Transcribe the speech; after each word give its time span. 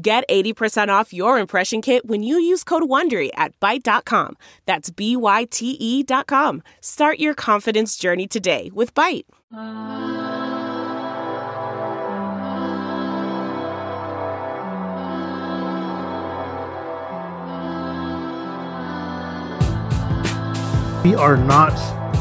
Get 0.00 0.22
80% 0.28 0.88
off 0.90 1.12
your 1.12 1.40
impression 1.40 1.82
kit 1.82 2.06
when 2.06 2.22
you 2.22 2.38
use 2.38 2.62
code 2.62 2.84
WONDERY 2.84 3.30
at 3.34 3.58
Byte.com. 3.58 4.36
That's 4.64 4.90
B-Y-T-E 4.90 6.02
dot 6.04 6.28
com. 6.28 6.62
Start 6.80 7.18
your 7.18 7.34
confidence 7.34 7.96
journey 7.96 8.28
today 8.28 8.70
with 8.72 8.94
Byte. 8.94 9.24
We 21.04 21.14
are 21.16 21.36
not 21.36 21.74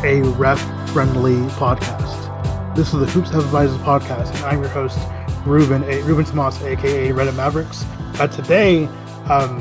a 0.03 0.21
ref 0.37 0.59
friendly 0.91 1.35
podcast. 1.57 2.75
This 2.75 2.93
is 2.93 2.99
the 2.99 3.05
Hoops 3.05 3.29
Have 3.31 3.43
Advisors 3.45 3.77
podcast, 3.79 4.33
and 4.35 4.45
I'm 4.45 4.61
your 4.61 4.69
host, 4.69 4.97
Ruben, 5.47 5.83
a, 5.83 6.01
Ruben 6.03 6.25
Tomas, 6.25 6.61
aka 6.61 7.09
Reddit 7.09 7.35
Mavericks. 7.35 7.83
Uh, 8.19 8.27
today, 8.27 8.85
um, 9.29 9.59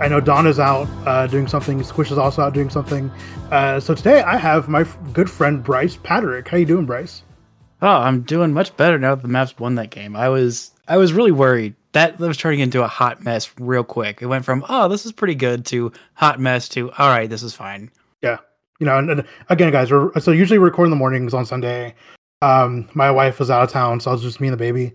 I 0.00 0.08
know 0.08 0.20
Don 0.20 0.46
is 0.46 0.58
out 0.58 0.88
uh, 1.06 1.26
doing 1.26 1.48
something. 1.48 1.82
Squish 1.82 2.10
is 2.10 2.18
also 2.18 2.42
out 2.42 2.54
doing 2.54 2.70
something. 2.70 3.10
Uh, 3.50 3.80
so 3.80 3.94
today, 3.94 4.22
I 4.22 4.36
have 4.36 4.68
my 4.68 4.82
f- 4.82 4.98
good 5.12 5.30
friend 5.30 5.64
Bryce 5.64 5.96
Patrick. 6.02 6.48
How 6.48 6.56
you 6.56 6.66
doing, 6.66 6.84
Bryce? 6.84 7.22
Oh, 7.82 7.88
I'm 7.88 8.22
doing 8.22 8.52
much 8.52 8.76
better 8.76 8.98
now 8.98 9.14
that 9.14 9.22
the 9.22 9.28
Mavs 9.28 9.58
won 9.58 9.74
that 9.76 9.90
game. 9.90 10.16
I 10.16 10.28
was 10.28 10.72
I 10.88 10.96
was 10.96 11.12
really 11.12 11.32
worried 11.32 11.74
that 11.92 12.18
was 12.18 12.36
turning 12.36 12.60
into 12.60 12.82
a 12.82 12.86
hot 12.86 13.24
mess 13.24 13.50
real 13.58 13.84
quick. 13.84 14.20
It 14.20 14.26
went 14.26 14.44
from 14.44 14.64
oh 14.68 14.88
this 14.88 15.06
is 15.06 15.12
pretty 15.12 15.34
good 15.34 15.64
to 15.66 15.92
hot 16.14 16.38
mess 16.38 16.68
to 16.70 16.90
all 16.92 17.08
right 17.08 17.28
this 17.28 17.42
is 17.42 17.54
fine. 17.54 17.90
Yeah, 18.22 18.38
you 18.78 18.86
know, 18.86 18.98
and, 18.98 19.10
and 19.10 19.24
again, 19.48 19.72
guys, 19.72 19.90
we're, 19.90 20.18
so 20.20 20.30
usually 20.30 20.58
we 20.58 20.64
record 20.64 20.86
in 20.86 20.90
the 20.90 20.96
mornings 20.96 21.34
on 21.34 21.46
Sunday. 21.46 21.94
Um, 22.42 22.88
my 22.94 23.10
wife 23.10 23.38
was 23.38 23.50
out 23.50 23.62
of 23.62 23.70
town, 23.70 24.00
so 24.00 24.10
it 24.10 24.14
was 24.14 24.22
just 24.22 24.40
me 24.40 24.48
and 24.48 24.52
the 24.52 24.58
baby. 24.58 24.92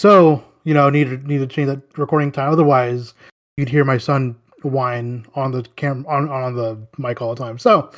So 0.00 0.42
you 0.64 0.74
know, 0.74 0.90
needed 0.90 1.26
needed 1.26 1.48
to 1.48 1.54
change 1.54 1.68
that 1.68 1.80
recording 1.98 2.30
time. 2.30 2.52
Otherwise, 2.52 3.14
you'd 3.56 3.68
hear 3.68 3.84
my 3.84 3.98
son 3.98 4.36
whine 4.62 5.26
on 5.34 5.50
the 5.52 5.62
cam 5.76 6.04
on 6.08 6.28
on 6.28 6.54
the 6.54 6.78
mic 6.98 7.20
all 7.22 7.34
the 7.34 7.42
time. 7.42 7.58
So, 7.58 7.90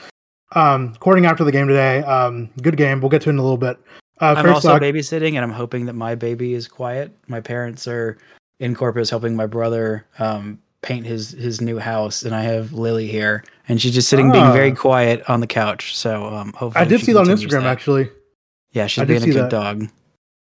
um, 0.54 0.92
recording 0.92 1.26
after 1.26 1.44
the 1.44 1.52
game 1.52 1.66
today. 1.68 1.98
Um, 2.04 2.50
good 2.62 2.76
game. 2.76 3.00
We'll 3.00 3.10
get 3.10 3.22
to 3.22 3.28
it 3.30 3.32
in 3.32 3.38
a 3.38 3.42
little 3.42 3.58
bit. 3.58 3.78
Uh, 4.20 4.34
I'm 4.36 4.44
first 4.44 4.54
also 4.54 4.74
off- 4.74 4.80
babysitting, 4.80 5.34
and 5.34 5.38
I'm 5.38 5.50
hoping 5.50 5.86
that 5.86 5.94
my 5.94 6.14
baby 6.14 6.54
is 6.54 6.68
quiet. 6.68 7.10
My 7.26 7.40
parents 7.40 7.88
are 7.88 8.16
in 8.60 8.74
Corpus 8.74 9.10
helping 9.10 9.34
my 9.34 9.46
brother 9.46 10.06
um, 10.20 10.58
paint 10.82 11.04
his 11.04 11.32
his 11.32 11.60
new 11.60 11.78
house, 11.78 12.22
and 12.22 12.34
I 12.34 12.42
have 12.42 12.72
Lily 12.72 13.08
here, 13.08 13.42
and 13.68 13.82
she's 13.82 13.92
just 13.92 14.08
sitting 14.08 14.30
being 14.30 14.52
very 14.52 14.70
Ah. 14.70 14.76
quiet 14.76 15.28
on 15.28 15.40
the 15.40 15.46
couch. 15.48 15.96
So 15.96 16.26
um, 16.26 16.52
hopefully, 16.52 16.84
I 16.84 16.88
did 16.88 17.00
see 17.00 17.12
that 17.12 17.18
on 17.20 17.26
Instagram 17.26 17.62
that. 17.62 17.66
actually. 17.66 18.08
Yeah, 18.74 18.88
she's 18.88 19.02
I 19.02 19.04
being 19.06 19.22
a 19.22 19.26
good 19.26 19.34
that. 19.36 19.50
dog. 19.50 19.88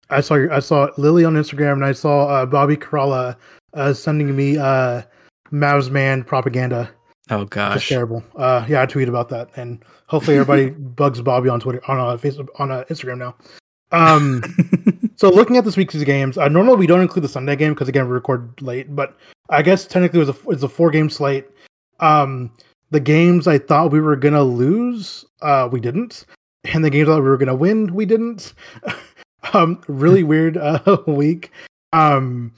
I 0.09 0.19
saw 0.19 0.35
I 0.51 0.59
saw 0.59 0.89
Lily 0.97 1.23
on 1.23 1.35
Instagram, 1.35 1.73
and 1.73 1.85
I 1.85 1.93
saw 1.93 2.27
uh, 2.27 2.45
Bobby 2.45 2.75
Karalla 2.75 3.37
uh, 3.73 3.93
sending 3.93 4.35
me 4.35 4.57
uh, 4.57 5.03
Mavs 5.51 5.89
man 5.89 6.23
propaganda. 6.23 6.91
Oh 7.29 7.45
gosh, 7.45 7.87
terrible. 7.87 8.23
Uh, 8.35 8.65
yeah, 8.67 8.81
I 8.81 8.85
tweeted 8.85 9.07
about 9.07 9.29
that, 9.29 9.49
and 9.55 9.83
hopefully 10.07 10.37
everybody 10.37 10.69
bugs 10.95 11.21
Bobby 11.21 11.47
on 11.47 11.59
Twitter, 11.59 11.81
on 11.87 11.99
uh, 11.99 12.17
Facebook, 12.17 12.49
on 12.59 12.71
uh, 12.71 12.83
Instagram 12.89 13.19
now. 13.19 13.35
Um, 13.91 14.43
so 15.15 15.29
looking 15.29 15.57
at 15.57 15.63
this 15.63 15.77
week's 15.77 15.95
games, 16.03 16.37
uh, 16.37 16.49
normally 16.49 16.77
we 16.77 16.87
don't 16.87 17.01
include 17.01 17.23
the 17.23 17.29
Sunday 17.29 17.55
game 17.55 17.73
because 17.73 17.87
again 17.87 18.07
we 18.07 18.13
record 18.13 18.51
late, 18.61 18.95
but 18.95 19.15
I 19.49 19.61
guess 19.61 19.85
technically 19.85 20.21
it 20.21 20.25
was 20.25 20.35
a 20.35 20.49
it's 20.49 20.63
a 20.63 20.69
four 20.69 20.89
game 20.89 21.09
slate. 21.09 21.45
Um, 21.99 22.51
the 22.89 22.99
games 22.99 23.47
I 23.47 23.59
thought 23.59 23.91
we 23.91 24.01
were 24.01 24.15
gonna 24.15 24.43
lose, 24.43 25.23
uh, 25.43 25.69
we 25.71 25.79
didn't, 25.79 26.25
and 26.65 26.83
the 26.83 26.89
games 26.89 27.07
thought 27.07 27.21
we 27.21 27.29
were 27.29 27.37
gonna 27.37 27.55
win, 27.55 27.93
we 27.93 28.05
didn't. 28.05 28.53
um, 29.53 29.81
really 29.87 30.23
weird 30.23 30.57
uh, 30.57 30.97
week. 31.07 31.51
Um, 31.91 32.53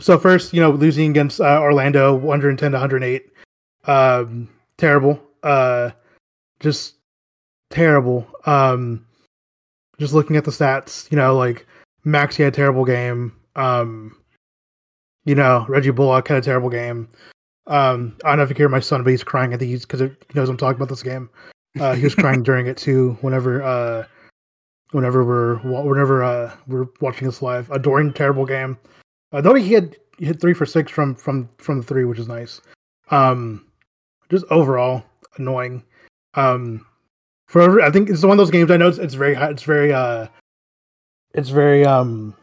so 0.00 0.18
first, 0.18 0.52
you 0.52 0.60
know, 0.60 0.70
losing 0.70 1.10
against 1.10 1.40
uh, 1.40 1.60
Orlando, 1.60 2.14
110 2.14 2.72
to 2.72 2.76
108 2.76 3.32
um 3.88 4.48
terrible. 4.76 5.20
Uh 5.42 5.90
just 6.60 6.94
terrible. 7.70 8.28
Um 8.46 9.04
just 9.98 10.14
looking 10.14 10.36
at 10.36 10.44
the 10.44 10.50
stats 10.52 11.10
you 11.10 11.16
know 11.16 11.36
like 11.36 11.66
maxi 12.06 12.44
had 12.44 12.52
a 12.52 12.56
terrible 12.56 12.84
game. 12.84 13.32
Um 13.56 14.14
you 15.24 15.34
know 15.34 15.66
reggie 15.68 15.90
bullock 15.90 16.28
had 16.28 16.38
a 16.38 16.42
terrible 16.42 16.70
game. 16.70 17.08
Um 17.66 18.16
i 18.24 18.28
don't 18.28 18.38
know 18.38 18.44
if 18.44 18.50
you 18.50 18.56
hear 18.56 18.68
my 18.68 18.80
son 18.80 19.02
but 19.02 19.10
he's 19.10 19.24
crying 19.24 19.52
at 19.52 19.60
these 19.60 19.84
because 19.84 20.00
he 20.00 20.10
knows 20.34 20.48
i'm 20.48 20.56
talking 20.56 20.76
about 20.76 20.88
this 20.88 21.02
game 21.02 21.28
uh 21.80 21.94
he 21.94 22.04
was 22.04 22.14
crying 22.14 22.42
during 22.42 22.66
it 22.66 22.76
too 22.76 23.16
whenever 23.20 23.62
uh 23.62 24.04
whenever 24.92 25.24
we're 25.24 25.56
whenever 25.82 26.22
uh 26.22 26.54
we're 26.66 26.86
watching 27.00 27.26
this 27.26 27.42
live 27.42 27.70
a 27.70 27.78
Dorian 27.78 28.12
terrible 28.12 28.46
game 28.46 28.78
uh, 29.32 29.40
though 29.40 29.54
he 29.54 29.72
had 29.72 29.96
hit 30.18 30.40
three 30.40 30.54
for 30.54 30.66
six 30.66 30.90
from 30.90 31.14
from 31.14 31.48
from 31.58 31.78
the 31.78 31.86
three 31.86 32.04
which 32.04 32.18
is 32.18 32.28
nice 32.28 32.60
um 33.10 33.64
just 34.30 34.44
overall 34.50 35.02
annoying. 35.38 35.82
Um, 36.34 36.84
for 37.46 37.80
I 37.80 37.90
think 37.90 38.10
it's 38.10 38.22
one 38.22 38.32
of 38.32 38.38
those 38.38 38.50
games. 38.50 38.70
I 38.70 38.76
know 38.76 38.88
it's, 38.88 38.98
it's 38.98 39.14
very 39.14 39.34
it's 39.34 39.62
very 39.62 39.92
uh, 39.92 40.26
it's 41.34 41.48
very 41.48 41.84
um 41.84 42.34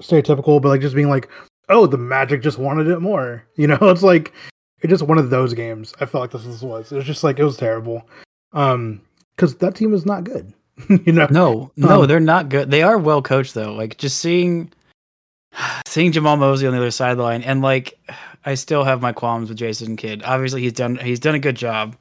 stereotypical, 0.00 0.60
but 0.60 0.68
like 0.68 0.80
just 0.80 0.94
being 0.94 1.10
like, 1.10 1.28
oh, 1.68 1.86
the 1.86 1.98
Magic 1.98 2.42
just 2.42 2.58
wanted 2.58 2.88
it 2.88 3.00
more. 3.00 3.44
You 3.56 3.66
know, 3.68 3.78
it's 3.82 4.02
like 4.02 4.32
it's 4.80 4.90
just 4.90 5.02
one 5.02 5.18
of 5.18 5.30
those 5.30 5.54
games. 5.54 5.94
I 6.00 6.06
felt 6.06 6.22
like 6.22 6.30
this 6.30 6.62
was. 6.62 6.92
It 6.92 6.96
was 6.96 7.04
just 7.04 7.24
like 7.24 7.38
it 7.38 7.44
was 7.44 7.56
terrible. 7.56 8.08
Um, 8.56 9.00
because 9.36 9.54
that 9.56 9.74
team 9.74 9.92
is 9.92 10.06
not 10.06 10.24
good. 10.24 10.52
you 10.88 11.12
know, 11.12 11.26
No, 11.30 11.70
no, 11.76 12.02
Um, 12.02 12.08
they're 12.08 12.20
not 12.20 12.48
good. 12.48 12.70
They 12.70 12.82
are 12.82 12.98
well 12.98 13.22
coached 13.22 13.54
though. 13.54 13.72
Like 13.74 13.96
just 13.98 14.18
seeing 14.18 14.72
seeing 15.86 16.12
Jamahl 16.12 16.38
Mosley 16.38 16.66
on 16.66 16.72
the 16.72 16.78
other 16.78 16.90
sideline 16.90 17.42
and 17.42 17.62
like 17.62 17.98
I 18.44 18.54
still 18.54 18.84
have 18.84 19.02
my 19.02 19.12
qualms 19.12 19.48
with 19.48 19.58
Jason 19.58 19.96
Kidd. 19.96 20.22
Obviously 20.24 20.62
he's 20.62 20.72
done 20.72 20.96
he's 20.96 21.20
done 21.20 21.34
a 21.34 21.38
good 21.40 21.56
job. 21.56 21.96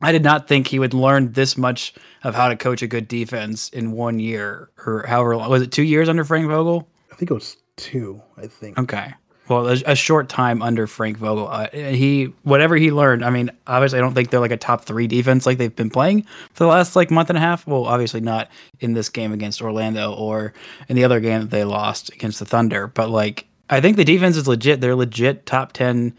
I 0.00 0.10
did 0.12 0.24
not 0.24 0.48
think 0.48 0.66
he 0.66 0.78
would 0.80 0.94
learn 0.94 1.32
this 1.32 1.56
much 1.56 1.94
of 2.24 2.34
how 2.34 2.48
to 2.48 2.56
coach 2.56 2.82
a 2.82 2.88
good 2.88 3.06
defense 3.06 3.68
in 3.68 3.92
one 3.92 4.18
year 4.18 4.70
or 4.84 5.04
however 5.06 5.36
long. 5.36 5.48
Was 5.48 5.62
it 5.62 5.70
2 5.70 5.84
years 5.84 6.08
under 6.08 6.24
Frank 6.24 6.48
Vogel? 6.48 6.88
I 7.12 7.14
think 7.14 7.30
it 7.30 7.34
was 7.34 7.56
two. 7.76 8.20
I 8.36 8.48
think. 8.48 8.78
Okay. 8.78 9.12
Well, 9.52 9.68
a, 9.68 9.72
a 9.84 9.94
short 9.94 10.30
time 10.30 10.62
under 10.62 10.86
Frank 10.86 11.18
Vogel. 11.18 11.46
Uh, 11.46 11.68
he 11.70 12.32
whatever 12.42 12.76
he 12.76 12.90
learned. 12.90 13.22
I 13.22 13.28
mean, 13.28 13.50
obviously, 13.66 13.98
I 13.98 14.02
don't 14.02 14.14
think 14.14 14.30
they're 14.30 14.40
like 14.40 14.50
a 14.50 14.56
top 14.56 14.84
three 14.84 15.06
defense 15.06 15.44
like 15.44 15.58
they've 15.58 15.74
been 15.74 15.90
playing 15.90 16.22
for 16.54 16.64
the 16.64 16.68
last 16.68 16.96
like 16.96 17.10
month 17.10 17.28
and 17.28 17.36
a 17.36 17.40
half. 17.40 17.66
Well, 17.66 17.84
obviously 17.84 18.20
not 18.20 18.50
in 18.80 18.94
this 18.94 19.10
game 19.10 19.30
against 19.30 19.60
Orlando 19.60 20.14
or 20.14 20.54
in 20.88 20.96
the 20.96 21.04
other 21.04 21.20
game 21.20 21.40
that 21.40 21.50
they 21.50 21.64
lost 21.64 22.10
against 22.14 22.38
the 22.38 22.46
Thunder. 22.46 22.86
But 22.86 23.10
like, 23.10 23.46
I 23.68 23.82
think 23.82 23.98
the 23.98 24.04
defense 24.04 24.38
is 24.38 24.48
legit. 24.48 24.80
They're 24.80 24.96
legit 24.96 25.44
top 25.44 25.72
ten 25.72 26.14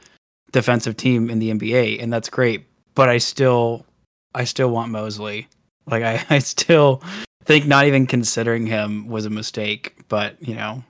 defensive 0.51 0.95
team 0.95 1.31
in 1.31 1.39
the 1.39 1.49
NBA, 1.51 2.03
and 2.03 2.13
that's 2.13 2.29
great. 2.29 2.65
But 2.93 3.09
I 3.09 3.17
still, 3.17 3.83
I 4.35 4.43
still 4.43 4.69
want 4.69 4.91
Mosley. 4.91 5.47
Like, 5.87 6.03
I, 6.03 6.23
I 6.35 6.37
still 6.37 7.01
think 7.45 7.65
not 7.65 7.87
even 7.87 8.05
considering 8.05 8.67
him 8.67 9.07
was 9.07 9.25
a 9.25 9.31
mistake. 9.31 9.95
But 10.07 10.37
you 10.39 10.53
know, 10.53 10.83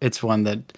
it's 0.00 0.20
one 0.20 0.42
that 0.44 0.76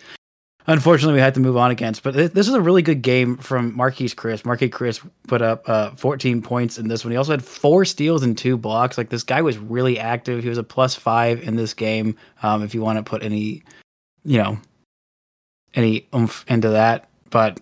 unfortunately 0.66 1.14
we 1.14 1.20
had 1.20 1.34
to 1.34 1.40
move 1.40 1.56
on 1.56 1.70
against. 1.70 2.02
But 2.02 2.14
th- 2.14 2.32
this 2.32 2.48
is 2.48 2.54
a 2.54 2.60
really 2.60 2.82
good 2.82 3.02
game 3.02 3.36
from 3.36 3.76
Marquese 3.76 4.14
Chriss. 4.14 4.42
Marquese 4.42 4.70
Chriss 4.70 5.08
put 5.26 5.42
up 5.42 5.68
uh, 5.68 5.90
14 5.92 6.42
points 6.42 6.78
in 6.78 6.88
this 6.88 7.04
one. 7.04 7.12
He 7.12 7.16
also 7.16 7.32
had 7.32 7.44
four 7.44 7.84
steals 7.84 8.22
and 8.22 8.36
two 8.36 8.56
blocks. 8.56 8.98
Like 8.98 9.08
this 9.10 9.22
guy 9.22 9.42
was 9.42 9.58
really 9.58 9.98
active. 9.98 10.42
He 10.42 10.48
was 10.48 10.58
a 10.58 10.62
plus 10.62 10.94
five 10.94 11.42
in 11.42 11.56
this 11.56 11.74
game. 11.74 12.16
Um, 12.42 12.62
if 12.62 12.74
you 12.74 12.82
want 12.82 12.98
to 12.98 13.02
put 13.02 13.22
any, 13.22 13.62
you 14.24 14.38
know, 14.38 14.58
any 15.74 16.08
oomph 16.14 16.44
into 16.48 16.70
that, 16.70 17.08
but 17.30 17.60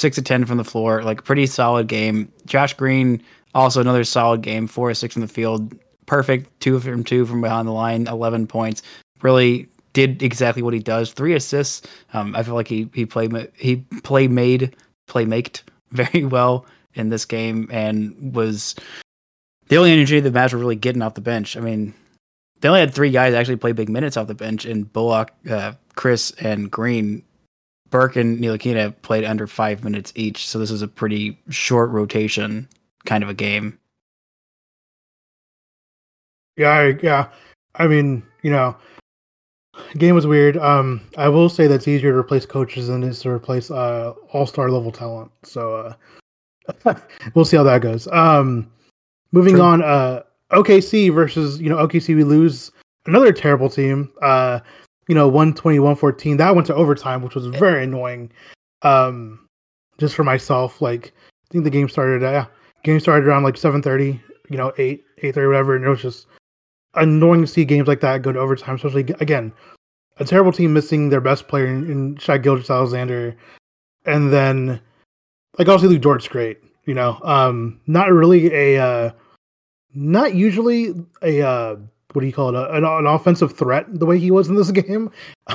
six 0.00 0.16
to 0.16 0.22
ten 0.22 0.44
from 0.44 0.58
the 0.58 0.64
floor, 0.64 1.02
like 1.02 1.24
pretty 1.24 1.46
solid 1.46 1.86
game. 1.86 2.32
Josh 2.46 2.74
Green 2.74 3.22
also 3.54 3.80
another 3.80 4.04
solid 4.04 4.42
game, 4.42 4.66
four 4.66 4.90
or 4.90 4.94
six 4.94 5.14
from 5.14 5.22
the 5.22 5.28
field, 5.28 5.74
perfect 6.06 6.60
two 6.60 6.78
from 6.80 7.04
two 7.04 7.26
from 7.26 7.40
behind 7.40 7.66
the 7.66 7.72
line, 7.72 8.06
11 8.06 8.46
points. 8.46 8.82
Really 9.22 9.68
did 9.92 10.22
exactly 10.22 10.62
what 10.62 10.74
he 10.74 10.80
does. 10.80 11.12
Three 11.12 11.34
assists. 11.34 11.86
Um, 12.12 12.34
I 12.36 12.42
feel 12.42 12.54
like 12.54 12.68
he 12.68 12.88
he 12.94 13.06
played 13.06 13.50
he 13.56 13.76
play 14.02 14.28
made 14.28 14.76
play 15.06 15.24
maked 15.24 15.64
very 15.90 16.24
well 16.24 16.66
in 16.94 17.08
this 17.08 17.24
game 17.24 17.68
and 17.70 18.34
was 18.34 18.74
the 19.68 19.76
only 19.76 19.92
energy 19.92 20.18
the 20.20 20.30
Mavs 20.30 20.52
were 20.52 20.58
really 20.58 20.76
getting 20.76 21.02
off 21.02 21.14
the 21.14 21.20
bench. 21.20 21.56
I 21.56 21.60
mean, 21.60 21.94
they 22.60 22.68
only 22.68 22.80
had 22.80 22.92
three 22.92 23.10
guys 23.10 23.34
actually 23.34 23.56
play 23.56 23.72
big 23.72 23.88
minutes 23.88 24.16
off 24.16 24.26
the 24.26 24.34
bench, 24.34 24.64
and 24.64 24.92
Bullock, 24.92 25.30
uh, 25.48 25.72
Chriss, 25.96 26.34
and 26.42 26.70
Green 26.70 27.22
Burke 27.90 28.16
and 28.16 28.38
Ntilikina 28.38 28.94
played 29.02 29.24
under 29.24 29.46
five 29.46 29.84
minutes 29.84 30.12
each, 30.14 30.46
so 30.46 30.58
this 30.58 30.70
is 30.70 30.82
a 30.82 30.88
pretty 30.88 31.38
short 31.50 31.90
rotation 31.90 32.68
kind 33.04 33.24
of 33.24 33.30
a 33.30 33.34
game. 33.34 33.78
Yeah, 36.56 36.92
yeah. 37.02 37.28
I 37.76 37.88
mean, 37.88 38.22
you 38.42 38.50
know, 38.50 38.76
game 39.96 40.14
was 40.14 40.26
weird. 40.26 40.56
Um, 40.56 41.00
I 41.16 41.28
will 41.28 41.48
say 41.48 41.66
that's 41.66 41.88
easier 41.88 42.12
to 42.12 42.18
replace 42.18 42.46
coaches 42.46 42.88
than 42.88 43.02
it 43.02 43.08
is 43.08 43.20
to 43.20 43.30
replace 43.30 43.70
uh 43.70 44.14
all 44.32 44.46
star 44.46 44.70
level 44.70 44.92
talent. 44.92 45.30
So 45.42 45.94
uh, 46.84 46.94
we'll 47.34 47.44
see 47.44 47.56
how 47.56 47.62
that 47.64 47.82
goes. 47.82 48.06
Um, 48.08 48.70
moving 49.32 49.54
True. 49.54 49.62
on. 49.62 49.82
Uh, 49.82 50.22
OKC 50.52 51.12
versus 51.14 51.60
you 51.60 51.68
know 51.68 51.76
OKC. 51.76 52.14
We 52.16 52.24
lose 52.24 52.72
another 53.06 53.32
terrible 53.32 53.68
team. 53.68 54.12
Uh, 54.22 54.60
you 55.08 55.14
know 55.14 55.26
120 55.26 55.78
114. 55.78 56.36
That 56.36 56.54
went 56.54 56.66
to 56.68 56.74
overtime, 56.74 57.22
which 57.22 57.34
was 57.34 57.46
very 57.46 57.84
annoying. 57.84 58.30
Um, 58.82 59.48
just 59.98 60.14
for 60.14 60.24
myself, 60.24 60.80
like 60.80 61.12
I 61.16 61.52
think 61.52 61.64
the 61.64 61.70
game 61.70 61.88
started. 61.88 62.22
Uh, 62.22 62.46
game 62.84 63.00
started 63.00 63.26
around 63.26 63.42
like 63.42 63.56
7:30. 63.56 64.20
You 64.48 64.56
know, 64.56 64.72
eight 64.78 65.04
eight 65.18 65.34
thirty 65.34 65.46
whatever, 65.46 65.76
and 65.76 65.84
it 65.84 65.88
was 65.88 66.02
just 66.02 66.26
annoying 66.94 67.42
to 67.42 67.46
see 67.46 67.64
games 67.64 67.88
like 67.88 68.00
that 68.00 68.22
go 68.22 68.32
to 68.32 68.38
overtime, 68.38 68.76
especially 68.76 69.02
again, 69.20 69.52
a 70.18 70.24
terrible 70.24 70.52
team 70.52 70.72
missing 70.72 71.08
their 71.08 71.20
best 71.20 71.48
player 71.48 71.66
in, 71.66 71.90
in 71.90 72.16
Shai 72.16 72.38
Gilgeous-Alexander, 72.38 73.36
and 74.04 74.32
then 74.32 74.80
like 75.58 75.68
obviously 75.68 75.88
Lu 75.88 75.98
Dort's 75.98 76.28
great, 76.28 76.58
you 76.84 76.94
know, 76.94 77.18
um, 77.22 77.80
not 77.86 78.12
really 78.12 78.52
a, 78.52 78.82
uh, 78.82 79.10
not 79.94 80.34
usually 80.34 80.94
a 81.22 81.42
uh, 81.42 81.76
what 82.12 82.20
do 82.22 82.26
you 82.26 82.32
call 82.32 82.48
it, 82.48 82.54
a, 82.54 82.72
an, 82.74 82.84
an 82.84 83.06
offensive 83.06 83.56
threat 83.56 83.86
the 83.88 84.06
way 84.06 84.18
he 84.18 84.30
was 84.30 84.48
in 84.48 84.54
this 84.56 84.70
game. 84.72 85.10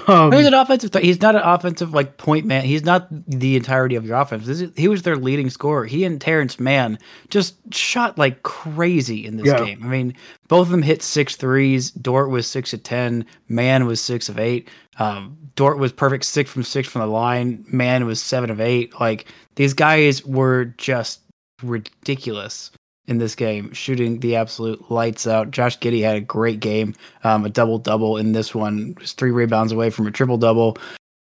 Um, 0.07 0.31
He's 0.31 0.45
an 0.45 0.53
offensive. 0.53 0.91
Th- 0.91 1.03
he's 1.05 1.21
not 1.21 1.35
an 1.35 1.41
offensive 1.43 1.93
like 1.93 2.17
point 2.17 2.45
man. 2.45 2.63
He's 2.65 2.83
not 2.83 3.07
the 3.29 3.55
entirety 3.55 3.95
of 3.95 4.05
your 4.05 4.17
offense. 4.17 4.45
This 4.45 4.61
is, 4.61 4.71
he 4.75 4.87
was 4.87 5.03
their 5.03 5.15
leading 5.15 5.49
scorer. 5.49 5.85
He 5.85 6.03
and 6.03 6.19
Terrence 6.19 6.59
Mann 6.59 6.97
just 7.29 7.55
shot 7.73 8.17
like 8.17 8.43
crazy 8.43 9.25
in 9.25 9.37
this 9.37 9.47
Yeah. 9.47 9.63
game. 9.63 9.81
I 9.83 9.87
mean, 9.87 10.15
both 10.47 10.67
of 10.67 10.71
them 10.71 10.81
hit 10.81 11.01
six 11.01 11.35
threes. 11.35 11.91
Dort 11.91 12.29
was 12.29 12.45
six 12.47 12.73
of 12.73 12.83
ten. 12.83 13.25
Mann 13.47 13.85
was 13.85 14.01
six 14.01 14.27
of 14.29 14.37
eight. 14.39 14.69
Um, 14.99 15.37
Dort 15.55 15.77
was 15.77 15.91
perfect 15.93 16.25
six 16.25 16.49
from 16.51 16.63
six 16.63 16.87
from 16.89 17.01
the 17.01 17.07
line. 17.07 17.63
Mann 17.69 18.05
was 18.05 18.21
seven 18.21 18.49
of 18.49 18.59
eight. 18.59 18.99
Like 18.99 19.25
these 19.55 19.73
guys 19.73 20.25
were 20.25 20.65
just 20.77 21.21
ridiculous 21.63 22.71
in 23.07 23.17
this 23.17 23.35
game, 23.35 23.71
shooting 23.73 24.19
the 24.19 24.35
absolute 24.35 24.91
lights 24.91 25.27
out. 25.27 25.51
Josh 25.51 25.77
Giddey 25.79 26.01
had 26.01 26.15
a 26.15 26.21
great 26.21 26.59
game, 26.59 26.95
um, 27.23 27.45
a 27.45 27.49
double 27.49 27.77
double 27.77 28.17
in 28.17 28.31
this 28.31 28.55
one, 28.55 28.95
was 28.99 29.13
three 29.13 29.31
rebounds 29.31 29.71
away 29.71 29.89
from 29.89 30.07
a 30.07 30.11
triple 30.11 30.37
double. 30.37 30.77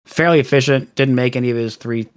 Fairly 0.05 0.39
efficient, 0.39 0.93
didn't 0.95 1.15
make 1.15 1.35
any 1.35 1.49
of 1.49 1.57
his 1.57 1.75
three 1.75 2.07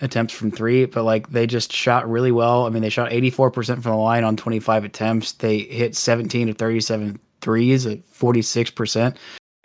attempts 0.00 0.34
from 0.34 0.50
three, 0.50 0.86
but 0.86 1.04
like 1.04 1.30
they 1.30 1.46
just 1.46 1.72
shot 1.72 2.08
really 2.08 2.32
well. 2.32 2.66
I 2.66 2.70
mean, 2.70 2.82
they 2.82 2.88
shot 2.88 3.10
84% 3.10 3.82
from 3.82 3.82
the 3.82 3.94
line 3.94 4.24
on 4.24 4.36
25 4.36 4.84
attempts. 4.84 5.32
They 5.32 5.58
hit 5.60 5.94
17 5.96 6.48
to 6.48 6.54
37 6.54 7.18
threes 7.40 7.86
at 7.86 8.00
46%. 8.10 9.16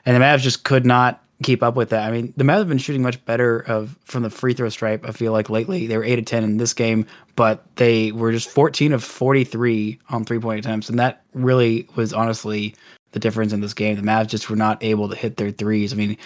And 0.06 0.16
the 0.16 0.20
Mavs 0.20 0.40
just 0.40 0.64
could 0.64 0.86
not 0.86 1.24
keep 1.44 1.64
up 1.64 1.76
with 1.76 1.90
that. 1.90 2.08
I 2.08 2.12
mean, 2.12 2.34
the 2.36 2.44
Mavs 2.44 2.60
have 2.60 2.68
been 2.68 2.78
shooting 2.78 3.02
much 3.02 3.24
better 3.26 3.60
of 3.60 3.98
from 4.04 4.24
the 4.24 4.30
free 4.30 4.54
throw 4.54 4.70
stripe. 4.70 5.06
I 5.08 5.12
feel 5.12 5.32
like 5.32 5.50
lately 5.50 5.88
they 5.88 5.98
were 5.98 6.04
eight 6.04 6.20
of 6.20 6.26
ten 6.26 6.44
in 6.44 6.58
this 6.58 6.74
game, 6.74 7.06
but 7.36 7.64
they 7.76 8.12
were 8.12 8.32
just 8.32 8.50
fourteen 8.50 8.94
of 8.94 9.04
forty 9.04 9.44
three 9.44 10.00
on 10.10 10.26
three 10.26 10.40
point 10.40 10.60
attempts, 10.60 10.90
and 10.90 11.00
that 11.00 11.24
really 11.34 11.88
was 11.96 12.14
honestly 12.14 12.76
the 13.12 13.20
difference 13.20 13.54
in 13.54 13.62
this 13.62 13.74
game. 13.74 13.96
The 13.96 14.02
Mavs 14.02 14.28
just 14.28 14.50
were 14.50 14.56
not 14.56 14.84
able 14.84 15.10
to 15.10 15.16
hit 15.16 15.38
their 15.38 15.52
threes. 15.52 15.94
I 15.94 15.96
mean. 15.96 16.18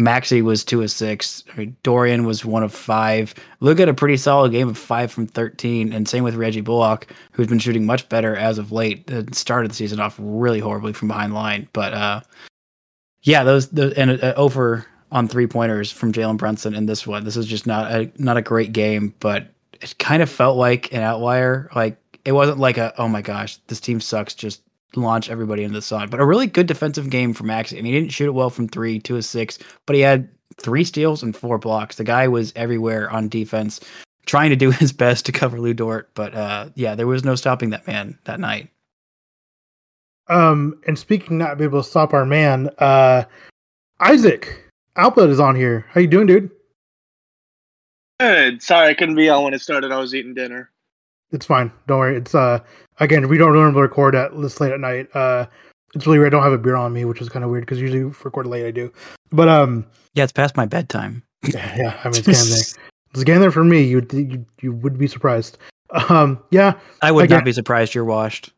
Maxi 0.00 0.42
was 0.42 0.64
two 0.64 0.82
of 0.82 0.90
six. 0.90 1.42
I 1.54 1.56
mean, 1.56 1.76
Dorian 1.82 2.26
was 2.26 2.44
one 2.44 2.62
of 2.62 2.74
five. 2.74 3.34
Look 3.60 3.80
at 3.80 3.88
a 3.88 3.94
pretty 3.94 4.18
solid 4.18 4.52
game 4.52 4.68
of 4.68 4.76
five 4.76 5.10
from 5.10 5.26
thirteen, 5.26 5.92
and 5.92 6.06
same 6.06 6.24
with 6.24 6.34
Reggie 6.34 6.60
Bullock, 6.60 7.06
who's 7.30 7.46
been 7.46 7.60
shooting 7.60 7.86
much 7.86 8.06
better 8.10 8.36
as 8.36 8.58
of 8.58 8.72
late. 8.72 9.10
Uh, 9.10 9.22
started 9.32 9.70
the 9.70 9.74
season 9.74 10.00
off 10.00 10.16
really 10.18 10.58
horribly 10.58 10.92
from 10.92 11.08
behind 11.08 11.32
line, 11.32 11.68
but 11.72 11.94
uh, 11.94 12.20
yeah, 13.22 13.44
those, 13.44 13.68
those 13.70 13.92
and 13.94 14.22
uh, 14.22 14.34
over 14.36 14.86
on 15.12 15.28
three 15.28 15.46
pointers 15.46 15.90
from 15.90 16.12
Jalen 16.12 16.36
Brunson 16.36 16.74
in 16.74 16.86
this 16.86 17.06
one. 17.06 17.24
This 17.24 17.36
is 17.36 17.46
just 17.46 17.66
not 17.66 17.90
a 17.90 18.10
not 18.16 18.36
a 18.36 18.42
great 18.42 18.72
game, 18.72 19.14
but 19.20 19.48
it 19.72 19.96
kind 19.98 20.22
of 20.22 20.30
felt 20.30 20.56
like 20.56 20.92
an 20.92 21.02
outlier. 21.02 21.70
Like 21.74 21.98
it 22.24 22.32
wasn't 22.32 22.58
like 22.58 22.78
a 22.78 22.94
oh 22.98 23.08
my 23.08 23.22
gosh, 23.22 23.56
this 23.68 23.80
team 23.80 24.00
sucks. 24.00 24.34
Just 24.34 24.62
launch 24.94 25.30
everybody 25.30 25.62
into 25.62 25.74
the 25.74 25.82
sun. 25.82 26.08
But 26.08 26.20
a 26.20 26.24
really 26.24 26.46
good 26.46 26.66
defensive 26.66 27.10
game 27.10 27.32
for 27.32 27.44
Max. 27.44 27.72
I 27.72 27.76
mean, 27.76 27.86
he 27.86 27.92
didn't 27.92 28.12
shoot 28.12 28.26
it 28.26 28.34
well 28.34 28.50
from 28.50 28.68
three, 28.68 28.98
two 28.98 29.16
of 29.16 29.24
six, 29.24 29.58
but 29.84 29.96
he 29.96 30.02
had 30.02 30.28
three 30.58 30.84
steals 30.84 31.22
and 31.22 31.36
four 31.36 31.58
blocks. 31.58 31.96
The 31.96 32.04
guy 32.04 32.28
was 32.28 32.52
everywhere 32.56 33.10
on 33.10 33.28
defense, 33.28 33.80
trying 34.26 34.50
to 34.50 34.56
do 34.56 34.70
his 34.72 34.92
best 34.92 35.26
to 35.26 35.32
cover 35.32 35.60
Lu 35.60 35.74
Dort. 35.74 36.10
But 36.14 36.34
uh, 36.34 36.70
yeah, 36.74 36.94
there 36.94 37.06
was 37.06 37.24
no 37.24 37.34
stopping 37.34 37.70
that 37.70 37.86
man 37.86 38.18
that 38.24 38.40
night. 38.40 38.70
Um, 40.28 40.78
and 40.86 40.98
speaking 40.98 41.38
not 41.38 41.58
be 41.58 41.64
able 41.64 41.82
to 41.82 41.88
stop 41.88 42.12
our 42.12 42.26
man, 42.26 42.68
uh, 42.78 43.24
Isaac 44.00 44.64
Outlet 44.96 45.28
is 45.28 45.40
on 45.40 45.54
here. 45.54 45.86
How 45.90 46.00
you 46.00 46.06
doing, 46.06 46.26
dude? 46.26 46.50
Good. 48.18 48.62
Sorry, 48.62 48.88
I 48.88 48.94
couldn't 48.94 49.14
be 49.14 49.28
on 49.28 49.44
when 49.44 49.54
it 49.54 49.60
started. 49.60 49.92
I 49.92 49.98
was 49.98 50.14
eating 50.14 50.34
dinner. 50.34 50.70
It's 51.32 51.44
fine. 51.46 51.70
Don't 51.86 51.98
worry. 51.98 52.16
It's 52.16 52.34
uh 52.34 52.60
again 52.98 53.28
we 53.28 53.36
don't 53.36 53.52
normally 53.52 53.82
record 53.82 54.14
at 54.14 54.30
this 54.40 54.60
late 54.60 54.72
at 54.72 54.80
night. 54.80 55.08
Uh, 55.14 55.46
it's 55.94 56.06
really 56.06 56.18
weird. 56.18 56.32
I 56.32 56.36
don't 56.36 56.44
have 56.44 56.52
a 56.52 56.58
beer 56.58 56.76
on 56.76 56.92
me, 56.92 57.04
which 57.04 57.20
is 57.20 57.28
kind 57.28 57.44
of 57.44 57.50
weird 57.50 57.62
because 57.62 57.80
usually 57.80 58.08
if 58.08 58.20
I 58.22 58.24
record 58.24 58.46
late 58.46 58.64
I 58.64 58.70
do. 58.70 58.92
But 59.30 59.48
um, 59.48 59.84
Yeah, 60.14 60.24
it's 60.24 60.32
past 60.32 60.56
my 60.56 60.66
bedtime. 60.66 61.22
yeah, 61.42 61.76
yeah 61.76 62.00
I 62.04 62.08
mean 62.08 62.18
it's 62.18 62.26
game 62.26 62.56
day. 62.56 62.82
It's 63.12 63.24
game 63.24 63.40
there 63.40 63.50
for 63.50 63.64
me. 63.64 63.82
You 63.82 64.06
you 64.12 64.46
you 64.62 64.72
would 64.72 64.98
be 64.98 65.08
surprised. 65.08 65.58
Um, 66.08 66.42
yeah, 66.50 66.74
I 67.02 67.12
would 67.12 67.24
Again- 67.24 67.38
not 67.38 67.44
be 67.44 67.52
surprised 67.52 67.94
you're 67.94 68.04
washed. 68.04 68.50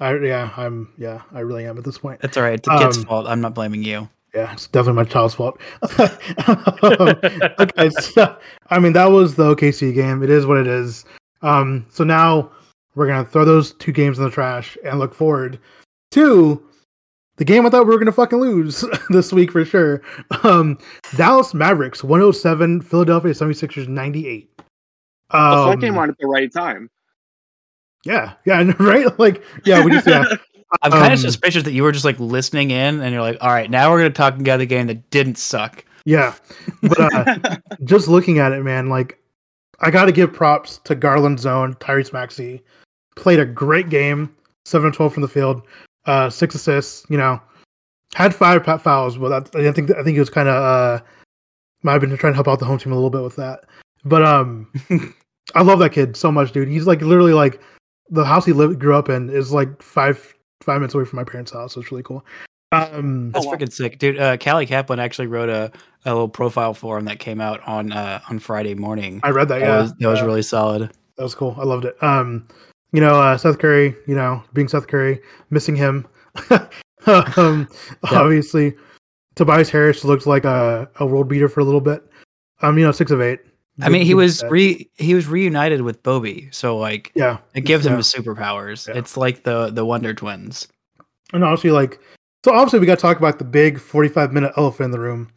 I 0.00 0.14
yeah 0.18 0.50
I'm 0.56 0.92
yeah 0.98 1.22
I 1.32 1.40
really 1.40 1.64
am 1.66 1.78
at 1.78 1.84
this 1.84 1.98
point. 1.98 2.20
That's 2.20 2.36
all 2.36 2.42
right. 2.42 2.54
It's 2.54 2.68
the 2.68 2.76
kid's 2.78 2.98
Um, 2.98 3.04
fault. 3.04 3.26
I'm 3.26 3.40
not 3.40 3.54
blaming 3.54 3.82
you. 3.82 4.08
Yeah, 4.34 4.52
it's 4.52 4.66
definitely 4.66 5.02
my 5.02 5.08
child's 5.08 5.34
fault. 5.34 5.58
Okay, 7.58 7.90
so, 7.90 8.36
I 8.70 8.78
mean 8.78 8.92
that 8.92 9.06
was 9.10 9.34
the 9.34 9.54
OKC 9.54 9.94
game. 9.94 10.22
It 10.22 10.30
is 10.30 10.46
what 10.46 10.58
it 10.58 10.66
is. 10.66 11.04
Um, 11.42 11.86
so 11.90 12.04
now 12.04 12.50
we're 12.94 13.06
gonna 13.06 13.24
throw 13.24 13.44
those 13.44 13.72
two 13.74 13.92
games 13.92 14.18
in 14.18 14.24
the 14.24 14.30
trash 14.30 14.76
and 14.84 14.98
look 14.98 15.14
forward 15.14 15.58
to 16.12 16.62
the 17.36 17.44
game 17.44 17.66
I 17.66 17.70
thought 17.70 17.86
we 17.86 17.92
were 17.92 17.98
gonna 17.98 18.12
fucking 18.12 18.38
lose 18.40 18.84
this 19.10 19.32
week 19.32 19.52
for 19.52 19.64
sure. 19.64 20.02
Um, 20.42 20.78
Dallas 21.16 21.54
Mavericks 21.54 22.02
107, 22.04 22.82
Philadelphia 22.82 23.32
76ers 23.32 23.88
98. 23.88 24.50
The 24.58 24.62
that 25.30 25.38
Um, 25.38 25.80
came 25.80 25.98
on 25.98 26.10
at 26.10 26.18
the 26.18 26.26
right 26.26 26.52
time. 26.52 26.88
Yeah, 28.06 28.34
yeah, 28.44 28.72
right. 28.78 29.18
Like, 29.18 29.42
yeah, 29.64 29.84
we 29.84 29.90
just 29.90 30.06
yeah. 30.06 30.24
I'm 30.82 30.90
kind 30.90 31.06
um, 31.06 31.12
of 31.12 31.20
suspicious 31.20 31.62
that 31.62 31.72
you 31.72 31.82
were 31.82 31.92
just 31.92 32.04
like 32.04 32.18
listening 32.18 32.72
in 32.72 33.00
and 33.00 33.12
you're 33.12 33.22
like, 33.22 33.38
all 33.40 33.50
right, 33.50 33.70
now 33.70 33.90
we're 33.90 34.00
going 34.00 34.12
to 34.12 34.16
talk 34.16 34.34
about 34.38 34.58
the 34.58 34.66
game 34.66 34.88
that 34.88 35.10
didn't 35.10 35.38
suck. 35.38 35.84
Yeah, 36.04 36.34
but 36.82 37.00
uh, 37.00 37.56
just 37.84 38.08
looking 38.08 38.38
at 38.38 38.52
it, 38.52 38.62
man, 38.62 38.88
like 38.88 39.18
I 39.80 39.90
got 39.90 40.06
to 40.06 40.12
give 40.12 40.32
props 40.32 40.78
to 40.84 40.94
Garland 40.94 41.40
Zone, 41.40 41.74
Tyrese 41.74 42.12
Maxey, 42.12 42.62
played 43.16 43.40
a 43.40 43.46
great 43.46 43.88
game, 43.90 44.34
seven 44.64 44.88
of 44.88 44.94
twelve 44.94 45.12
from 45.12 45.22
the 45.22 45.28
field, 45.28 45.62
uh, 46.06 46.30
six 46.30 46.54
assists. 46.54 47.04
You 47.08 47.18
know, 47.18 47.40
had 48.14 48.34
five 48.34 48.64
fouls, 48.82 49.18
but 49.18 49.50
that, 49.50 49.60
I 49.60 49.72
think 49.72 49.90
I 49.90 50.02
think 50.02 50.14
he 50.14 50.20
was 50.20 50.30
kind 50.30 50.48
of 50.48 50.54
uh, 50.54 51.04
might 51.82 51.92
have 51.92 52.00
been 52.00 52.16
trying 52.16 52.32
to 52.32 52.36
help 52.36 52.48
out 52.48 52.58
the 52.60 52.64
home 52.64 52.78
team 52.78 52.92
a 52.92 52.96
little 52.96 53.10
bit 53.10 53.22
with 53.22 53.36
that. 53.36 53.64
But 54.04 54.24
um, 54.24 54.70
I 55.54 55.62
love 55.62 55.78
that 55.80 55.90
kid 55.90 56.16
so 56.16 56.30
much, 56.30 56.52
dude. 56.52 56.68
He's 56.68 56.86
like 56.86 57.00
literally 57.00 57.32
like 57.32 57.60
the 58.10 58.24
house 58.24 58.44
he 58.44 58.52
lived 58.52 58.78
grew 58.78 58.94
up 58.94 59.08
in 59.08 59.30
is 59.30 59.52
like 59.52 59.82
five 59.82 60.34
five 60.62 60.76
minutes 60.80 60.94
away 60.94 61.04
from 61.04 61.16
my 61.18 61.24
parents' 61.24 61.52
house. 61.52 61.74
So 61.74 61.80
it's 61.80 61.90
really 61.90 62.02
cool. 62.02 62.24
Um, 62.72 63.30
That's 63.32 63.46
Oh, 63.46 63.50
wow. 63.50 63.56
freaking 63.56 63.72
sick, 63.72 63.98
dude. 63.98 64.18
Uh, 64.18 64.36
Callie 64.36 64.66
Caplan 64.66 64.98
actually 64.98 65.28
wrote 65.28 65.48
a, 65.48 65.70
a 66.04 66.10
little 66.12 66.28
profile 66.28 66.74
for 66.74 66.98
him 66.98 67.04
that 67.04 67.18
came 67.20 67.40
out 67.40 67.60
on 67.66 67.92
uh, 67.92 68.20
on 68.28 68.38
Friday 68.38 68.74
morning. 68.74 69.20
I 69.22 69.30
read 69.30 69.48
that. 69.48 69.60
That 69.60 69.66
Yeah, 69.66 69.80
was, 69.82 69.94
that 69.94 70.08
was 70.08 70.20
Yeah. 70.20 70.26
really 70.26 70.42
solid. 70.42 70.92
that 71.16 71.22
was 71.22 71.34
cool. 71.34 71.56
I 71.58 71.64
loved 71.64 71.84
it. 71.84 71.96
Um, 72.02 72.46
you 72.92 73.00
know, 73.00 73.20
uh, 73.20 73.36
Seth 73.38 73.58
Curry, 73.58 73.94
you 74.06 74.14
know, 74.14 74.42
being 74.52 74.68
Seth 74.68 74.86
Curry, 74.88 75.20
missing 75.50 75.76
him. 75.76 76.06
um, 77.06 77.68
obviously, 78.10 78.74
Tobias 79.36 79.68
Harris 79.70 80.04
looked 80.04 80.26
like 80.26 80.44
a, 80.44 80.88
a 80.96 81.06
world 81.06 81.28
beater 81.28 81.48
for 81.48 81.60
a 81.60 81.64
little 81.64 81.80
bit. 81.80 82.02
Um, 82.62 82.78
you 82.78 82.84
know, 82.84 82.92
six 82.92 83.10
of 83.10 83.20
eight. 83.20 83.40
I 83.82 83.90
mean, 83.90 84.06
he 84.06 84.14
was 84.14 84.40
that. 84.40 84.50
re 84.50 84.88
he 84.94 85.14
was 85.14 85.26
reunited 85.26 85.82
with 85.82 86.02
Bobby, 86.02 86.48
so 86.50 86.78
like 86.78 87.12
yeah, 87.14 87.38
it 87.54 87.62
gives 87.62 87.84
him 87.84 87.92
yeah. 87.92 87.98
his 87.98 88.12
superpowers. 88.12 88.88
Yeah. 88.88 88.96
It's 88.96 89.16
like 89.16 89.42
the 89.42 89.70
the 89.70 89.84
Wonder 89.84 90.14
Twins. 90.14 90.66
and 91.32 91.44
obviously 91.44 91.70
like 91.70 92.00
so. 92.44 92.54
Obviously, 92.54 92.78
we 92.78 92.86
got 92.86 92.94
to 92.94 93.02
talk 93.02 93.18
about 93.18 93.38
the 93.38 93.44
big 93.44 93.78
forty-five 93.78 94.32
minute 94.32 94.52
elephant 94.56 94.86
in 94.86 94.90
the 94.92 95.00
room, 95.00 95.30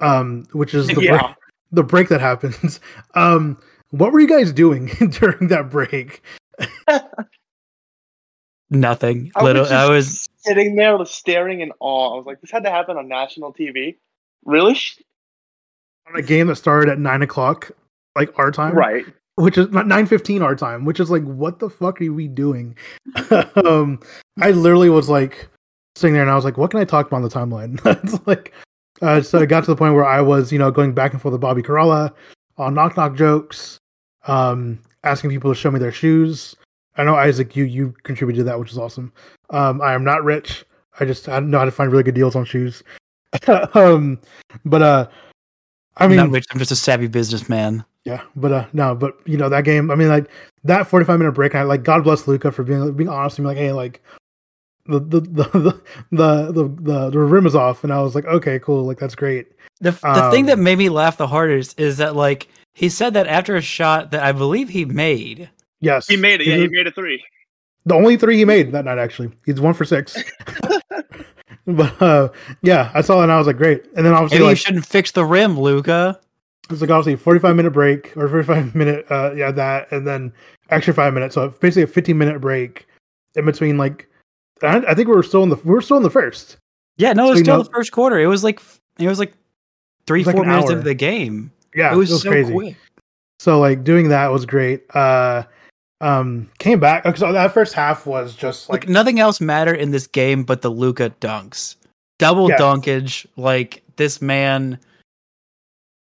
um, 0.00 0.44
which 0.52 0.74
is 0.74 0.88
the 0.88 0.94
break, 1.08 1.22
the 1.70 1.84
break 1.84 2.08
that 2.08 2.20
happens. 2.20 2.80
Um, 3.14 3.58
what 3.90 4.12
were 4.12 4.18
you 4.18 4.26
guys 4.26 4.52
doing 4.52 4.86
during 5.10 5.46
that 5.48 5.70
break? 5.70 6.20
Nothing. 8.70 9.30
I 9.36 9.42
was 9.42 9.44
Little. 9.44 9.62
just 9.62 9.72
I 9.72 9.88
was 9.88 10.28
sitting 10.38 10.74
there 10.74 11.04
staring 11.04 11.60
in 11.60 11.70
awe. 11.78 12.14
I 12.14 12.16
was 12.16 12.26
like, 12.26 12.40
this 12.40 12.50
had 12.50 12.64
to 12.64 12.70
happen 12.70 12.96
on 12.96 13.06
national 13.06 13.54
TV. 13.54 13.98
Really? 14.44 14.76
on 16.08 16.16
a 16.16 16.22
game 16.22 16.48
that 16.48 16.56
started 16.56 16.90
at 16.90 16.98
nine 16.98 17.22
o'clock, 17.22 17.70
like 18.16 18.36
our 18.38 18.50
time, 18.50 18.74
Right. 18.74 19.04
which 19.36 19.58
is 19.58 19.68
not 19.70 19.86
nine 19.86 20.06
fifteen 20.06 20.42
our 20.42 20.54
time, 20.54 20.84
which 20.84 21.00
is 21.00 21.10
like, 21.10 21.24
what 21.24 21.58
the 21.58 21.68
fuck 21.70 22.00
are 22.00 22.12
we 22.12 22.28
doing? 22.28 22.76
um, 23.64 24.00
I 24.40 24.50
literally 24.50 24.90
was 24.90 25.08
like 25.08 25.48
sitting 25.96 26.14
there 26.14 26.22
and 26.22 26.30
I 26.30 26.34
was 26.36 26.44
like, 26.44 26.56
what 26.58 26.70
can 26.70 26.80
I 26.80 26.84
talk 26.84 27.06
about 27.06 27.16
on 27.18 27.22
the 27.22 27.28
timeline? 27.28 27.80
it's 28.04 28.26
like, 28.26 28.52
uh, 29.02 29.20
so 29.22 29.40
I 29.40 29.46
got 29.46 29.64
to 29.64 29.70
the 29.70 29.76
point 29.76 29.94
where 29.94 30.04
I 30.04 30.20
was, 30.20 30.52
you 30.52 30.58
know, 30.58 30.70
going 30.70 30.92
back 30.92 31.12
and 31.12 31.20
forth 31.22 31.32
with 31.32 31.40
Bobby 31.40 31.62
Karalla 31.62 32.12
on 32.58 32.74
knock 32.74 32.96
knock 32.96 33.16
jokes, 33.16 33.78
um, 34.26 34.78
asking 35.02 35.30
people 35.30 35.52
to 35.52 35.58
show 35.58 35.70
me 35.70 35.78
their 35.80 35.92
shoes. 35.92 36.54
I 36.96 37.02
know 37.04 37.16
Isaac, 37.16 37.56
you 37.56 37.64
you 37.64 37.92
contributed 38.04 38.40
to 38.40 38.44
that, 38.44 38.58
which 38.60 38.70
is 38.70 38.78
awesome. 38.78 39.12
Um, 39.50 39.80
I 39.82 39.94
am 39.94 40.04
not 40.04 40.22
rich. 40.22 40.64
I 41.00 41.04
just 41.04 41.28
I 41.28 41.40
know 41.40 41.58
how 41.58 41.64
to 41.64 41.72
find 41.72 41.90
really 41.90 42.04
good 42.04 42.14
deals 42.14 42.36
on 42.36 42.44
shoes. 42.44 42.84
um, 43.74 44.20
but 44.64 44.80
uh, 44.80 45.08
I 45.96 46.04
I 46.04 46.08
mean, 46.08 46.18
mean, 46.18 46.30
rich, 46.30 46.46
I'm 46.52 46.58
just 46.60 46.70
a 46.70 46.76
savvy 46.76 47.08
businessman. 47.08 47.84
Yeah, 48.04 48.22
but 48.36 48.52
uh, 48.52 48.66
no, 48.72 48.94
but 48.94 49.16
you 49.24 49.36
know 49.38 49.48
that 49.48 49.64
game. 49.64 49.90
I 49.90 49.94
mean, 49.94 50.08
like 50.08 50.28
that 50.64 50.86
forty-five 50.86 51.18
minute 51.18 51.32
break. 51.32 51.54
I 51.54 51.62
like 51.62 51.82
God 51.84 52.04
bless 52.04 52.28
Luka 52.28 52.52
for 52.52 52.62
being 52.62 52.92
being 52.94 53.08
honest 53.08 53.38
and 53.38 53.46
being 53.46 53.56
like, 53.56 53.62
hey, 53.62 53.72
like 53.72 54.02
the 54.86 55.00
the 55.00 55.20
the 55.20 55.42
the 55.44 55.82
the 56.12 56.52
the, 56.52 56.68
the, 56.82 57.10
the 57.10 57.18
rim 57.18 57.46
is 57.46 57.54
off, 57.54 57.82
and 57.82 57.92
I 57.92 58.02
was 58.02 58.14
like, 58.14 58.26
okay, 58.26 58.58
cool, 58.58 58.84
like 58.84 58.98
that's 58.98 59.14
great. 59.14 59.48
The, 59.80 59.90
the 59.92 60.30
thing 60.30 60.46
that 60.46 60.58
Um, 60.58 60.64
made 60.64 60.78
me 60.78 60.88
laugh 60.88 61.16
the 61.16 61.26
hardest 61.26 61.80
is 61.80 61.96
that 61.96 62.14
like 62.14 62.48
he 62.74 62.88
said 62.88 63.14
that 63.14 63.26
after 63.26 63.56
a 63.56 63.62
shot 63.62 64.10
that 64.12 64.22
I 64.22 64.32
believe 64.32 64.68
he 64.68 64.84
made. 64.84 65.50
Yes, 65.80 66.06
He 66.06 66.16
made 66.16 66.40
it. 66.40 66.46
Yeah, 66.46 66.56
He's 66.56 66.70
he 66.70 66.76
made 66.76 66.86
a 66.86 66.90
three. 66.92 67.22
the 67.86 67.94
only 67.94 68.16
three 68.16 68.36
he 68.36 68.44
made 68.44 68.72
that 68.72 68.84
night. 68.84 68.98
Actually, 68.98 69.30
he's 69.46 69.60
one 69.60 69.74
for 69.74 69.84
six. 69.84 70.16
but 71.66 72.02
uh, 72.02 72.28
yeah, 72.62 72.90
I 72.94 73.00
saw 73.00 73.20
it 73.20 73.24
and 73.24 73.32
I 73.32 73.38
was 73.38 73.46
like, 73.46 73.56
great. 73.56 73.84
And 73.96 74.04
then 74.06 74.12
obviously, 74.12 74.36
Maybe 74.38 74.44
you 74.44 74.48
like, 74.50 74.58
shouldn't 74.58 74.86
fix 74.86 75.10
the 75.12 75.24
rim, 75.24 75.58
Luka. 75.58 76.20
It's 76.70 76.80
like 76.80 76.90
obviously 76.90 77.16
forty-five 77.16 77.56
minute 77.56 77.72
break 77.72 78.16
or 78.16 78.28
forty-five 78.28 78.74
minute, 78.76 79.06
uh, 79.10 79.32
yeah, 79.34 79.50
that, 79.50 79.90
and 79.92 80.06
then 80.06 80.32
extra 80.70 80.94
five 80.94 81.12
minutes. 81.14 81.34
So 81.34 81.48
basically, 81.48 81.82
a 81.82 81.86
fifteen 81.86 82.18
minute 82.18 82.40
break 82.40 82.86
in 83.34 83.44
between. 83.44 83.76
Like, 83.76 84.08
I, 84.62 84.78
I 84.88 84.94
think 84.94 85.08
we 85.08 85.14
were 85.14 85.22
still 85.22 85.42
in 85.42 85.50
the 85.50 85.56
we 85.56 85.70
were 85.72 85.82
still 85.82 85.96
in 85.98 86.02
the 86.02 86.10
first. 86.10 86.56
Yeah, 86.96 87.12
no, 87.12 87.26
it 87.26 87.30
was 87.30 87.40
still 87.40 87.58
know- 87.58 87.62
the 87.64 87.70
first 87.70 87.92
quarter. 87.92 88.18
It 88.18 88.26
was 88.28 88.42
like 88.44 88.60
it 88.98 89.08
was 89.08 89.18
like 89.18 89.34
three, 90.06 90.24
was 90.24 90.32
four 90.32 90.42
an 90.42 90.48
minutes 90.48 90.66
hour. 90.66 90.72
into 90.72 90.84
the 90.84 90.94
game. 90.94 91.50
Yeah, 91.74 91.92
it 91.92 91.96
was, 91.96 92.22
so 92.22 92.30
crazy. 92.30 92.52
quick. 92.52 92.76
So 93.40 93.58
like 93.58 93.84
doing 93.84 94.08
that 94.08 94.28
was 94.30 94.46
great. 94.46 94.84
Uh 94.94 95.42
um 96.00 96.48
came 96.58 96.80
back 96.80 97.04
because 97.04 97.20
that 97.20 97.52
first 97.52 97.72
half 97.74 98.06
was 98.06 98.34
just 98.34 98.68
Like 98.68 98.84
like 98.84 98.88
nothing 98.90 99.20
else 99.20 99.40
mattered 99.40 99.74
in 99.76 99.90
this 99.90 100.06
game 100.06 100.44
but 100.44 100.62
the 100.62 100.70
Luka 100.70 101.10
dunks. 101.20 101.76
Double 102.18 102.48
Yeah. 102.48 102.56
dunkage. 102.58 103.26
Like 103.36 103.82
this 103.96 104.22
man 104.22 104.78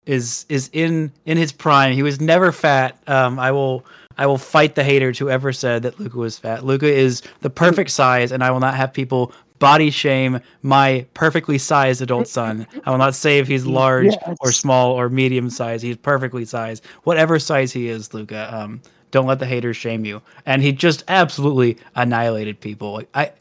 is 0.07 0.45
is 0.49 0.69
in 0.73 1.11
in 1.25 1.37
his 1.37 1.51
prime. 1.51 1.93
He 1.93 2.03
was 2.03 2.19
never 2.19 2.51
fat. 2.51 2.97
Um, 3.07 3.37
I 3.39 3.51
will 3.51 3.85
I 4.17 4.25
will 4.25 4.37
fight 4.37 4.75
the 4.75 4.83
haters 4.83 5.19
who 5.19 5.29
ever 5.29 5.53
said 5.53 5.83
that 5.83 5.99
Luka 5.99 6.17
was 6.17 6.37
fat. 6.39 6.65
Luka 6.65 6.87
is 6.87 7.21
the 7.41 7.49
perfect 7.49 7.91
size, 7.91 8.31
and 8.31 8.43
I 8.43 8.49
will 8.49 8.59
not 8.59 8.73
have 8.73 8.91
people 8.93 9.31
body 9.59 9.89
shame 9.89 10.39
my 10.61 11.05
perfectly 11.13 11.57
sized 11.57 12.01
adult 12.01 12.27
son. 12.27 12.67
I 12.85 12.91
will 12.91 12.97
not 12.97 13.15
say 13.15 13.39
if 13.39 13.47
he's 13.47 13.65
large 13.65 14.13
or 14.39 14.51
small 14.51 14.91
or 14.91 15.09
medium 15.09 15.49
size. 15.49 15.81
He's 15.81 15.97
perfectly 15.97 16.45
sized. 16.45 16.85
Whatever 17.03 17.39
size 17.39 17.71
he 17.71 17.89
is, 17.89 18.13
Luka. 18.13 18.53
Um, 18.55 18.81
don't 19.11 19.25
let 19.25 19.39
the 19.39 19.45
haters 19.45 19.77
shame 19.77 20.05
you. 20.05 20.21
And 20.45 20.61
he 20.61 20.71
just 20.71 21.03
absolutely 21.07 21.77
annihilated 21.95 22.59
people. 22.59 22.93
Like 22.93 23.09
I 23.13 23.31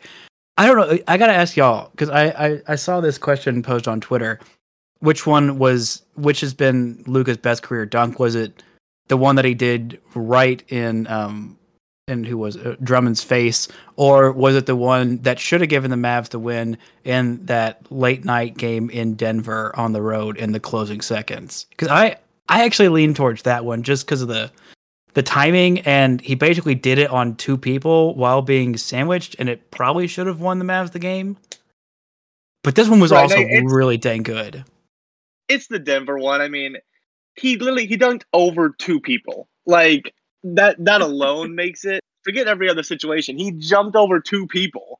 I 0.58 0.66
don't 0.66 0.76
know. 0.76 0.98
I 1.06 1.18
gotta 1.18 1.34
ask 1.34 1.56
y'all 1.56 1.90
because 1.90 2.08
I, 2.08 2.24
I 2.28 2.62
I 2.68 2.74
saw 2.76 3.00
this 3.00 3.18
question 3.18 3.62
posed 3.62 3.88
on 3.88 4.00
Twitter. 4.00 4.40
Which 5.06 5.24
one 5.24 5.60
was 5.60 6.02
which 6.16 6.40
has 6.40 6.52
been 6.52 7.04
Luka's 7.06 7.36
best 7.36 7.62
career 7.62 7.86
dunk? 7.86 8.18
Was 8.18 8.34
it 8.34 8.64
the 9.06 9.16
one 9.16 9.36
that 9.36 9.44
he 9.44 9.54
did 9.54 10.00
right 10.16 10.64
in 10.68 11.06
um 11.06 11.56
in 12.08 12.24
who 12.24 12.36
was 12.36 12.56
uh, 12.56 12.74
Drummond's 12.82 13.22
face, 13.22 13.68
or 13.94 14.32
was 14.32 14.56
it 14.56 14.66
the 14.66 14.74
one 14.74 15.18
that 15.18 15.38
should 15.38 15.60
have 15.60 15.70
given 15.70 15.92
the 15.92 15.96
Mavs 15.96 16.30
the 16.30 16.40
win 16.40 16.76
in 17.04 17.46
that 17.46 17.80
late 17.92 18.24
night 18.24 18.56
game 18.56 18.90
in 18.90 19.14
Denver 19.14 19.72
on 19.76 19.92
the 19.92 20.02
road 20.02 20.36
in 20.38 20.50
the 20.50 20.58
closing 20.58 21.00
seconds? 21.00 21.66
Because 21.70 21.86
I 21.86 22.16
I 22.48 22.64
actually 22.64 22.88
lean 22.88 23.14
towards 23.14 23.42
that 23.42 23.64
one 23.64 23.84
just 23.84 24.06
because 24.06 24.22
of 24.22 24.28
the 24.28 24.50
the 25.14 25.22
timing 25.22 25.82
and 25.82 26.20
he 26.20 26.34
basically 26.34 26.74
did 26.74 26.98
it 26.98 27.10
on 27.10 27.36
two 27.36 27.56
people 27.56 28.16
while 28.16 28.42
being 28.42 28.76
sandwiched 28.76 29.36
and 29.38 29.48
it 29.48 29.70
probably 29.70 30.08
should 30.08 30.26
have 30.26 30.40
won 30.40 30.58
the 30.58 30.64
Mavs 30.64 30.90
the 30.90 30.98
game. 30.98 31.36
But 32.64 32.74
this 32.74 32.88
one 32.88 32.98
was 32.98 33.12
Right, 33.12 33.22
also 33.22 33.38
really 33.72 33.98
dang 33.98 34.24
good. 34.24 34.64
It's 35.48 35.68
the 35.68 35.78
Denver 35.78 36.18
one. 36.18 36.40
I 36.40 36.48
mean, 36.48 36.76
he 37.34 37.56
literally 37.56 37.86
he 37.86 37.96
dunked 37.96 38.24
over 38.32 38.70
two 38.70 39.00
people. 39.00 39.48
Like 39.66 40.14
that 40.42 40.76
that 40.84 41.00
alone 41.00 41.54
makes 41.56 41.84
it. 41.84 42.00
Forget 42.24 42.48
every 42.48 42.68
other 42.68 42.82
situation. 42.82 43.38
He 43.38 43.52
jumped 43.52 43.94
over 43.94 44.18
two 44.18 44.48
people 44.48 44.98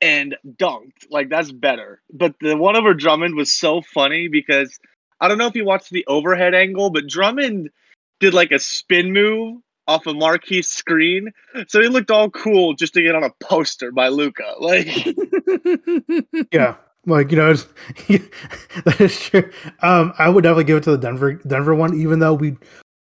and 0.00 0.36
dunked. 0.46 1.06
Like 1.10 1.28
that's 1.28 1.52
better. 1.52 2.02
But 2.12 2.34
the 2.40 2.56
one 2.56 2.76
over 2.76 2.94
Drummond 2.94 3.36
was 3.36 3.52
so 3.52 3.82
funny 3.82 4.28
because 4.28 4.78
I 5.20 5.28
don't 5.28 5.38
know 5.38 5.46
if 5.46 5.54
you 5.54 5.64
watched 5.64 5.90
the 5.90 6.04
overhead 6.06 6.54
angle, 6.54 6.90
but 6.90 7.06
Drummond 7.06 7.70
did 8.20 8.34
like 8.34 8.50
a 8.50 8.58
spin 8.58 9.12
move 9.12 9.60
off 9.86 10.06
of 10.06 10.16
Marquis' 10.16 10.62
screen. 10.62 11.32
So 11.68 11.80
he 11.80 11.88
looked 11.88 12.10
all 12.10 12.30
cool 12.30 12.74
just 12.74 12.94
to 12.94 13.02
get 13.02 13.14
on 13.14 13.24
a 13.24 13.30
poster 13.40 13.92
by 13.92 14.08
Luka. 14.08 14.54
Like 14.58 15.06
yeah. 16.52 16.76
Like 17.06 17.30
you 17.30 17.36
know, 17.38 17.50
it's, 17.52 17.66
that 18.84 19.00
is 19.00 19.18
true. 19.20 19.50
Um, 19.80 20.12
I 20.18 20.28
would 20.28 20.42
definitely 20.42 20.64
give 20.64 20.78
it 20.78 20.84
to 20.84 20.90
the 20.90 20.98
Denver 20.98 21.34
Denver 21.34 21.74
one, 21.74 21.98
even 21.98 22.18
though 22.18 22.34
we 22.34 22.56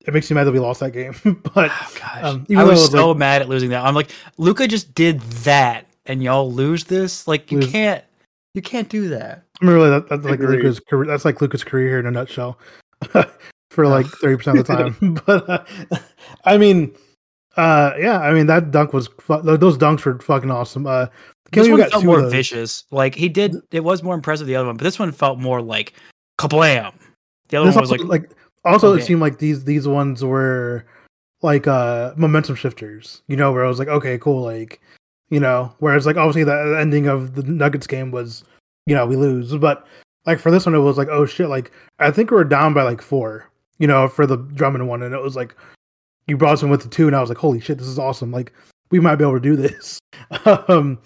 it 0.06 0.14
makes 0.14 0.30
me 0.30 0.36
mad 0.36 0.44
that 0.46 0.52
we 0.52 0.60
lost 0.60 0.80
that 0.82 0.92
game. 0.92 1.16
but 1.54 1.72
Oh, 1.72 1.94
gosh. 2.00 2.24
um, 2.24 2.46
I 2.50 2.52
even 2.54 2.58
though 2.66 2.72
was 2.72 2.82
was 2.82 2.92
so 2.92 3.10
like- 3.10 3.18
mad 3.18 3.42
at 3.44 3.50
losing 3.50 3.70
that. 3.70 3.86
I'm 3.86 3.96
like, 3.96 4.10
Luka 4.38 4.68
just 4.68 4.94
did 4.96 5.22
that 5.22 5.86
and 6.06 6.22
y'all 6.24 6.52
lose 6.52 6.84
this? 6.86 7.28
Like 7.28 7.52
you 7.52 7.60
Lose- 7.60 7.72
can't 7.72 8.04
you 8.56 8.62
can't 8.62 8.90
do 8.90 9.10
that. 9.10 9.44
I 9.62 9.66
mean, 9.66 9.76
really, 9.76 9.90
that, 9.92 10.10
that's 10.10 10.26
like 10.26 10.40
Agreed. 10.40 10.58
Luka's 10.58 10.80
career. 10.80 11.08
That's 11.08 11.24
like 11.26 11.40
Luka's 11.42 11.64
career 11.64 11.88
here 11.90 12.00
in 12.00 12.06
a 12.06 12.12
nutshell, 12.12 12.60
for 13.72 13.88
like 13.88 14.06
thirty 14.08 14.36
percent 14.38 14.58
of 14.60 14.68
the 14.68 14.74
time. 14.76 15.14
but 15.26 15.50
uh, 15.50 15.64
I 16.46 16.58
mean, 16.58 16.94
uh, 17.58 17.94
yeah, 17.98 18.20
I 18.20 18.34
mean 18.34 18.48
that 18.48 18.72
dunk 18.72 18.92
was 18.94 19.08
fu- 19.20 19.42
those 19.42 19.78
dunks 19.78 20.04
were 20.06 20.20
fucking 20.20 20.52
awesome. 20.52 20.86
Uh, 20.86 21.06
This 21.54 21.70
one 21.70 21.90
felt 21.90 22.06
more 22.06 22.30
vicious. 22.30 22.86
Like 22.92 23.16
he 23.16 23.30
did 23.30 23.56
it 23.72 23.84
was 23.84 24.04
more 24.04 24.16
impressive 24.16 24.48
the 24.48 24.56
other 24.56 24.68
one, 24.68 24.78
but 24.78 24.84
this 24.84 25.00
one 25.00 25.12
felt 25.12 25.40
more 25.40 25.62
like 25.62 25.94
kablam. 26.40 26.94
The 27.50 27.58
other 27.58 27.68
This 27.68 27.76
one 27.76 27.82
was 27.82 27.92
also, 27.92 28.04
like, 28.06 28.22
like 28.22 28.32
also 28.66 28.94
okay. 28.94 29.02
it 29.02 29.06
seemed 29.06 29.22
like 29.22 29.40
these 29.40 29.64
these 29.64 29.88
ones 29.88 30.24
were 30.24 30.86
like 31.42 31.68
uh 31.68 32.14
momentum 32.16 32.56
shifters 32.56 33.22
you 33.28 33.36
know 33.36 33.52
where 33.52 33.66
i 33.66 33.68
was 33.68 33.78
like 33.78 33.90
okay 33.90 34.18
cool 34.18 34.42
like 34.42 34.82
you 35.30 35.40
know 35.40 35.74
whereas 35.80 36.06
like 36.06 36.16
obviously 36.16 36.44
the 36.44 36.78
ending 36.80 37.08
of 37.08 37.36
the 37.36 37.44
nuggets 37.44 37.86
game 37.86 38.12
was 38.12 38.44
you 38.86 38.96
know 38.96 39.06
we 39.06 39.16
lose 39.16 39.54
but 39.58 39.86
like 40.26 40.40
for 40.40 40.52
this 40.52 40.66
one 40.66 40.74
it 40.74 40.80
was 40.80 40.98
like 40.98 41.10
oh 41.10 41.26
shit 41.26 41.50
like 41.50 41.72
i 42.00 42.10
think 42.10 42.32
we 42.32 42.38
were 42.38 42.44
down 42.44 42.74
by 42.74 42.84
like 42.84 43.02
four 43.02 43.50
you 43.78 43.88
know 43.88 44.08
for 44.08 44.26
the 44.26 44.38
drummond 44.38 44.88
one 44.88 45.04
and 45.04 45.14
it 45.14 45.22
was 45.22 45.36
like 45.36 45.56
you 46.28 46.38
brought 46.38 46.54
us 46.54 46.64
in 46.64 46.70
with 46.70 46.82
the 46.82 46.90
two 46.90 47.08
and 47.08 47.16
i 47.16 47.20
was 47.20 47.30
like 47.30 47.38
holy 47.38 47.60
shit 47.60 47.78
this 47.78 47.88
is 47.88 48.00
awesome 48.00 48.32
like 48.32 48.54
we 48.92 49.00
might 49.00 49.16
be 49.16 49.24
able 49.24 49.34
to 49.34 49.40
do 49.40 49.56
this 49.56 50.00
um 50.68 50.98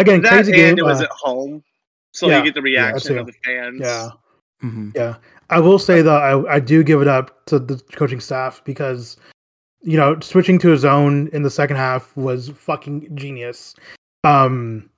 again 0.00 0.22
that 0.22 0.30
crazy 0.30 0.52
game 0.52 0.78
it 0.78 0.84
was 0.84 1.00
uh, 1.00 1.04
at 1.04 1.10
home. 1.10 1.62
So 2.12 2.28
yeah, 2.28 2.38
you 2.38 2.44
get 2.44 2.54
the 2.54 2.62
reaction 2.62 3.14
too. 3.14 3.20
of 3.20 3.26
the 3.26 3.34
fans. 3.44 3.80
yeah 3.80 4.08
mhm. 4.62 4.94
Yeah, 4.96 5.16
I 5.50 5.60
will 5.60 5.78
say 5.78 6.02
though, 6.02 6.16
I 6.16 6.54
I 6.56 6.60
do 6.60 6.82
give 6.82 7.02
it 7.02 7.08
up 7.08 7.44
to 7.46 7.58
the 7.58 7.76
coaching 7.92 8.20
staff 8.20 8.62
because 8.64 9.16
you 9.82 9.96
know 9.96 10.18
switching 10.20 10.58
to 10.60 10.72
a 10.72 10.76
zone 10.76 11.28
in 11.32 11.42
the 11.42 11.50
second 11.50 11.76
half 11.76 12.16
was 12.16 12.50
fucking 12.50 13.14
genius. 13.16 13.74
Um, 14.24 14.90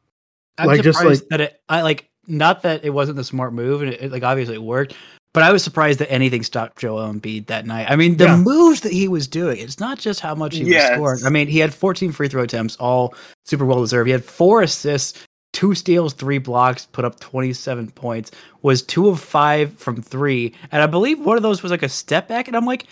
I'm 0.58 0.66
Like, 0.66 0.82
just, 0.82 1.02
like- 1.04 1.20
that 1.30 1.40
it 1.40 1.60
I 1.68 1.82
like 1.82 2.09
not 2.30 2.62
that 2.62 2.84
it 2.84 2.90
wasn't 2.90 3.16
the 3.16 3.24
smart 3.24 3.52
move 3.52 3.82
and 3.82 3.92
it, 3.92 4.02
it, 4.02 4.12
like 4.12 4.22
obviously 4.22 4.54
it 4.54 4.62
worked, 4.62 4.94
but 5.32 5.42
I 5.42 5.52
was 5.52 5.62
surprised 5.62 5.98
that 6.00 6.10
anything 6.10 6.42
stopped 6.42 6.78
Joel 6.78 7.12
Embiid 7.12 7.46
that 7.46 7.66
night. 7.66 7.86
I 7.90 7.96
mean, 7.96 8.16
the 8.16 8.24
Yeah. 8.24 8.36
moves 8.36 8.80
that 8.80 8.92
he 8.92 9.06
was 9.08 9.26
doing, 9.28 9.58
it's 9.58 9.78
not 9.80 9.98
just 9.98 10.20
how 10.20 10.34
much 10.34 10.56
he 10.56 10.64
Yes. 10.64 10.90
was 10.90 10.96
scoring. 10.96 11.20
I 11.26 11.30
mean, 11.30 11.48
he 11.48 11.58
had 11.58 11.72
14 11.74 12.12
free 12.12 12.28
throw 12.28 12.42
attempts, 12.42 12.76
all 12.76 13.14
super 13.46 13.64
well 13.64 13.80
deserved. 13.80 14.06
He 14.06 14.12
had 14.12 14.24
four 14.24 14.62
assists, 14.62 15.24
two 15.52 15.74
steals, 15.74 16.14
three 16.14 16.38
blocks, 16.38 16.86
put 16.86 17.04
up 17.04 17.18
27 17.20 17.90
points, 17.90 18.30
was 18.62 18.82
two 18.82 19.08
of 19.08 19.20
five 19.20 19.72
from 19.78 20.00
three. 20.02 20.54
And 20.72 20.82
I 20.82 20.86
believe 20.86 21.20
one 21.20 21.36
of 21.36 21.42
those 21.42 21.62
was 21.62 21.70
like 21.72 21.82
a 21.82 21.88
step 21.88 22.28
back. 22.28 22.48
And 22.48 22.56
I'm 22.56 22.66
like, 22.66 22.86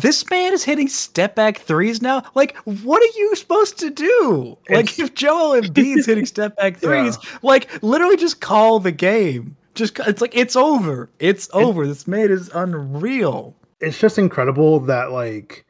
this 0.00 0.28
man 0.30 0.52
is 0.52 0.64
hitting 0.64 0.88
step 0.88 1.34
back 1.34 1.58
threes 1.58 2.00
now. 2.00 2.22
Like, 2.34 2.56
what 2.58 3.02
are 3.02 3.18
you 3.18 3.36
supposed 3.36 3.78
to 3.80 3.90
do? 3.90 4.56
Like, 4.70 4.98
if 4.98 5.14
Joel 5.14 5.60
Embiid's 5.60 6.06
hitting 6.06 6.26
step 6.26 6.56
back 6.56 6.76
threes, 6.78 7.18
like 7.42 7.68
literally 7.82 8.16
just 8.16 8.40
call 8.40 8.78
the 8.80 8.92
game. 8.92 9.56
Just 9.74 9.98
it's 10.00 10.20
like 10.20 10.36
it's 10.36 10.56
over. 10.56 11.10
It's 11.18 11.48
over. 11.52 11.86
This 11.86 12.06
man 12.06 12.30
is 12.30 12.50
unreal. 12.54 13.54
it's 13.80 13.98
just 13.98 14.18
incredible 14.18 14.80
that 14.80 15.12
like 15.12 15.64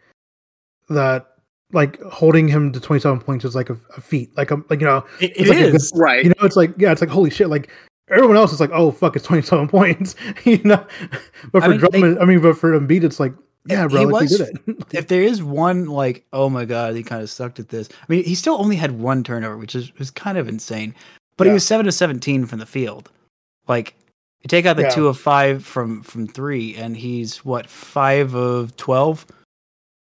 that 0.88 1.26
like 1.72 2.00
holding 2.02 2.48
him 2.48 2.72
to 2.72 2.80
twenty 2.80 3.00
seven 3.00 3.20
points 3.20 3.44
is 3.44 3.54
like 3.54 3.70
a, 3.70 3.78
a 3.96 4.00
feat, 4.00 4.36
like 4.36 4.50
a 4.50 4.56
like 4.68 4.80
you 4.80 4.86
know 4.86 5.04
It, 5.20 5.30
It's 5.36 5.40
it 5.40 5.48
like 5.48 5.58
a 5.58 5.74
is. 5.74 5.92
Right. 5.94 6.24
you 6.24 6.30
know 6.30 6.44
it's 6.44 6.56
like 6.56 6.74
yeah 6.78 6.92
it's 6.92 7.00
like 7.00 7.10
holy 7.10 7.30
shit 7.30 7.48
like 7.48 7.70
everyone 8.10 8.36
else 8.36 8.52
is 8.52 8.60
like, 8.60 8.70
oh 8.72 8.90
fuck, 8.90 9.16
it's 9.16 9.24
twenty 9.24 9.42
seven 9.42 9.68
points, 9.76 10.14
you 10.44 10.60
know. 10.64 10.84
But 11.52 11.62
I 11.62 11.66
for 11.78 11.88
mean, 11.96 12.14
they- 12.14 12.20
I 12.20 12.24
mean, 12.24 12.40
but 12.40 12.58
for 12.58 12.78
Embiid, 12.78 13.04
it's 13.04 13.18
like, 13.20 13.32
yeah, 13.66 13.86
bro, 13.86 14.00
He 14.00 14.06
like, 14.06 14.22
was- 14.22 14.40
it. 14.40 14.56
if 14.92 15.08
there 15.08 15.22
is 15.22 15.42
one 15.42 15.86
like, 15.86 16.24
oh 16.32 16.48
my 16.48 16.64
god, 16.64 16.94
he 16.94 17.02
kind 17.02 17.22
of 17.22 17.30
sucked 17.30 17.58
at 17.60 17.68
this. 17.68 17.88
I 17.90 18.04
mean, 18.08 18.24
he 18.24 18.34
still 18.34 18.54
only 18.60 18.76
had 18.76 18.92
one 18.92 19.22
turnover, 19.24 19.56
which 19.56 19.74
is 19.74 19.92
was 19.98 20.10
kind 20.10 20.38
of 20.38 20.48
insane. 20.48 20.94
But 21.36 21.46
he 21.46 21.52
was 21.52 21.66
seven 21.66 21.86
to 21.86 21.92
seventeen 21.92 22.46
from 22.46 22.58
the 22.58 22.66
field. 22.66 23.10
Like 23.68 23.94
you 24.42 24.48
take 24.48 24.66
out 24.66 24.76
the 24.76 24.82
Yeah. 24.82 24.90
two 24.90 25.08
of 25.08 25.18
five 25.18 25.64
from 25.64 26.02
from 26.02 26.26
three, 26.26 26.74
and 26.76 26.96
he's 26.96 27.44
what 27.44 27.68
five 27.68 28.34
of 28.34 28.76
twelve 28.76 29.26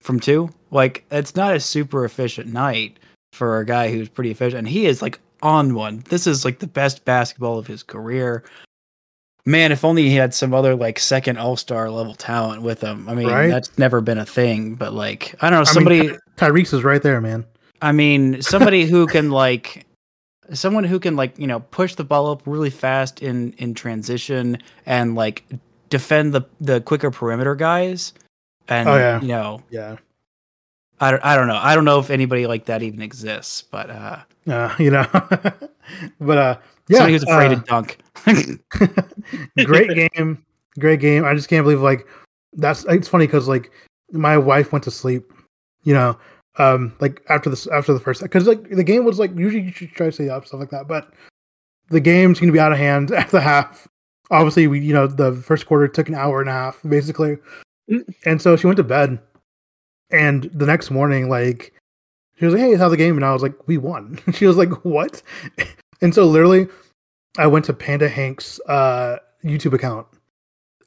from 0.02 0.20
two. 0.20 0.50
Like 0.72 1.04
it's 1.12 1.36
not 1.36 1.56
a 1.56 1.60
super 1.60 2.06
efficient 2.06 2.52
night 2.54 3.00
for 3.34 3.60
a 3.60 3.66
guy 3.66 3.92
who's 3.92 4.08
pretty 4.10 4.32
efficient. 4.32 4.60
And 4.60 4.68
he 4.68 4.86
is 4.86 5.02
like 5.02 5.20
on 5.42 5.74
one. 5.76 6.04
This 6.10 6.28
is 6.28 6.46
like 6.46 6.60
the 6.60 6.68
best 6.68 7.04
basketball 7.06 7.58
of 7.58 7.68
his 7.68 7.84
career. 7.84 8.44
Man, 9.46 9.72
if 9.72 9.86
only 9.86 10.10
he 10.10 10.16
had 10.16 10.34
some 10.34 10.54
other 10.54 10.76
like 10.76 10.98
second 10.98 11.38
All 11.38 11.56
Star 11.56 11.90
level 11.90 12.16
talent 12.16 12.62
with 12.64 12.82
him. 12.82 13.08
I 13.08 13.14
mean, 13.14 13.28
Right? 13.28 13.48
that's 13.50 13.78
never 13.78 14.02
been 14.02 14.18
a 14.18 14.26
thing. 14.26 14.74
But 14.76 14.94
like, 14.94 15.36
I 15.42 15.50
don't 15.50 15.58
know, 15.58 15.62
I 15.70 15.74
somebody. 15.74 16.02
mean, 16.08 16.20
Tyrese 16.38 16.74
is 16.74 16.84
right 16.84 17.02
there, 17.02 17.22
man. 17.22 17.46
I 17.82 17.92
mean, 17.92 18.42
somebody 18.42 18.86
who 18.86 19.06
can 19.06 19.30
like 19.30 19.86
someone 20.54 20.84
who 20.84 21.00
can 21.00 21.16
like, 21.16 21.38
you 21.38 21.46
know, 21.48 21.60
push 21.60 21.94
the 21.96 22.04
ball 22.04 22.32
up 22.32 22.42
really 22.46 22.70
fast 22.72 23.22
in 23.22 23.54
in 23.60 23.74
transition 23.76 24.58
and 24.88 25.14
like 25.16 25.46
defend 25.90 26.34
the 26.34 26.42
the 26.60 26.82
quicker 26.82 27.12
perimeter 27.12 27.54
guys. 27.54 28.14
And 28.68 28.90
Oh, 28.90 28.96
yeah. 28.96 29.22
you 29.22 29.28
know, 29.28 29.62
Yeah, 29.70 29.98
I 31.00 31.12
don't 31.12 31.24
I 31.24 31.36
don't 31.36 31.48
know. 31.48 31.60
I 31.62 31.76
don't 31.76 31.86
know 31.86 32.00
if 32.00 32.10
anybody 32.10 32.48
like 32.48 32.66
that 32.66 32.82
even 32.82 33.04
exists, 33.04 33.62
but 33.62 33.92
uh 33.92 34.20
uh, 34.48 34.74
you 34.80 34.90
know, 34.90 35.06
but 36.20 36.38
uh, 36.38 36.58
yeah, 36.88 36.98
somebody 36.98 37.14
who's 37.14 37.24
afraid 37.24 37.52
uh, 37.52 37.56
to 37.56 37.62
dunk. 37.62 38.00
great 39.66 40.12
game, 40.14 40.44
great 40.80 41.00
game. 41.00 41.26
I 41.26 41.34
just 41.34 41.50
can't 41.50 41.64
believe 41.64 41.82
like 41.82 42.08
that's. 42.54 42.86
It's 42.86 43.08
funny 43.08 43.26
because 43.26 43.48
like 43.48 43.72
my 44.12 44.38
wife 44.38 44.72
went 44.72 44.84
to 44.84 44.92
sleep, 44.92 45.32
you 45.84 45.94
know, 45.94 46.18
um, 46.58 46.94
like 47.00 47.22
after 47.30 47.50
this 47.50 47.68
after 47.68 47.94
the 47.94 48.00
first 48.00 48.22
because 48.22 48.48
like 48.48 48.70
the 48.70 48.84
game 48.84 49.04
was 49.04 49.20
like 49.20 49.36
usually 49.36 49.64
you 49.64 49.72
should 49.72 49.92
try 49.92 50.08
to 50.08 50.12
stay 50.12 50.30
up 50.30 50.46
stuff 50.46 50.60
like 50.60 50.70
that, 50.70 50.88
but 50.88 51.12
the 51.90 52.00
game's 52.00 52.40
going 52.40 52.48
to 52.48 52.54
be 52.54 52.60
out 52.60 52.72
of 52.72 52.78
hand 52.78 53.12
at 53.12 53.30
the 53.30 53.42
half. 53.42 53.88
Obviously, 54.32 54.68
we 54.68 54.80
you 54.80 54.94
know 54.94 55.08
the 55.08 55.34
first 55.34 55.66
quarter 55.66 55.88
took 55.88 56.08
an 56.08 56.16
hour 56.16 56.42
and 56.42 56.50
a 56.50 56.54
half 56.54 56.80
basically, 56.88 57.38
and 58.26 58.42
so 58.42 58.56
she 58.56 58.68
went 58.68 58.78
to 58.78 58.84
bed, 58.84 59.20
and 60.12 60.50
the 60.54 60.66
next 60.66 60.92
morning 60.92 61.30
like. 61.30 61.72
She 62.38 62.44
was 62.44 62.54
like, 62.54 62.64
"Hey, 62.64 62.76
how's 62.76 62.92
the 62.92 62.98
game?" 62.98 63.16
And 63.16 63.24
I 63.24 63.32
was 63.32 63.42
like, 63.42 63.66
"We 63.66 63.78
won." 63.78 64.20
She 64.34 64.46
was 64.46 64.58
like, 64.58 64.84
"What?" 64.84 65.24
And 66.06 66.14
so 66.14 66.28
literally, 66.28 66.68
I 67.40 67.48
went 67.48 67.66
to 67.66 67.74
Panda 67.74 68.08
Hank's 68.08 68.60
uh, 68.68 69.18
YouTube 69.44 69.74
account 69.74 70.06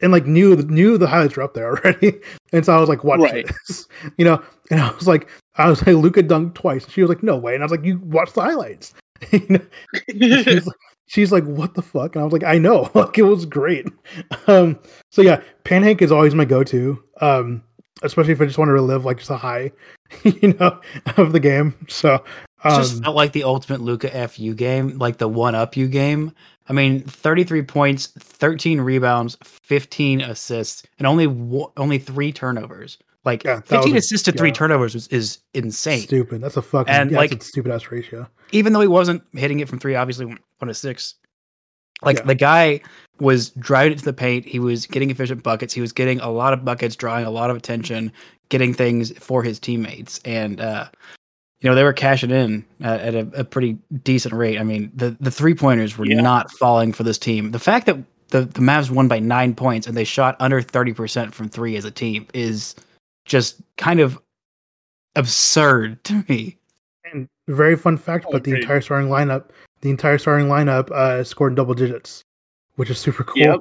and 0.00 0.12
like 0.12 0.26
knew 0.26 0.54
knew 0.54 0.96
the 0.96 1.08
highlights 1.08 1.34
were 1.34 1.42
up 1.42 1.54
there 1.54 1.70
already, 1.76 2.20
and 2.52 2.64
so 2.64 2.72
I 2.72 2.78
was 2.78 2.88
like, 2.88 3.02
"Watch 3.02 3.18
Right. 3.18 3.44
this," 3.66 3.88
you 4.16 4.24
know. 4.24 4.40
And 4.70 4.80
I 4.80 4.92
was 4.92 5.08
like, 5.08 5.28
I 5.56 5.68
was 5.68 5.84
like, 5.84 5.96
"Luka 5.96 6.22
dunked 6.22 6.54
twice." 6.54 6.88
She 6.88 7.00
was 7.02 7.08
like, 7.08 7.24
"No 7.24 7.36
way," 7.36 7.54
and 7.54 7.64
I 7.64 7.66
was 7.66 7.72
like, 7.72 7.84
"You 7.84 7.98
watch 7.98 8.32
the 8.32 8.42
highlights." 8.42 8.94
You 9.32 9.44
know? 9.48 9.66
she's, 10.44 10.66
like, 10.68 10.76
she's 11.08 11.32
like, 11.32 11.44
"What 11.46 11.74
the 11.74 11.82
fuck?" 11.82 12.14
And 12.14 12.22
I 12.22 12.24
was 12.24 12.32
like, 12.32 12.44
"I 12.44 12.56
know, 12.58 12.88
like 12.94 13.18
it 13.18 13.22
was 13.22 13.44
great." 13.44 13.88
Um, 14.46 14.78
so 15.10 15.20
yeah, 15.20 15.42
Pan 15.64 15.82
Hank 15.82 16.00
is 16.00 16.12
always 16.12 16.36
my 16.36 16.44
go-to, 16.44 17.02
um, 17.20 17.64
especially 18.04 18.34
if 18.34 18.40
I 18.40 18.44
just 18.44 18.56
want 18.58 18.68
to 18.68 18.72
relive 18.72 19.04
like 19.04 19.18
just 19.18 19.30
a 19.30 19.36
high, 19.36 19.72
you 20.22 20.54
know, 20.54 20.80
of 21.16 21.32
the 21.32 21.40
game. 21.40 21.74
So 21.88 22.22
It 22.64 22.68
um, 22.68 22.82
just 22.82 23.02
felt 23.02 23.14
like 23.16 23.32
the 23.32 23.44
ultimate 23.44 23.80
Luka 23.80 24.28
FU 24.28 24.54
game, 24.54 24.98
like 24.98 25.18
the 25.18 25.28
one 25.28 25.54
up 25.54 25.76
you 25.76 25.86
game. 25.88 26.32
I 26.68 26.72
mean, 26.72 27.02
33 27.02 27.62
points, 27.62 28.08
13 28.18 28.80
rebounds, 28.80 29.36
15 29.42 30.20
assists, 30.20 30.82
and 30.98 31.06
only 31.06 31.26
only 31.76 31.98
three 31.98 32.32
turnovers. 32.32 32.98
Like 33.24 33.44
Yeah, 33.44 33.60
15 33.60 33.94
was 33.94 34.04
assists 34.04 34.24
to 34.26 34.32
three 34.32 34.52
turnovers 34.52 34.94
is, 34.94 35.06
is 35.08 35.38
insane. 35.54 36.00
stupid. 36.00 36.40
That's 36.40 36.56
a 36.56 36.62
fucking 36.62 36.92
And, 36.92 37.10
yeah, 37.10 37.18
like- 37.18 37.42
stupid 37.42 37.70
ass 37.72 37.90
ratio. 37.90 38.28
Even 38.52 38.72
though 38.72 38.80
he 38.80 38.88
wasn't 38.88 39.22
hitting 39.34 39.60
it 39.60 39.68
from 39.68 39.78
three, 39.78 39.94
obviously 39.94 40.26
one 40.26 40.38
to 40.66 40.74
six. 40.74 41.14
Like 42.02 42.18
Yeah. 42.18 42.24
the 42.24 42.34
guy 42.34 42.80
was 43.18 43.50
driving 43.50 43.92
it 43.92 43.98
to 43.98 44.04
the 44.04 44.12
paint. 44.12 44.46
He 44.46 44.58
was 44.58 44.86
getting 44.86 45.10
efficient 45.10 45.42
buckets. 45.42 45.74
He 45.74 45.80
was 45.80 45.92
getting 45.92 46.20
a 46.20 46.30
lot 46.30 46.52
of 46.52 46.64
buckets, 46.64 46.96
drawing 46.96 47.26
a 47.26 47.30
lot 47.30 47.50
of 47.50 47.56
attention, 47.56 48.12
getting 48.50 48.72
things 48.72 49.10
for 49.18 49.42
his 49.42 49.58
teammates, 49.58 50.20
and 50.24 50.60
uh, 50.60 50.86
you 51.60 51.68
know 51.68 51.74
they 51.74 51.84
were 51.84 51.92
cashing 51.92 52.30
in 52.30 52.64
at, 52.80 53.00
at 53.00 53.14
a, 53.14 53.40
a 53.40 53.44
pretty 53.44 53.78
decent 54.04 54.34
rate. 54.34 54.58
I 54.58 54.62
mean, 54.62 54.90
the 54.94 55.16
the 55.20 55.30
three 55.30 55.54
pointers 55.54 55.98
were 55.98 56.06
Yeah. 56.06 56.20
not 56.20 56.50
falling 56.52 56.92
for 56.92 57.02
this 57.02 57.18
team. 57.18 57.50
The 57.50 57.58
fact 57.58 57.86
that 57.86 57.96
the 58.28 58.42
the 58.42 58.60
Mavs 58.60 58.90
won 58.90 59.08
by 59.08 59.18
nine 59.18 59.54
points 59.54 59.86
and 59.86 59.96
they 59.96 60.04
shot 60.04 60.36
under 60.40 60.60
thirty 60.62 60.92
percent 60.92 61.34
from 61.34 61.48
three 61.48 61.76
as 61.76 61.84
a 61.84 61.90
team 61.90 62.26
is 62.34 62.74
just 63.24 63.60
kind 63.76 64.00
of 64.00 64.18
absurd 65.16 66.02
to 66.04 66.24
me. 66.28 66.56
And 67.12 67.28
very 67.48 67.76
fun 67.76 67.96
fact, 67.96 68.26
Oh, 68.28 68.32
but 68.32 68.44
the 68.44 68.50
agreed. 68.52 68.62
entire 68.62 68.80
starting 68.80 69.08
lineup, 69.08 69.44
the 69.80 69.90
entire 69.90 70.18
starting 70.18 70.46
lineup 70.48 70.90
uh, 70.90 71.24
scored 71.24 71.52
in 71.52 71.56
double 71.56 71.74
digits, 71.74 72.22
which 72.76 72.90
is 72.90 72.98
super 72.98 73.24
cool. 73.24 73.42
Yep. 73.42 73.60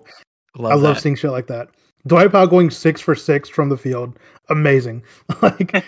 Love 0.58 0.72
I 0.72 0.76
love 0.76 1.00
seeing 1.00 1.16
shit 1.16 1.32
like 1.32 1.48
that. 1.48 1.70
Dwight 2.06 2.32
Powell 2.32 2.48
going 2.48 2.70
six 2.70 3.00
for 3.02 3.16
six 3.16 3.48
from 3.50 3.70
the 3.70 3.78
field, 3.78 4.18
amazing. 4.50 5.04
like, 5.42 5.72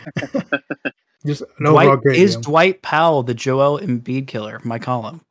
just 1.25 1.41
an 1.41 1.67
overall 1.67 1.86
Dwight, 1.86 2.01
great 2.01 2.19
is 2.19 2.36
game. 2.36 2.41
Dwight 2.41 2.82
Powell 2.82 3.23
the 3.23 3.34
Joel 3.34 3.79
Embiid 3.79 4.27
killer? 4.27 4.60
My 4.63 4.79
column. 4.79 5.21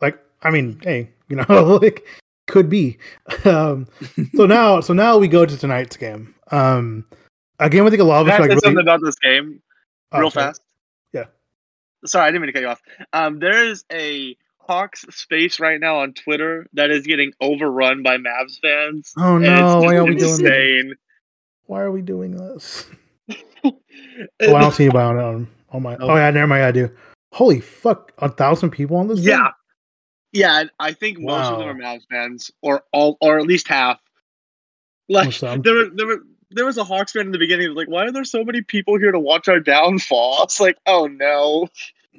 like, 0.00 0.18
I 0.42 0.50
mean, 0.50 0.80
hey, 0.82 1.10
you 1.28 1.36
know, 1.36 1.78
like 1.82 2.04
could 2.46 2.68
be. 2.68 2.98
Um, 3.44 3.86
so 4.34 4.46
now, 4.46 4.80
so 4.80 4.94
now 4.94 5.18
we 5.18 5.28
go 5.28 5.44
to 5.44 5.56
tonight's 5.56 5.98
game. 5.98 6.34
Um, 6.50 7.04
a 7.58 7.68
game 7.68 7.86
I 7.86 7.90
think 7.90 8.00
a 8.00 8.04
lot 8.04 8.22
of 8.22 8.28
us 8.28 8.34
I 8.34 8.38
like 8.38 8.44
say 8.44 8.48
really 8.48 8.60
something 8.60 8.80
about 8.80 9.00
this 9.02 9.16
game 9.16 9.60
oh, 10.12 10.20
real 10.20 10.30
sorry. 10.30 10.46
fast? 10.46 10.62
Yeah. 11.12 11.24
Sorry, 12.06 12.26
I 12.26 12.30
didn't 12.30 12.40
mean 12.40 12.46
to 12.48 12.52
cut 12.52 12.62
you 12.62 12.68
off. 12.68 12.82
Um, 13.12 13.38
there 13.38 13.66
is 13.66 13.84
a 13.92 14.36
Hawks 14.58 15.04
space 15.10 15.60
right 15.60 15.78
now 15.78 15.98
on 15.98 16.14
Twitter 16.14 16.66
that 16.72 16.90
is 16.90 17.06
getting 17.06 17.32
overrun 17.40 18.02
by 18.02 18.16
Mavs 18.16 18.58
fans. 18.60 19.12
Oh 19.18 19.36
and 19.36 19.44
no! 19.44 19.78
it's 19.78 19.84
Why 19.84 19.96
are 19.96 20.06
just 20.06 20.08
we 20.08 20.14
doing 20.14 20.16
this? 20.16 20.40
insane. 20.40 20.94
Why 21.66 21.80
are 21.80 21.90
we 21.90 22.02
doing 22.02 22.36
this? 22.36 22.86
And- 23.64 23.74
Oh, 24.42 24.54
I 24.56 24.60
don't 24.60 24.72
see 24.72 24.84
anybody 24.84 25.18
on 25.18 25.24
on, 25.24 25.48
on 25.70 25.82
my. 25.82 25.92
Nope. 25.96 26.10
Oh 26.10 26.16
yeah, 26.16 26.30
never 26.30 26.46
mind. 26.46 26.64
I 26.64 26.72
do. 26.72 26.90
Holy 27.32 27.60
fuck! 27.60 28.12
A 28.18 28.28
thousand 28.28 28.70
people 28.70 28.96
on 28.96 29.08
this. 29.08 29.18
thing? 29.20 29.28
yeah, 29.28 29.48
yeah. 30.32 30.64
I 30.78 30.92
think 30.92 31.18
most 31.18 31.46
of 31.50 31.58
them 31.58 31.66
Wow. 31.66 31.72
are 31.72 31.96
Mavs 31.98 32.02
fans, 32.10 32.50
or 32.62 32.82
all, 32.92 33.16
or 33.20 33.38
at 33.38 33.46
least 33.46 33.66
half. 33.68 33.98
Like 35.08 35.38
there, 35.38 35.74
were, 35.74 35.90
there, 35.94 36.06
were, 36.06 36.22
there 36.50 36.64
was 36.64 36.78
a 36.78 36.84
Hawks 36.84 37.12
fan 37.12 37.26
in 37.26 37.32
the 37.32 37.38
beginning. 37.38 37.74
Like, 37.74 37.88
why 37.88 38.04
are 38.04 38.12
there 38.12 38.24
so 38.24 38.44
many 38.44 38.62
people 38.62 38.98
here 38.98 39.12
to 39.12 39.18
watch 39.18 39.48
our 39.48 39.60
downfall? 39.60 40.38
It's 40.44 40.60
like, 40.60 40.76
oh 40.86 41.06
no. 41.06 41.68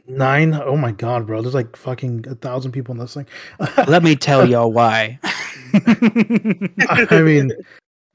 Nine. 0.08 0.53
Oh 0.53 0.77
my 0.77 0.91
god, 0.91 1.25
bro! 1.25 1.41
There's 1.41 1.55
like 1.55 1.75
fucking 1.75 2.25
a 2.27 2.36
thousand 2.36 2.73
people 2.73 2.91
in 2.93 2.99
this 2.99 3.13
thing. 3.15 3.25
Let 3.88 4.03
me 4.03 4.15
tell 4.15 4.47
y'all 4.49 4.71
why. 4.71 5.17
I 5.73 7.21
mean, 7.25 7.51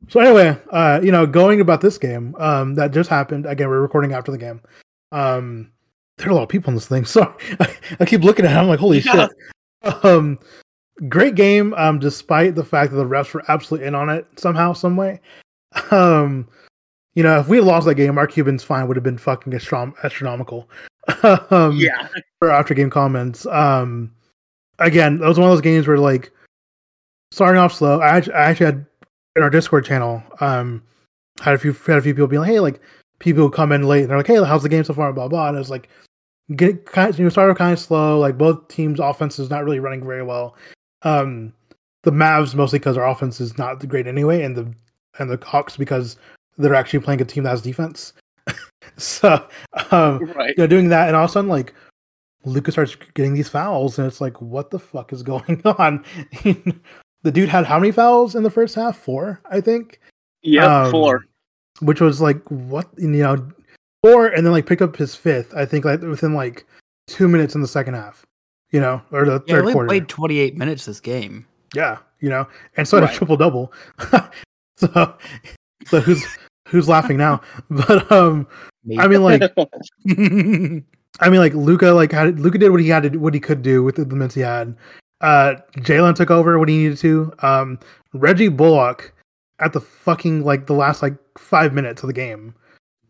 so 0.08 0.20
anyway, 0.20 0.56
uh, 0.70 1.00
you 1.02 1.12
know, 1.12 1.26
going 1.26 1.60
about 1.60 1.80
this 1.80 1.98
game, 1.98 2.34
um, 2.38 2.74
that 2.74 2.92
just 2.92 3.10
happened. 3.10 3.46
Again, 3.46 3.68
we're 3.68 3.80
recording 3.80 4.12
after 4.12 4.32
the 4.32 4.38
game. 4.38 4.60
Um, 5.12 5.70
there 6.18 6.28
are 6.28 6.30
a 6.32 6.34
lot 6.34 6.42
of 6.44 6.48
people 6.48 6.70
in 6.70 6.74
this 6.76 6.86
thing, 6.88 7.04
so 7.06 7.34
I, 7.60 7.76
I 8.00 8.04
keep 8.04 8.22
looking 8.22 8.44
at 8.44 8.52
it. 8.52 8.56
I'm 8.56 8.68
like, 8.68 8.80
holy 8.80 9.00
Yeah. 9.00 9.28
shit! 9.82 10.04
Um, 10.04 10.38
great 11.08 11.34
game. 11.34 11.74
Um, 11.74 11.98
despite 11.98 12.54
the 12.54 12.64
fact 12.64 12.90
that 12.90 12.96
the 12.98 13.04
refs 13.04 13.32
were 13.34 13.44
absolutely 13.48 13.86
in 13.86 13.94
on 13.94 14.08
it 14.10 14.26
somehow, 14.36 14.72
some 14.72 14.96
way. 14.96 15.20
Um, 15.90 16.48
you 17.14 17.22
know, 17.22 17.38
if 17.40 17.48
we 17.48 17.56
had 17.56 17.66
lost 17.66 17.86
that 17.86 17.94
game, 17.96 18.18
our 18.18 18.26
Cubans 18.26 18.62
fine 18.64 18.86
would 18.88 18.96
have 18.96 19.04
been 19.04 19.18
fucking 19.18 19.52
astrom- 19.52 19.94
astronomical. 20.04 20.68
um, 21.50 21.76
Yeah, 21.76 22.08
for 22.38 22.50
after 22.50 22.74
game 22.74 22.90
comments. 22.90 23.46
Um, 23.46 24.12
again, 24.78 25.18
that 25.18 25.28
was 25.28 25.38
one 25.38 25.48
of 25.48 25.52
those 25.54 25.60
games 25.62 25.86
where 25.88 25.98
like 25.98 26.32
starting 27.32 27.60
off 27.60 27.72
slow. 27.72 28.00
I 28.00 28.16
I 28.18 28.50
actually 28.50 28.66
had 28.66 28.86
in 29.36 29.42
our 29.42 29.50
Discord 29.50 29.84
channel, 29.84 30.22
um, 30.40 30.82
had 31.40 31.54
a 31.54 31.58
few 31.58 31.72
had 31.72 31.98
a 31.98 32.02
few 32.02 32.14
people 32.14 32.26
being 32.26 32.40
like, 32.40 32.50
hey, 32.50 32.60
like 32.60 32.80
people 33.18 33.42
who 33.42 33.50
come 33.50 33.72
in 33.72 33.84
late 33.84 34.02
and 34.02 34.10
they're 34.10 34.16
like, 34.16 34.26
hey, 34.26 34.42
how's 34.44 34.62
the 34.62 34.68
game 34.68 34.84
so 34.84 34.94
far? 34.94 35.12
Blah 35.12 35.28
blah. 35.28 35.48
And 35.48 35.56
it 35.56 35.60
was 35.60 35.70
like, 35.70 35.88
get 36.56 36.86
kind 36.86 37.10
of, 37.10 37.18
you 37.18 37.24
know, 37.24 37.30
started 37.30 37.56
kind 37.56 37.72
of 37.72 37.78
slow. 37.78 38.18
Like 38.18 38.38
both 38.38 38.68
teams' 38.68 39.00
offense 39.00 39.38
is 39.38 39.50
not 39.50 39.64
really 39.64 39.80
running 39.80 40.04
very 40.04 40.22
well. 40.22 40.56
Um, 41.02 41.52
the 42.02 42.10
Mavs 42.10 42.54
mostly 42.54 42.78
because 42.78 42.96
our 42.96 43.08
offense 43.08 43.40
is 43.40 43.58
not 43.58 43.86
great 43.88 44.06
anyway, 44.06 44.42
and 44.42 44.56
the 44.56 44.72
and 45.18 45.30
the 45.30 45.44
Hawks 45.44 45.76
because 45.76 46.16
they're 46.58 46.74
actually 46.74 47.00
playing 47.00 47.20
a 47.20 47.24
team 47.24 47.44
that 47.44 47.50
has 47.50 47.62
defense. 47.62 48.12
so, 48.96 49.46
um, 49.90 50.18
right. 50.34 50.54
you 50.56 50.62
know, 50.62 50.66
doing 50.66 50.88
that, 50.88 51.08
and 51.08 51.16
all 51.16 51.24
of 51.24 51.30
a 51.30 51.32
sudden, 51.32 51.50
like 51.50 51.74
Lucas 52.44 52.74
starts 52.74 52.96
getting 53.14 53.34
these 53.34 53.48
fouls, 53.48 53.98
and 53.98 54.06
it's 54.06 54.20
like, 54.20 54.40
what 54.40 54.70
the 54.70 54.78
fuck 54.78 55.12
is 55.12 55.22
going 55.24 55.62
on? 55.64 56.04
The 57.22 57.30
dude 57.32 57.48
had 57.48 57.66
how 57.66 57.78
many 57.78 57.92
fouls 57.92 58.34
in 58.34 58.42
the 58.42 58.50
first 58.50 58.74
half? 58.74 58.96
Four, 58.96 59.40
I 59.50 59.60
think. 59.60 60.00
Yeah, 60.42 60.84
Um, 60.84 60.90
four. 60.90 61.26
Which 61.80 62.00
was 62.00 62.20
like 62.20 62.42
what 62.50 62.88
you 62.98 63.08
know, 63.08 63.46
four, 64.02 64.26
and 64.28 64.44
then 64.44 64.52
like 64.52 64.66
pick 64.66 64.80
up 64.82 64.96
his 64.96 65.14
fifth. 65.14 65.54
I 65.54 65.64
think 65.66 65.84
like 65.84 66.00
within 66.02 66.34
like 66.34 66.66
two 67.06 67.28
minutes 67.28 67.54
in 67.54 67.60
the 67.62 67.68
second 67.68 67.94
half. 67.94 68.24
you 68.72 68.80
know, 68.80 69.02
or 69.10 69.24
the 69.24 69.42
Yeah, 69.46 69.54
third 69.56 69.60
only 69.62 69.72
quarter. 69.72 69.88
played 69.88 70.08
28 70.08 70.56
minutes 70.56 70.84
this 70.84 71.00
game. 71.00 71.44
Yeah, 71.74 71.98
you 72.20 72.28
know, 72.30 72.46
and 72.76 72.86
so 72.86 73.00
had 73.00 73.10
a 73.10 73.12
triple 73.12 73.36
double. 73.36 73.72
so, 74.76 75.14
so 75.86 76.00
who's 76.00 76.24
who's 76.68 76.88
laughing 76.88 77.16
now? 77.16 77.40
But 77.70 78.10
um, 78.12 78.46
I 78.98 79.08
mean, 79.08 79.22
like, 79.22 79.42
I 80.08 81.28
mean, 81.28 81.38
like 81.40 81.54
Luka, 81.54 81.90
like 81.92 82.12
had 82.12 82.40
Luka 82.40 82.58
did 82.58 82.70
what 82.70 82.80
he 82.80 82.88
had 82.88 83.02
to, 83.04 83.10
do- 83.10 83.20
what 83.20 83.34
he 83.34 83.40
could 83.40 83.62
do 83.62 83.82
with 83.82 83.96
the 83.96 84.06
minutes 84.06 84.34
he 84.34 84.40
had. 84.42 84.76
Uh, 85.20 85.56
Jalen 85.78 86.14
took 86.14 86.30
over 86.30 86.58
when 86.58 86.68
he 86.68 86.78
needed 86.78 86.98
to. 86.98 87.32
Um, 87.40 87.78
Reggie 88.12 88.48
Bullock 88.48 89.12
at 89.58 89.72
the 89.72 89.80
fucking 89.80 90.44
like 90.44 90.66
the 90.66 90.72
last 90.72 91.02
like 91.02 91.16
five 91.38 91.74
minutes 91.74 92.02
of 92.02 92.06
the 92.06 92.12
game, 92.12 92.54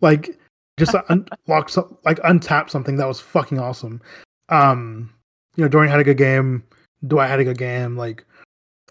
like 0.01 0.39
just 0.79 0.95
unlock 1.09 1.69
some, 1.69 1.97
like 2.05 2.19
untap 2.19 2.71
something 2.71 2.97
that 2.97 3.07
was 3.07 3.21
fucking 3.21 3.59
awesome. 3.59 4.01
Um, 4.49 5.13
you 5.57 5.65
know, 5.65 5.69
Dorian 5.69 5.91
had 5.91 6.01
a 6.01 6.05
good 6.05 6.17
game. 6.17 6.65
Dwight 7.07 7.31
had 7.31 7.41
a 7.41 7.45
good 7.45 7.59
game. 7.59 7.97
Like 7.97 8.25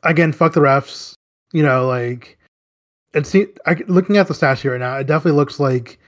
again, 0.03 0.31
fuck 0.31 0.53
the 0.53 0.61
refs. 0.61 1.13
You 1.51 1.63
know, 1.63 1.87
like 1.87 2.37
it's 3.13 3.35
I, 3.65 3.75
looking 3.87 4.17
at 4.17 4.27
the 4.27 4.33
stats 4.33 4.61
here 4.61 4.71
right 4.71 4.79
now. 4.79 4.97
It 4.97 5.07
definitely 5.07 5.37
looks 5.37 5.59
like 5.59 5.99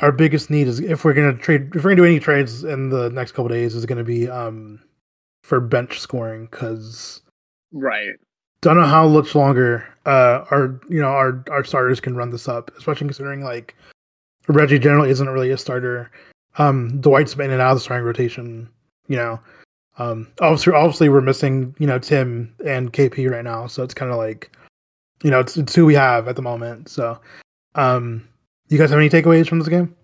our 0.00 0.10
biggest 0.10 0.50
need 0.50 0.66
is 0.66 0.80
if 0.80 1.04
we're 1.04 1.14
gonna 1.14 1.34
trade 1.34 1.74
if 1.74 1.84
we're 1.84 1.90
gonna 1.90 1.96
do 1.96 2.04
any 2.04 2.18
trades 2.18 2.64
in 2.64 2.88
the 2.88 3.10
next 3.10 3.32
couple 3.32 3.48
days 3.48 3.74
is 3.74 3.86
gonna 3.86 4.04
be 4.04 4.28
um 4.28 4.80
for 5.44 5.60
bench 5.60 6.00
scoring 6.00 6.48
because 6.50 7.20
right. 7.70 8.14
don't 8.62 8.78
know 8.78 8.86
how 8.86 9.06
much 9.06 9.34
longer 9.34 9.86
uh 10.06 10.42
our 10.50 10.80
you 10.88 11.00
know 11.00 11.08
our 11.08 11.44
our 11.50 11.62
starters 11.62 12.00
can 12.00 12.16
run 12.16 12.30
this 12.30 12.48
up, 12.48 12.70
especially 12.78 13.06
considering 13.06 13.44
like 13.44 13.76
Reggie 14.48 14.78
generally 14.78 15.10
isn't 15.10 15.28
really 15.28 15.50
a 15.50 15.58
starter. 15.58 16.10
Um 16.56 16.98
Dwight's 17.00 17.34
been 17.34 17.46
in 17.46 17.52
and 17.52 17.62
out 17.62 17.72
of 17.72 17.76
the 17.76 17.80
starting 17.80 18.06
rotation, 18.06 18.68
you 19.06 19.16
know. 19.16 19.38
Um 19.98 20.26
obviously 20.40 20.72
obviously 20.72 21.10
we're 21.10 21.20
missing, 21.20 21.76
you 21.78 21.86
know, 21.86 21.98
Tim 21.98 22.54
and 22.64 22.92
KP 22.92 23.30
right 23.30 23.44
now, 23.44 23.66
so 23.66 23.82
it's 23.82 23.94
kinda 23.94 24.16
like 24.16 24.50
you 25.22 25.30
know, 25.30 25.40
it's, 25.40 25.58
it's 25.58 25.74
who 25.74 25.84
we 25.84 25.94
have 25.94 26.26
at 26.26 26.36
the 26.36 26.42
moment. 26.42 26.88
So 26.88 27.20
um 27.74 28.26
you 28.70 28.78
guys 28.78 28.88
have 28.88 28.98
any 28.98 29.10
takeaways 29.10 29.46
from 29.46 29.58
this 29.58 29.68
game? 29.68 29.94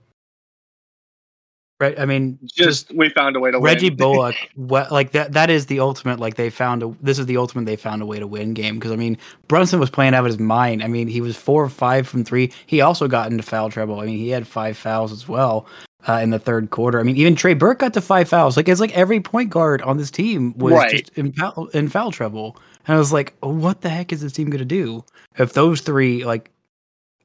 Right. 1.81 1.99
I 1.99 2.05
mean, 2.05 2.39
Just, 2.45 2.93
we 2.95 3.09
found 3.09 3.35
a 3.37 3.41
way 3.41 3.51
to 3.51 3.59
Reggie 3.59 3.91
win. 3.91 3.97
Bullock, 3.99 4.37
what 4.55 4.93
like 4.93 5.13
that 5.13 5.33
that 5.33 5.51
is 5.51 5.67
the 5.67 5.81
ultimate 5.81 6.21
like 6.21 6.35
they 6.37 6.51
found 6.51 6.83
a 6.83 6.95
this 7.01 7.19
is 7.19 7.27
the 7.27 7.37
ultimate 7.37 7.65
they 7.65 7.77
found 7.77 8.03
a 8.03 8.07
way 8.07 8.19
to 8.19 8.27
win 8.27 8.55
game 8.55 8.77
because 8.79 8.93
I 8.93 8.97
mean 8.97 9.17
Brunson 9.49 9.81
was 9.81 9.91
playing 9.91 10.15
out 10.15 10.21
of 10.21 10.27
his 10.27 10.39
mind. 10.39 10.83
I 10.83 10.87
mean, 10.87 11.09
he 11.09 11.21
was 11.21 11.37
4 11.37 11.65
or 11.65 11.69
5 11.69 12.07
from 12.07 12.25
3. 12.25 12.53
He 12.67 12.81
also 12.81 13.09
got 13.09 13.31
into 13.31 13.43
foul 13.43 13.71
trouble. 13.71 13.99
I 14.01 14.07
mean, 14.07 14.19
he 14.19 14.29
had 14.29 14.47
5 14.47 14.77
fouls 14.77 15.13
as 15.13 15.27
well. 15.29 15.67
Uh, 16.09 16.15
in 16.23 16.31
the 16.31 16.39
third 16.39 16.71
quarter, 16.71 16.99
I 16.99 17.03
mean, 17.03 17.19
even 17.19 17.37
Trey 17.37 17.53
Burke 17.53 17.81
got 17.81 17.93
to 17.93 18.01
five 18.01 18.27
fouls. 18.27 18.57
Like 18.57 18.69
it's 18.71 18.81
like 18.81 18.97
every 18.97 19.21
point 19.21 19.51
guard 19.51 19.83
on 19.83 19.99
this 19.99 20.11
team 20.11 20.57
was 20.57 20.73
Right. 20.73 20.91
just 20.93 21.11
in 21.19 21.31
foul, 21.35 21.67
in 21.75 21.89
foul 21.91 22.11
trouble, 22.11 22.57
and 22.87 22.97
I 22.97 22.99
was 22.99 23.13
like, 23.13 23.35
"What 23.41 23.83
the 23.83 23.91
heck 23.91 24.11
is 24.11 24.23
this 24.23 24.33
team 24.33 24.49
gonna 24.49 24.65
do 24.65 25.05
if 25.37 25.53
those 25.53 25.83
three 25.83 26.25
like 26.25 26.51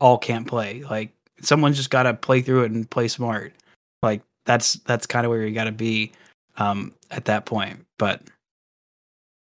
all 0.02 0.18
can't 0.18 0.46
play? 0.46 0.84
Like 0.84 1.14
someone's 1.42 1.78
just 1.78 1.90
got 1.90 2.04
to 2.04 2.14
play 2.16 2.42
through 2.42 2.64
it 2.64 2.72
and 2.74 2.90
play 2.90 3.08
smart. 3.08 3.54
Like 4.02 4.22
that's 4.46 4.74
that's 4.86 5.06
kind 5.06 5.26
of 5.26 5.30
where 5.30 5.46
you 5.46 5.54
got 5.54 5.66
to 5.66 5.72
be 5.72 6.12
um, 6.58 6.94
at 7.12 7.26
that 7.26 7.46
point. 7.46 7.86
But 7.98 8.22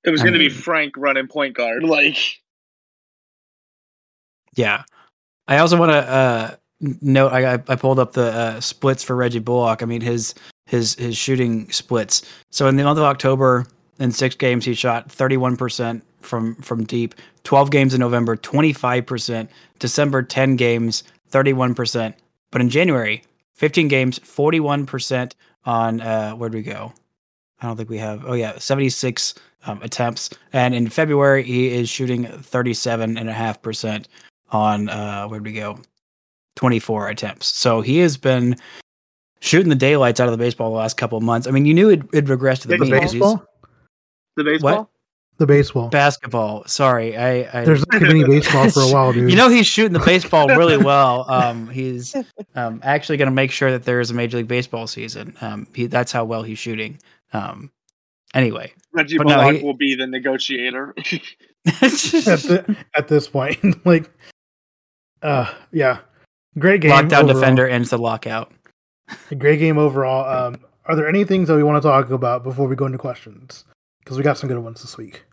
It 0.04 0.10
was 0.10 0.22
going 0.22 0.34
to 0.34 0.40
be 0.40 0.50
Frank 0.50 0.96
running 0.98 1.28
point 1.28 1.56
guard. 1.56 1.84
Like, 1.94 2.18
yeah, 4.56 4.84
I 5.48 5.58
also 5.58 5.78
want 5.78 5.92
to 5.92 5.96
uh, 5.98 6.56
note 7.02 7.32
I 7.34 7.54
I 7.54 7.76
pulled 7.76 8.00
up 8.00 8.14
the 8.14 8.32
uh, 8.32 8.60
splits 8.62 9.04
for 9.04 9.16
Reggie 9.16 9.40
Bullock. 9.40 9.82
I 9.82 9.86
mean 9.86 10.02
his 10.02 10.34
his 10.66 10.96
his 10.96 11.18
shooting 11.18 11.72
splits. 11.72 12.24
So 12.52 12.68
in 12.68 12.76
the 12.76 12.84
month 12.84 13.00
of 13.00 13.06
October, 13.06 13.66
in 14.00 14.12
six 14.12 14.36
games, 14.36 14.66
he 14.66 14.74
shot 14.74 15.12
thirty 15.12 15.38
one 15.38 15.58
percent 15.58 16.04
from 16.22 16.56
from 16.56 16.84
deep. 16.84 17.16
Twelve 17.44 17.72
games 17.72 17.94
in 17.94 18.00
November, 18.00 18.36
twenty 18.36 18.74
five 18.74 19.06
percent. 19.06 19.50
December, 19.80 20.24
ten 20.24 20.56
games, 20.56 21.04
thirty 21.28 21.54
one 21.54 21.74
percent. 21.74 22.16
But 22.52 22.62
in 22.62 22.70
January, 22.70 23.24
fifteen 23.54 23.88
games, 23.88 24.20
forty 24.20 24.60
one 24.60 24.86
percent 24.86 25.36
on 25.66 26.02
uh, 26.02 26.32
where'd 26.34 26.54
we 26.54 26.62
go? 26.62 26.94
I 27.62 27.68
don't 27.68 27.78
think 27.78 27.90
we 27.90 27.98
have. 27.98 28.26
Oh 28.26 28.34
yeah, 28.34 28.58
seventy 28.58 28.90
six 28.90 29.34
um, 29.66 29.82
attempts. 29.82 30.30
And 30.52 30.76
in 30.76 30.90
February, 30.90 31.44
he 31.44 31.70
is 31.70 31.90
shooting 31.90 32.26
thirty 32.26 32.74
seven 32.74 33.18
and 33.18 33.30
a 33.30 33.34
half 33.34 33.62
percent 33.62 34.08
on 34.52 34.90
uh, 34.90 35.28
where'd 35.28 35.46
we 35.46 35.54
go? 35.54 35.80
Twenty 36.56 36.80
four 36.80 37.08
attempts. 37.08 37.48
So 37.48 37.82
he 37.82 38.00
has 38.00 38.18
been 38.18 38.56
shooting 39.40 39.70
the 39.70 39.76
daylights 39.76 40.20
out 40.20 40.28
of 40.28 40.32
the 40.32 40.38
baseball 40.38 40.70
the 40.70 40.78
last 40.78 40.98
couple 40.98 41.18
of 41.18 41.24
months. 41.24 41.48
I 41.48 41.52
mean, 41.52 41.66
you 41.66 41.74
knew 41.74 41.90
it 41.90 42.02
it 42.14 42.26
regressed 42.26 42.62
to 42.62 42.68
the, 42.68 42.78
The 42.78 42.86
mean 42.86 42.92
baseball? 42.92 43.46
the 44.36 44.44
baseball? 44.44 44.90
The 45.38 45.48
baseball. 45.48 45.90
Basketball. 45.90 46.64
Sorry, 46.68 47.18
I. 47.18 47.62
I 47.62 47.66
There's 47.66 47.80
not 47.92 48.00
gonna 48.00 48.12
any 48.12 48.24
baseball 48.24 48.70
for 48.70 48.82
a 48.82 48.88
while, 48.92 49.14
dude. 49.14 49.32
You 49.32 49.36
know 49.36 49.50
he's 49.50 49.66
shooting 49.66 49.94
the 49.94 50.00
baseball 50.06 50.48
really 50.48 50.78
well. 50.78 51.26
Um, 51.30 51.68
he's 51.70 52.16
um, 52.56 52.80
actually 52.84 53.18
going 53.18 53.30
to 53.30 53.34
make 53.34 53.50
sure 53.52 53.72
that 53.72 53.84
there 53.84 54.00
is 54.00 54.12
a 54.12 54.14
Major 54.14 54.38
League 54.38 54.48
Baseball 54.48 54.86
season. 54.86 55.36
Um, 55.42 55.68
he, 55.74 55.88
that's 55.88 56.12
how 56.12 56.24
well 56.24 56.44
he's 56.44 56.60
shooting. 56.60 57.00
Um, 57.34 57.72
anyway, 58.36 58.74
Reggie 58.92 59.18
But 59.18 59.28
no, 59.28 59.38
Bullock 59.38 59.56
he- 59.58 59.64
will 59.64 59.74
be 59.74 59.96
the 59.96 60.06
negotiator. 60.06 60.94
at, 60.98 61.02
the, 61.82 62.78
at 62.96 63.08
this 63.08 63.28
point, 63.28 63.60
like, 63.86 64.12
uh, 65.24 65.52
yeah, 65.72 66.00
great 66.60 66.82
game. 66.82 66.92
lockdown 66.92 67.24
overall. 67.24 67.34
defender 67.34 67.68
ends 67.68 67.90
the 67.90 67.98
lockout. 67.98 68.52
Great 69.38 69.60
game 69.60 69.80
overall. 69.80 70.48
Um, 70.48 70.60
are 70.86 70.96
there 70.96 71.08
any 71.08 71.24
things 71.24 71.48
that 71.48 71.56
we 71.56 71.64
want 71.64 71.82
to 71.82 71.88
talk 71.88 72.12
about 72.12 72.44
before 72.44 72.68
we 72.68 72.76
go 72.76 72.86
into 72.86 72.98
questions? 72.98 73.66
Because 74.04 74.18
we 74.18 74.24
got 74.24 74.38
some 74.38 74.50
good 74.50 74.58
ones 74.60 74.82
this 74.82 74.98
week. 74.98 75.24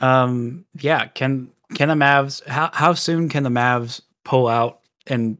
Um, 0.00 0.64
yeah, 0.80 1.06
can 1.06 1.50
can 1.74 1.88
the 1.88 1.94
Mavs? 1.94 2.46
How 2.46 2.70
how 2.72 2.94
soon 2.94 3.28
can 3.28 3.42
the 3.42 3.50
Mavs 3.50 4.00
pull 4.24 4.46
out 4.48 4.80
and 5.06 5.38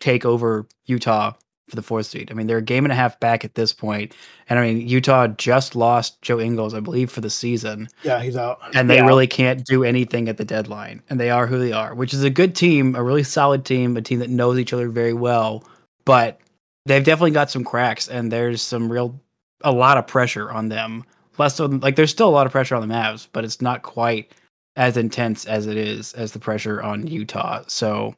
take 0.00 0.24
over 0.24 0.66
Utah 0.86 1.32
for 1.68 1.76
the 1.76 1.82
fourth 1.82 2.06
seed? 2.06 2.30
I 2.30 2.34
mean, 2.34 2.46
they're 2.46 2.58
a 2.58 2.62
game 2.62 2.84
and 2.86 2.92
a 2.92 2.96
half 2.96 3.20
back 3.20 3.44
at 3.44 3.54
this 3.54 3.72
point, 3.74 4.14
and 4.48 4.58
I 4.58 4.62
mean 4.66 4.88
Utah 4.88 5.26
just 5.28 5.76
lost 5.76 6.20
Joe 6.22 6.40
Ingles, 6.40 6.72
I 6.72 6.80
believe, 6.80 7.10
for 7.10 7.20
the 7.20 7.28
season. 7.30 7.88
Yeah, 8.02 8.22
he's 8.22 8.36
out. 8.36 8.58
and 8.74 8.88
they 8.88 8.96
Yeah. 8.96 9.06
really 9.06 9.26
can't 9.26 9.64
do 9.66 9.84
anything 9.84 10.28
at 10.30 10.38
the 10.38 10.44
deadline 10.46 11.02
and 11.10 11.20
they 11.20 11.28
are 11.30 11.46
who 11.46 11.58
they 11.58 11.72
are 11.72 11.94
which 11.94 12.14
is 12.14 12.24
a 12.24 12.30
good 12.30 12.54
team 12.56 12.94
a 12.96 13.02
really 13.02 13.22
solid 13.22 13.64
team 13.66 13.96
a 13.98 14.02
team 14.02 14.18
that 14.20 14.30
knows 14.30 14.58
each 14.58 14.72
other 14.72 14.88
very 14.88 15.12
well 15.12 15.62
but 16.06 16.40
they've 16.86 17.04
definitely 17.04 17.30
got 17.32 17.50
some 17.50 17.64
cracks 17.64 18.08
and 18.08 18.32
there's 18.32 18.62
some 18.62 18.90
real 18.90 19.20
a 19.64 19.72
lot 19.72 19.98
of 19.98 20.06
pressure 20.06 20.50
on 20.50 20.68
them 20.68 21.04
less 21.38 21.56
so 21.56 21.66
like 21.66 21.96
there's 21.96 22.10
still 22.10 22.28
a 22.28 22.30
lot 22.30 22.46
of 22.46 22.52
pressure 22.52 22.76
on 22.76 22.86
the 22.86 22.94
Mavs 22.94 23.28
but 23.32 23.44
it's 23.44 23.60
not 23.60 23.82
quite 23.82 24.32
as 24.76 24.96
intense 24.96 25.44
as 25.46 25.66
it 25.66 25.76
is 25.76 26.12
as 26.14 26.32
the 26.32 26.38
pressure 26.38 26.82
on 26.82 27.06
Utah 27.06 27.62
so 27.66 28.14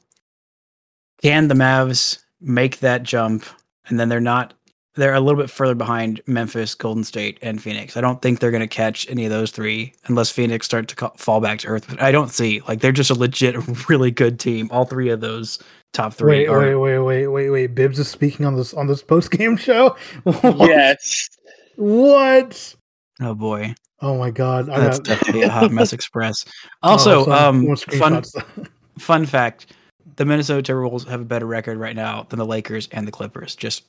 can 1.22 1.48
the 1.48 1.54
Mavs 1.54 2.22
make 2.40 2.80
that 2.80 3.02
jump 3.02 3.44
and 3.88 3.98
then 3.98 4.08
they're 4.08 4.20
not 4.20 4.52
they're 4.96 5.14
a 5.14 5.20
little 5.20 5.40
bit 5.40 5.50
further 5.50 5.74
behind 5.74 6.20
Memphis, 6.26 6.74
Golden 6.74 7.04
State, 7.04 7.38
and 7.42 7.62
Phoenix. 7.62 7.96
I 7.96 8.00
don't 8.00 8.20
think 8.20 8.40
they're 8.40 8.50
going 8.50 8.62
to 8.62 8.66
catch 8.66 9.08
any 9.10 9.24
of 9.24 9.30
those 9.30 9.50
three 9.50 9.92
unless 10.06 10.30
Phoenix 10.30 10.66
start 10.66 10.88
to 10.88 10.96
ca- 10.96 11.10
fall 11.16 11.40
back 11.40 11.58
to 11.60 11.68
earth. 11.68 11.86
But 11.88 12.00
I 12.00 12.10
don't 12.10 12.30
see 12.30 12.62
like 12.66 12.80
they're 12.80 12.92
just 12.92 13.10
a 13.10 13.14
legit, 13.14 13.56
really 13.88 14.10
good 14.10 14.40
team. 14.40 14.68
All 14.72 14.86
three 14.86 15.10
of 15.10 15.20
those 15.20 15.58
top 15.92 16.14
three 16.14 16.40
Wait, 16.40 16.48
are. 16.48 16.60
wait, 16.60 16.74
wait, 16.74 16.98
wait, 16.98 17.26
wait, 17.28 17.50
wait. 17.50 17.74
Bibbs 17.74 17.98
is 17.98 18.08
speaking 18.08 18.46
on 18.46 18.56
this 18.56 18.74
on 18.74 18.86
this 18.86 19.02
post 19.02 19.30
game 19.30 19.56
show. 19.58 19.96
yes. 20.42 21.28
What? 21.76 22.74
Oh 23.20 23.34
boy, 23.34 23.74
Oh 24.00 24.18
my 24.18 24.30
god. 24.30 24.68
I 24.68 24.78
that's 24.80 24.98
got- 24.98 25.06
definitely 25.20 25.42
a 25.42 25.48
hot 25.48 25.70
mess 25.72 25.92
express. 25.94 26.44
Oh, 26.82 26.90
Also, 26.92 27.24
so 27.24 27.32
um, 27.32 27.76
fun 27.76 28.22
fun 28.98 29.26
fact: 29.26 29.72
the 30.16 30.24
Minnesota 30.24 30.72
Timberwolves 30.72 31.06
have 31.08 31.20
a 31.20 31.24
better 31.24 31.46
record 31.46 31.78
right 31.78 31.96
now 31.96 32.26
than 32.28 32.38
the 32.38 32.46
Lakers 32.46 32.88
and 32.92 33.06
the 33.06 33.12
Clippers. 33.12 33.54
Just 33.56 33.84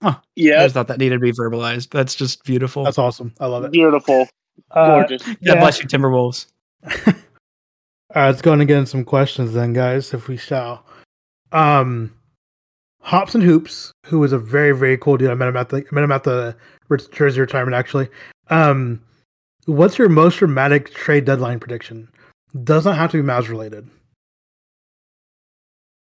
I 0.00 0.16
Yeah. 0.34 0.62
just 0.64 0.74
thought 0.74 0.88
that 0.88 0.98
needed 0.98 1.16
to 1.16 1.20
be 1.20 1.32
verbalized. 1.32 1.90
That's 1.90 2.14
just 2.14 2.42
beautiful. 2.44 2.82
That's 2.84 2.98
awesome. 2.98 3.32
I 3.38 3.46
love 3.46 3.64
it. 3.64 3.70
Beautiful. 3.72 4.26
Uh, 4.70 4.86
Gorgeous. 4.86 5.22
God 5.22 5.36
yeah. 5.40 5.54
bless 5.60 5.80
you, 5.80 5.86
Timberwolves. 5.86 6.46
All 7.06 8.20
right, 8.20 8.26
let's 8.26 8.42
go 8.42 8.52
and 8.52 8.66
get 8.68 8.76
in 8.78 8.84
some 8.86 9.04
questions 9.04 9.52
then, 9.54 9.72
guys, 9.72 10.12
if 10.12 10.28
we 10.28 10.36
shall. 10.36 10.84
Um, 11.52 12.12
Hops 13.00 13.34
and 13.34 13.42
Hoops, 13.42 13.92
who 14.06 14.22
is 14.24 14.32
a 14.32 14.38
very 14.38 14.72
very 14.76 14.98
cool 14.98 15.16
dude. 15.16 15.30
I 15.30 15.34
met 15.34 15.48
him 15.48 15.56
at 15.56 15.68
the 15.70 15.78
I 15.78 15.94
met 15.94 16.04
him 16.04 16.12
at 16.12 16.24
the 16.24 16.46
ret- 16.46 16.56
Jersey 16.98 17.40
retirement 17.40 17.74
actually. 17.74 18.08
Um, 18.48 19.02
what's 19.66 19.98
your 19.98 20.08
most 20.08 20.36
dramatic 20.38 20.92
trade 20.94 21.24
deadline 21.24 21.58
prediction? 21.60 22.08
Doesn't 22.64 22.94
have 22.96 23.10
to 23.12 23.22
be 23.22 23.26
Mavs 23.26 23.48
related. 23.48 23.88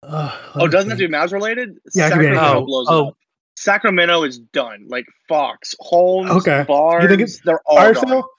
Uh, 0.03 0.35
Oh, 0.55 0.67
doesn't 0.67 0.89
have 0.89 0.99
think. 0.99 1.11
to 1.11 1.17
be 1.17 1.21
Mavs 1.25 1.31
related? 1.31 1.77
Yeah, 1.93 2.07
it 2.07 2.11
could 2.11 2.19
be 2.19 2.25
anything. 2.27 2.35
Sacramento 2.43 2.61
Oh, 2.61 2.65
blows 2.65 2.87
oh. 2.89 3.07
up. 3.09 3.17
Sacramento 3.57 4.23
is 4.23 4.39
done. 4.39 4.85
Like 4.87 5.05
Fox, 5.29 5.75
Holmes, 5.79 6.31
Okay. 6.31 6.65
Barnes, 6.67 7.03
You 7.03 7.09
think 7.09 7.21
it's 7.21 7.39
they're 7.41 7.61
all 7.65 7.77
fire 7.77 7.93
gone. 7.93 8.07
sale? 8.07 8.29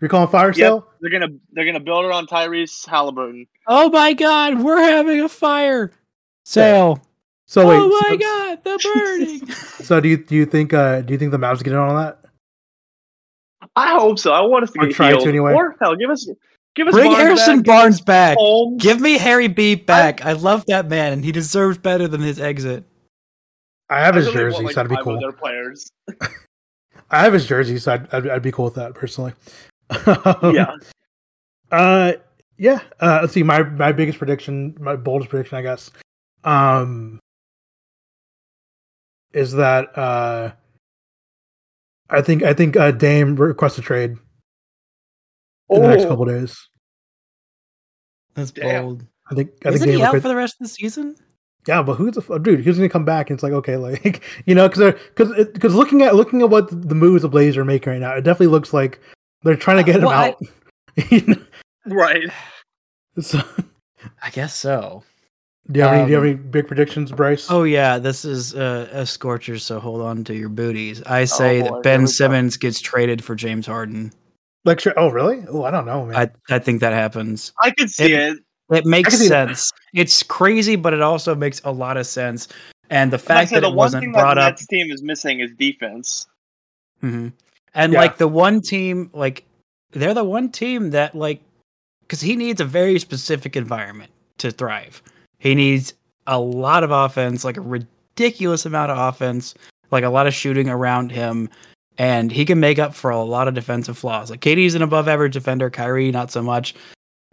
You're 0.00 0.08
calling 0.10 0.28
fire 0.28 0.48
Yep. 0.48 0.54
sale? 0.56 0.86
They're 1.00 1.10
gonna 1.10 1.32
they're 1.52 1.64
gonna 1.64 1.80
build 1.80 2.04
it 2.04 2.12
on 2.12 2.26
Tyrese 2.26 2.86
Haliburton. 2.86 3.46
Oh 3.66 3.88
my 3.90 4.12
God, 4.12 4.62
we're 4.62 4.78
having 4.80 5.22
a 5.22 5.28
fire 5.28 5.90
sale. 6.44 7.00
So 7.46 7.66
wait, 7.68 7.76
oh 7.80 7.88
my 7.88 8.08
so, 8.10 8.16
God. 8.18 8.45
The 8.66 8.78
burning. 8.94 9.48
So 9.84 10.00
do 10.00 10.08
you 10.08 10.16
do 10.16 10.34
you 10.34 10.46
think 10.46 10.74
uh 10.74 11.00
do 11.02 11.12
you 11.12 11.18
think 11.18 11.30
the 11.30 11.38
Mavs 11.38 11.62
get 11.62 11.72
in 11.72 11.78
on 11.78 11.96
that? 11.96 12.18
I 13.74 13.98
hope 13.98 14.18
so. 14.18 14.32
I 14.32 14.40
want 14.40 14.64
us 14.64 14.70
to 14.72 14.80
Or 14.80 14.86
get 14.86 14.96
try 14.96 15.12
to 15.12 15.28
anyway. 15.28 15.52
Or 15.54 15.76
hell, 15.80 15.96
give 15.96 16.10
us 16.10 16.28
give 16.74 16.88
us 16.88 16.94
Bring 16.94 17.12
Barnes 17.12 17.22
Harrison 17.22 17.56
back, 17.58 17.66
Barnes 17.66 17.94
us 17.96 18.00
back. 18.02 18.38
Holmes. 18.38 18.82
Give 18.82 19.00
me 19.00 19.18
Harry 19.18 19.48
B 19.48 19.74
back. 19.74 20.24
I, 20.24 20.32
love 20.32 20.64
that 20.66 20.88
man, 20.88 21.12
and 21.12 21.24
he 21.24 21.32
deserves 21.32 21.78
better 21.78 22.08
than 22.08 22.20
his 22.20 22.38
exit. 22.40 22.84
I 23.88 24.00
have 24.00 24.14
I 24.14 24.18
his 24.18 24.26
really 24.26 24.36
want, 24.36 24.52
jersey, 24.52 24.64
like, 24.64 24.74
so 24.74 24.82
that'd 24.82 24.90
be 24.90 25.02
cool. 25.02 25.16
other 25.16 25.32
players. 25.32 25.90
I 27.10 27.22
have 27.22 27.32
his 27.32 27.46
jersey, 27.46 27.78
so 27.78 27.92
I'd, 27.92 28.14
I'd, 28.14 28.28
I'd 28.28 28.42
be 28.42 28.50
cool 28.50 28.64
with 28.64 28.74
that 28.74 28.94
personally. 28.94 29.32
yeah. 30.52 30.72
Uh, 31.70 32.12
yeah. 32.58 32.80
Uh, 33.00 33.18
let's 33.22 33.32
see. 33.32 33.42
My 33.42 33.62
my 33.62 33.92
biggest 33.92 34.18
prediction, 34.18 34.76
my 34.80 34.96
boldest 34.96 35.30
prediction, 35.30 35.58
I 35.58 35.62
guess, 35.62 35.90
um, 36.44 37.20
is 39.36 39.52
that 39.52 39.96
uh, 39.96 40.52
I 42.10 42.22
think 42.22 42.42
I 42.42 42.52
think 42.54 42.76
uh, 42.76 42.90
Dame 42.90 43.36
requests 43.36 43.78
a 43.78 43.82
trade 43.82 44.16
in 45.70 45.82
the 45.82 45.88
next 45.88 46.04
Oh. 46.04 46.08
couple 46.08 46.24
days. 46.24 46.56
That's 48.34 48.50
Damn. 48.50 48.84
bold. 48.84 49.06
I 49.30 49.34
think 49.34 49.50
I 49.64 49.68
Isn't 49.70 49.80
think 49.80 49.90
Dame 49.90 49.98
he 49.98 50.02
out 50.04 50.06
request- 50.14 50.22
for 50.22 50.28
the 50.28 50.36
rest 50.36 50.54
of 50.60 50.66
the 50.66 50.68
season? 50.74 51.16
Yeah, 51.66 51.82
but 51.82 51.94
who's 51.94 52.14
the 52.14 52.20
f- 52.34 52.42
dude? 52.42 52.60
Who's 52.64 52.76
gonna 52.76 52.88
come 52.88 53.04
back? 53.04 53.28
And 53.28 53.36
it's 53.36 53.42
like 53.42 53.52
okay, 53.52 53.76
like 53.76 54.22
you 54.46 54.54
know, 54.54 54.68
because 54.68 54.94
because 55.14 55.32
because 55.52 55.74
looking 55.74 56.02
at 56.02 56.14
looking 56.14 56.42
at 56.42 56.50
what 56.50 56.68
the 56.88 56.94
moves 56.94 57.22
the 57.22 57.28
Blazers 57.28 57.56
are 57.56 57.64
making 57.64 57.92
right 57.92 58.00
now, 58.00 58.14
it 58.14 58.22
definitely 58.22 58.46
looks 58.48 58.72
like 58.72 59.00
they're 59.42 59.56
trying 59.56 59.78
to 59.78 59.82
get 59.82 59.96
him 60.00 60.06
Well, 60.06 60.10
I- 60.18 60.28
out. 60.28 60.42
You 61.10 61.20
know? 61.26 61.42
Right. 61.94 62.30
So, 63.20 63.40
I 64.22 64.30
guess 64.30 64.54
so. 64.54 65.02
Do 65.70 65.78
you 65.80 65.84
have 65.84 65.94
any? 65.94 66.04
Do 66.04 66.10
you 66.10 66.14
have 66.16 66.24
Um, 66.24 66.28
any 66.30 66.34
big 66.36 66.66
predictions, 66.68 67.12
Bryce? 67.12 67.50
Oh 67.50 67.64
yeah, 67.64 67.98
this 67.98 68.24
is 68.24 68.54
uh, 68.54 68.88
a 68.92 69.04
scorcher, 69.06 69.58
so 69.58 69.80
hold 69.80 70.00
on 70.00 70.24
to 70.24 70.34
your 70.34 70.48
booties. 70.48 71.02
I 71.02 71.24
say 71.24 71.60
boy, 71.60 71.64
that 71.64 71.64
here 71.68 71.76
we 71.76 71.82
Ben 71.82 72.00
go. 72.00 72.06
Simmons 72.06 72.56
gets 72.56 72.80
traded 72.80 73.22
for 73.24 73.34
James 73.34 73.66
Harden. 73.66 74.12
Like, 74.64 74.80
sure- 74.80 74.94
oh 74.96 75.10
really? 75.10 75.44
Oh, 75.48 75.64
I 75.64 75.70
don't 75.70 75.86
know, 75.86 76.06
man. 76.06 76.16
I 76.16 76.54
I 76.54 76.58
think 76.58 76.80
that 76.80 76.92
happens. 76.92 77.52
I 77.62 77.70
could 77.70 77.90
see 77.90 78.12
It- 78.12 78.32
it. 78.32 78.38
It 78.68 78.84
makes 78.84 79.10
can 79.10 79.18
see 79.18 79.28
that. 79.28 79.48
sense. 79.48 79.72
It's 79.94 80.24
crazy, 80.24 80.74
but 80.74 80.92
it 80.92 81.00
also 81.00 81.36
makes 81.36 81.60
a 81.64 81.70
lot 81.70 81.96
of 81.96 82.04
sense. 82.06 82.48
And 82.90 83.12
the 83.12 83.18
fact 83.18 83.50
said, 83.50 83.56
that 83.56 83.60
the 83.60 83.66
it 83.68 83.70
one 83.70 83.76
wasn't 83.76 84.02
thing 84.02 84.12
that 84.12 84.18
brought 84.20 84.34
the 84.34 84.40
up, 84.40 84.52
Nets 84.54 84.66
team 84.66 84.90
is 84.90 85.02
missing 85.02 85.38
is 85.40 85.52
defense. 85.56 86.26
Mhm. 87.02 87.32
and 87.74 87.92
Yeah. 87.92 88.00
like 88.00 88.16
the 88.16 88.26
one 88.26 88.60
team, 88.60 89.10
like 89.12 89.44
they're 89.92 90.14
the 90.14 90.24
one 90.24 90.48
team 90.50 90.90
that 90.90 91.14
like, 91.14 91.42
because 92.00 92.20
he 92.20 92.34
needs 92.34 92.60
a 92.60 92.64
very 92.64 92.98
specific 92.98 93.54
environment 93.54 94.10
to 94.38 94.50
thrive. 94.50 95.00
He 95.38 95.54
needs 95.54 95.94
a 96.26 96.38
lot 96.38 96.84
of 96.84 96.90
offense, 96.90 97.44
like 97.44 97.56
a 97.56 97.60
ridiculous 97.62 98.66
amount 98.66 98.90
of 98.90 98.98
offense, 98.98 99.54
like 99.90 100.04
a 100.04 100.08
lot 100.08 100.26
of 100.26 100.34
shooting 100.34 100.68
around 100.68 101.12
him, 101.12 101.48
and 101.98 102.30
he 102.30 102.44
can 102.44 102.60
make 102.60 102.78
up 102.78 102.94
for 102.94 103.10
a 103.10 103.22
lot 103.22 103.48
of 103.48 103.54
defensive 103.54 103.96
flaws. 103.96 104.30
Like 104.30 104.40
KD's 104.40 104.74
an 104.74 104.82
above 104.82 105.08
average 105.08 105.32
defender, 105.32 105.70
Kyrie 105.70 106.10
not 106.10 106.30
so 106.30 106.42
much, 106.42 106.74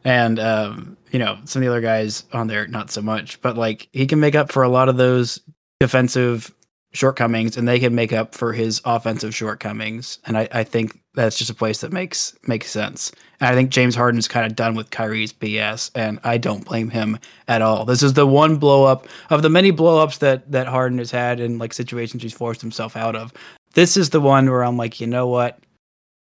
and 0.04 0.40
um, 0.40 0.98
you 1.12 1.20
know 1.20 1.38
some 1.46 1.62
of 1.62 1.66
the 1.66 1.72
other 1.72 1.82
guys 1.82 2.24
on 2.34 2.48
there 2.48 2.68
not 2.68 2.92
so 2.92 3.02
much. 3.02 3.42
But 3.42 3.58
like 3.58 3.90
he 3.94 4.08
can 4.08 4.20
make 4.20 4.36
up 4.36 4.52
for 4.52 4.64
a 4.64 4.70
lot 4.70 4.90
of 4.90 4.98
those 4.98 5.40
defensive 5.80 6.54
shortcomings, 6.94 7.58
and 7.58 7.68
they 7.68 7.80
can 7.80 7.96
make 7.96 8.14
up 8.14 8.36
for 8.36 8.54
his 8.54 8.82
offensive 8.86 9.36
shortcomings. 9.36 10.20
And 10.26 10.38
I, 10.38 10.48
I 10.52 10.64
think 10.64 11.03
that's 11.14 11.38
just 11.38 11.50
a 11.50 11.56
place 11.56 11.82
that 11.82 11.92
makes 11.92 12.36
makes 12.48 12.70
sense. 12.72 13.12
And 13.40 13.50
I 13.50 13.54
think 13.54 13.70
James 13.70 13.96
Harden's 13.96 14.28
kind 14.28 14.46
of 14.46 14.56
done 14.56 14.76
with 14.76 14.90
Kyrie's 14.90 15.34
BS, 15.34 15.92
and 15.96 16.20
I 16.24 16.38
don't 16.38 16.66
blame 16.66 16.90
him 16.90 17.20
at 17.48 17.62
all. 17.62 17.86
This 17.86 18.02
is 18.02 18.14
the 18.14 18.26
one 18.26 18.58
blow 18.58 18.86
up 18.86 19.08
of 19.30 19.42
the 19.42 19.50
many 19.50 19.72
blow 19.72 20.02
ups 20.02 20.18
that 20.20 20.52
that 20.52 20.68
Harden 20.68 20.98
has 20.98 21.12
had 21.12 21.40
in 21.40 21.58
like 21.58 21.74
situations 21.74 22.24
he's 22.24 22.34
forced 22.34 22.62
himself 22.62 22.96
out 22.96 23.16
of. 23.16 23.34
This 23.74 23.98
is 23.98 24.10
the 24.10 24.22
one 24.22 24.50
where 24.50 24.64
I'm 24.64 24.78
like, 24.78 25.00
you 25.00 25.08
know 25.08 25.28
what? 25.28 25.60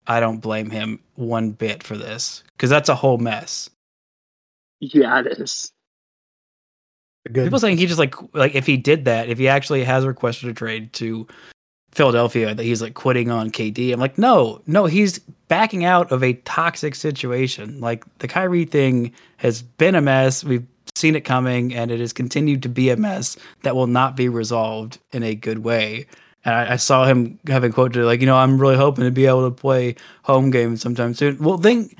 I 0.06 0.20
don't 0.20 0.38
blame 0.38 0.70
him 0.70 1.00
one 1.16 1.52
bit 1.52 1.82
for 1.82 1.96
this 1.96 2.42
because 2.52 2.70
that's 2.70 2.88
a 2.88 2.94
whole 2.94 3.18
mess. 3.18 3.68
Yeah, 4.80 5.20
it 5.20 5.26
is. 5.26 5.72
Good. 7.32 7.44
People 7.44 7.58
saying 7.58 7.76
he 7.76 7.86
just 7.86 7.98
like 7.98 8.14
like 8.32 8.54
if 8.54 8.66
he 8.66 8.76
did 8.76 9.04
that, 9.04 9.28
if 9.28 9.38
he 9.38 9.48
actually 9.48 9.84
has 9.84 10.06
requested 10.06 10.48
a 10.48 10.54
trade 10.54 10.92
to 10.94 11.26
Philadelphia, 11.98 12.54
that 12.54 12.62
he's 12.62 12.80
like 12.80 12.94
quitting 12.94 13.30
on 13.30 13.50
KD. 13.50 13.92
I'm 13.92 14.00
like, 14.00 14.16
no, 14.16 14.62
no, 14.66 14.86
he's 14.86 15.18
backing 15.48 15.84
out 15.84 16.10
of 16.12 16.22
a 16.22 16.32
toxic 16.44 16.94
situation. 16.94 17.80
Like 17.80 18.04
the 18.20 18.28
Kyrie 18.28 18.64
thing 18.64 19.12
has 19.38 19.60
been 19.62 19.94
a 19.94 20.00
mess. 20.00 20.44
We've 20.44 20.66
seen 20.94 21.14
it 21.16 21.22
coming, 21.22 21.74
and 21.74 21.90
it 21.90 22.00
has 22.00 22.12
continued 22.12 22.62
to 22.62 22.68
be 22.68 22.88
a 22.90 22.96
mess 22.96 23.36
that 23.64 23.74
will 23.76 23.86
not 23.88 24.16
be 24.16 24.28
resolved 24.28 24.98
in 25.12 25.22
a 25.22 25.34
good 25.34 25.58
way. 25.64 26.06
And 26.44 26.54
I, 26.54 26.72
I 26.74 26.76
saw 26.76 27.04
him 27.04 27.38
having 27.48 27.72
quoted 27.72 28.04
like, 28.04 28.20
you 28.20 28.26
know, 28.26 28.36
I'm 28.36 28.58
really 28.60 28.76
hoping 28.76 29.04
to 29.04 29.10
be 29.10 29.26
able 29.26 29.50
to 29.50 29.54
play 29.54 29.96
home 30.22 30.50
games 30.50 30.80
sometime 30.80 31.12
soon. 31.14 31.36
Well, 31.38 31.58
then 31.58 31.90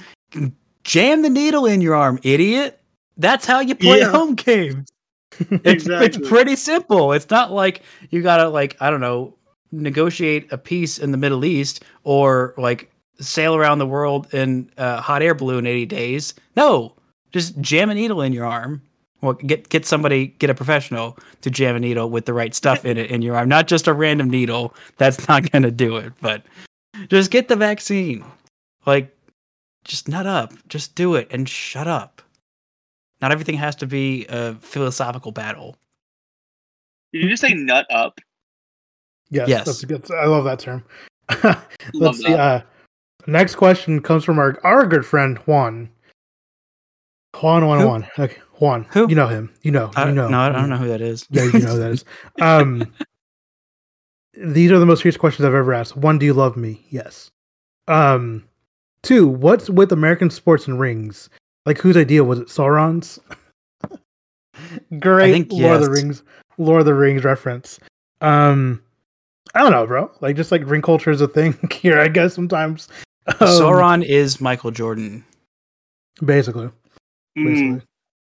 jam 0.85 1.23
the 1.23 1.29
needle 1.29 1.67
in 1.67 1.81
your 1.81 1.95
arm, 1.97 2.19
idiot. 2.23 2.81
That's 3.17 3.47
how 3.47 3.61
you 3.61 3.75
play 3.75 3.99
Yeah. 4.01 4.11
home 4.11 4.37
games. 4.37 4.89
It's 5.41 5.85
Exactly. 5.85 6.07
it's 6.07 6.29
pretty 6.29 6.57
simple. 6.57 7.13
It's 7.13 7.29
not 7.31 7.53
like 7.53 7.83
you 8.11 8.23
gotta 8.23 8.49
like 8.49 8.77
I 8.81 8.91
don't 8.91 9.01
know 9.01 9.35
negotiate 9.73 10.53
a 10.53 10.59
peace 10.59 10.99
in 10.99 11.13
the 11.13 11.19
Middle 11.19 11.45
East 11.45 11.85
or 12.05 12.55
like 12.57 12.91
sail 13.21 13.55
around 13.55 13.79
the 13.79 13.87
world 13.87 14.33
in 14.33 14.71
a 14.77 15.01
hot 15.01 15.23
air 15.23 15.35
balloon 15.35 15.67
eighty 15.67 15.87
days. 15.87 16.35
No, 16.57 16.95
just 17.33 17.59
jam 17.61 17.91
a 17.91 17.95
needle 17.95 18.23
in 18.23 18.33
your 18.33 18.47
arm. 18.47 18.83
Well, 19.21 19.33
get 19.35 19.69
get 19.69 19.85
somebody 19.85 20.29
get 20.39 20.51
a 20.51 20.55
professional 20.55 21.19
to 21.41 21.51
jam 21.51 21.77
a 21.77 21.81
needle 21.81 22.09
with 22.09 22.27
the 22.27 22.33
right 22.33 22.55
stuff 22.55 22.85
in 22.85 22.97
it 22.97 23.11
in 23.11 23.23
your 23.23 23.37
arm, 23.37 23.49
not 23.49 23.67
just 23.67 23.89
a 23.89 23.93
random 23.93 24.31
needle. 24.31 24.75
That's 24.97 25.27
not 25.29 25.51
gonna 25.53 25.71
do 25.71 25.97
it. 25.97 26.13
But 26.21 26.45
just 27.09 27.31
get 27.31 27.49
the 27.49 27.57
vaccine. 27.57 28.25
Like, 28.87 29.15
just 29.85 30.09
nut 30.09 30.27
up. 30.27 30.53
Just 30.69 30.95
do 30.95 31.15
it 31.15 31.29
and 31.31 31.49
shut 31.49 31.87
up. 31.87 32.23
Not 33.21 33.33
everything 33.33 33.57
has 33.57 33.75
to 33.77 33.87
be 33.87 34.27
a 34.29 34.55
philosophical 34.55 35.33
battle. 35.33 35.77
Did 37.13 37.25
you 37.25 37.29
just 37.31 37.41
say 37.41 37.55
nut 37.55 37.87
up? 37.91 38.21
Yes, 39.31 39.49
yes. 39.49 39.67
That's 39.67 39.85
good. 39.85 40.11
I 40.13 40.27
love 40.27 40.45
that 40.45 40.59
term. 40.59 40.85
Love 41.45 41.67
Let's 41.95 42.19
see. 42.19 42.33
that. 42.33 42.41
Uh, 42.41 42.63
next 43.27 43.57
question 43.57 44.01
comes 44.01 44.25
from 44.25 44.39
our 44.39 44.59
our 44.65 44.87
good 44.87 45.05
friend 45.05 45.37
Juan. 45.39 45.91
Juan, 47.41 47.67
Juan, 47.67 47.81
Who? 47.81 47.87
Juan. 47.87 48.07
Okay, 48.19 48.39
Juan. 48.55 48.85
Who? 48.91 49.09
You 49.09 49.15
know 49.15 49.27
him. 49.27 49.53
You 49.63 49.71
know. 49.71 49.91
I, 49.95 50.09
you 50.09 50.15
know. 50.15 50.29
no, 50.29 50.41
I 50.41 50.49
don't 50.49 50.71
know 50.71 50.77
who 50.77 50.89
that 50.89 51.01
is. 51.01 51.27
Yeah, 51.31 51.45
you 51.45 51.53
know 51.53 51.73
who 51.73 51.79
that 51.79 51.91
is. 51.93 52.05
Um, 52.41 52.93
these 54.35 54.71
are 54.71 54.79
the 54.79 54.87
most 54.87 55.03
serious 55.03 55.17
questions 55.17 55.45
I've 55.45 55.55
ever 55.55 55.75
asked. 55.75 55.97
One, 55.97 56.19
do 56.19 56.27
you 56.27 56.33
love 56.33 56.57
me? 56.57 56.85
Yes. 56.91 57.31
Um, 57.89 58.45
two, 59.03 59.27
what's 59.27 59.69
with 59.69 59.93
American 59.93 60.31
sports 60.31 60.67
and 60.67 60.79
rings? 60.79 61.29
Like, 61.67 61.79
whose 61.79 61.97
idea 61.97 62.25
was 62.25 62.39
it? 62.39 62.49
Sauron's. 62.49 63.19
Great 64.99 65.33
think 65.33 65.53
Lord 65.53 65.77
of 65.77 65.83
the. 65.83 65.91
Rings, 65.91 66.23
Lord 66.57 66.81
of 66.81 66.87
the 66.87 66.95
Rings 66.95 67.25
reference. 67.25 67.81
Um, 68.21 68.83
I 69.55 69.61
don't 69.61 69.71
know, 69.73 69.87
bro. 69.87 70.11
Like, 70.21 70.37
just 70.37 70.53
like 70.53 70.63
ring 70.65 70.83
culture 70.83 71.11
is 71.11 71.21
a 71.21 71.29
thing 71.29 71.57
here, 71.73 71.99
I 71.99 72.09
guess 72.09 72.35
sometimes. 72.35 72.89
Um, 73.27 73.35
Sauron 73.41 74.05
is 74.05 74.41
Michael 74.41 74.71
Jordan. 74.71 75.25
basically, 76.25 76.71
Mm. 77.37 77.45
basically. 77.47 77.83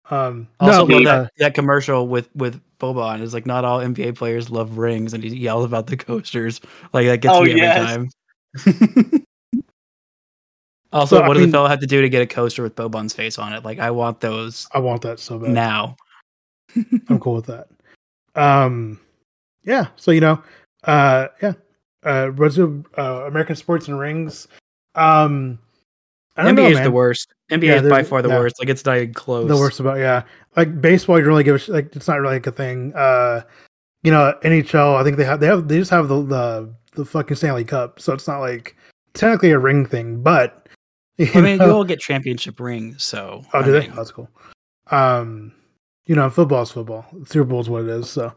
Um, 0.10 0.48
Also, 0.60 0.86
no, 0.86 0.96
love 0.98 1.04
but, 1.04 1.08
uh, 1.12 1.22
that, 1.24 1.32
that 1.38 1.54
commercial 1.54 2.08
with 2.08 2.30
with 2.36 2.60
Boban 2.80 3.22
is 3.22 3.34
like 3.34 3.46
not 3.46 3.64
all 3.64 3.80
NBA 3.80 4.16
players 4.16 4.50
love 4.50 4.78
rings, 4.78 5.14
and 5.14 5.24
he 5.24 5.30
yells 5.38 5.64
about 5.66 5.88
the 5.88 5.96
coasters. 5.96 6.60
Like 6.92 7.06
that 7.08 7.22
gets 7.22 7.36
Oh, 7.36 7.44
me 7.44 7.52
every 7.52 7.62
yes. 7.62 7.86
time. 7.94 8.10
also, 10.92 11.18
So, 11.18 11.22
I 11.24 11.28
what 11.28 11.36
does 11.36 11.42
mean- 11.42 11.50
a 11.50 11.52
fella 11.54 11.70
have 11.70 11.80
to 11.80 11.88
do 11.88 12.02
to 12.02 12.10
get 12.10 12.22
a 12.22 12.28
coaster 12.28 12.64
with 12.64 12.76
Boban's 12.76 13.14
face 13.14 13.38
on 13.40 13.54
it? 13.54 13.64
Like 13.64 13.80
I 13.80 13.92
want 13.92 14.20
those 14.20 14.68
I 14.74 14.80
want 14.80 15.02
that 15.04 15.20
so 15.20 15.40
bad. 15.40 15.52
now. 15.52 15.96
I'm 17.10 17.20
cool 17.20 17.36
with 17.36 17.46
that. 17.48 17.68
Um, 18.36 19.00
yeah. 19.64 19.88
So 19.96 20.12
you 20.12 20.22
know, 20.22 20.42
uh, 20.84 21.28
yeah. 21.42 21.54
Uh, 22.04 22.32
the, 22.32 22.84
uh, 22.98 23.26
American 23.28 23.56
sports 23.56 23.88
and 23.88 24.00
rings? 24.00 24.48
Um, 24.96 25.60
I 26.36 26.44
don't 26.44 26.56
NBA 26.56 26.58
know, 26.58 26.68
is 26.70 26.76
man. 26.76 26.84
the 26.86 26.92
worst. 26.92 27.34
NBA 27.52 27.64
Yeah, 27.64 27.82
is 27.84 27.90
by 27.90 28.04
far 28.04 28.22
the 28.22 28.30
yeah. 28.30 28.40
worst. 28.40 28.56
Like 28.60 28.70
it's 28.70 28.86
not 28.86 28.98
even 28.98 29.14
close. 29.14 29.48
The 29.48 29.58
worst 29.58 29.80
about 29.80 29.98
yeah, 29.98 30.24
like 30.56 30.82
baseball. 30.82 31.18
You 31.18 31.24
don't 31.26 31.30
really 31.34 31.44
give 31.44 31.56
a 31.56 31.60
sh- 31.60 31.70
like. 31.70 31.96
It's 31.96 32.08
not 32.08 32.20
really 32.20 32.36
like 32.36 32.48
a 32.48 32.52
thing. 32.52 32.94
Uh, 32.96 33.42
you 34.04 34.12
know, 34.12 34.34
NHL. 34.44 34.96
I 34.96 35.04
think 35.04 35.18
they 35.18 35.26
have 35.26 35.40
they 35.40 35.46
have 35.48 35.68
they 35.68 35.78
just 35.78 35.92
have 35.92 36.08
the 36.08 36.24
the 36.24 36.74
the 36.96 37.06
fucking 37.06 37.36
Stanley 37.38 37.64
Cup, 37.66 38.00
so 38.00 38.14
it's 38.14 38.28
not 38.28 38.40
like 38.40 38.76
technically 39.14 39.52
a 39.52 39.60
ring 39.60 39.86
thing, 39.86 40.22
but. 40.24 40.58
I 41.36 41.42
mean, 41.42 41.58
know- 41.60 41.66
you 41.68 41.72
all 41.74 41.84
get 41.84 42.00
championship 42.00 42.60
rings, 42.60 43.04
so 43.04 43.44
Oh, 43.54 43.60
I 43.60 43.64
do 43.64 43.72
they? 43.74 43.82
mean, 43.82 43.92
Oh, 43.92 43.96
that's 43.98 44.12
cool. 44.12 44.30
Um, 44.90 45.52
you 46.08 46.16
know, 46.16 46.30
football's 46.32 46.72
football. 46.72 47.06
Super 47.28 47.44
Bowl 47.44 47.60
is 47.62 47.70
what 47.70 47.84
it 47.84 47.90
is. 47.90 48.10
So, 48.10 48.34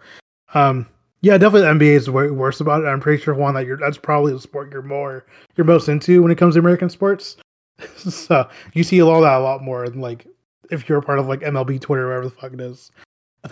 um, 0.53 0.87
yeah, 1.25 1.39
definitely 1.39 1.63
the 1.63 1.87
NBA 1.87 1.97
is 1.97 2.11
way 2.11 2.31
worse 2.31 2.61
about 2.61 2.83
it. 2.83 2.87
I'm 2.87 3.01
pretty 3.01 3.23
sure 3.23 3.35
Juan 3.35 3.55
that 3.55 3.65
you're 3.67 3.79
that's 3.79 3.97
probably 3.97 4.33
the 4.35 4.41
sport 4.41 4.71
you're 4.71 4.83
more 4.83 5.25
you're 5.57 5.65
most 5.65 5.89
into 5.89 6.23
when 6.23 6.31
it 6.31 6.37
comes 6.37 6.55
to 6.55 6.61
American 6.61 6.91
sports. 6.91 7.39
so 7.97 8.47
you 8.75 8.85
see 8.85 8.99
a 8.99 9.07
lot 9.07 9.17
of 9.17 9.23
that 9.23 9.39
a 9.39 9.41
lot 9.41 9.63
more 9.63 9.89
than 9.89 10.03
like 10.03 10.27
if 10.71 10.87
you're 10.87 10.99
a 10.99 11.03
part 11.03 11.19
of 11.19 11.27
like 11.27 11.41
MLB 11.41 11.81
Twitter 11.81 12.05
or 12.05 12.09
whatever 12.09 12.25
the 12.27 12.41
fuck 12.41 12.53
it 12.53 12.61
is. 12.61 12.91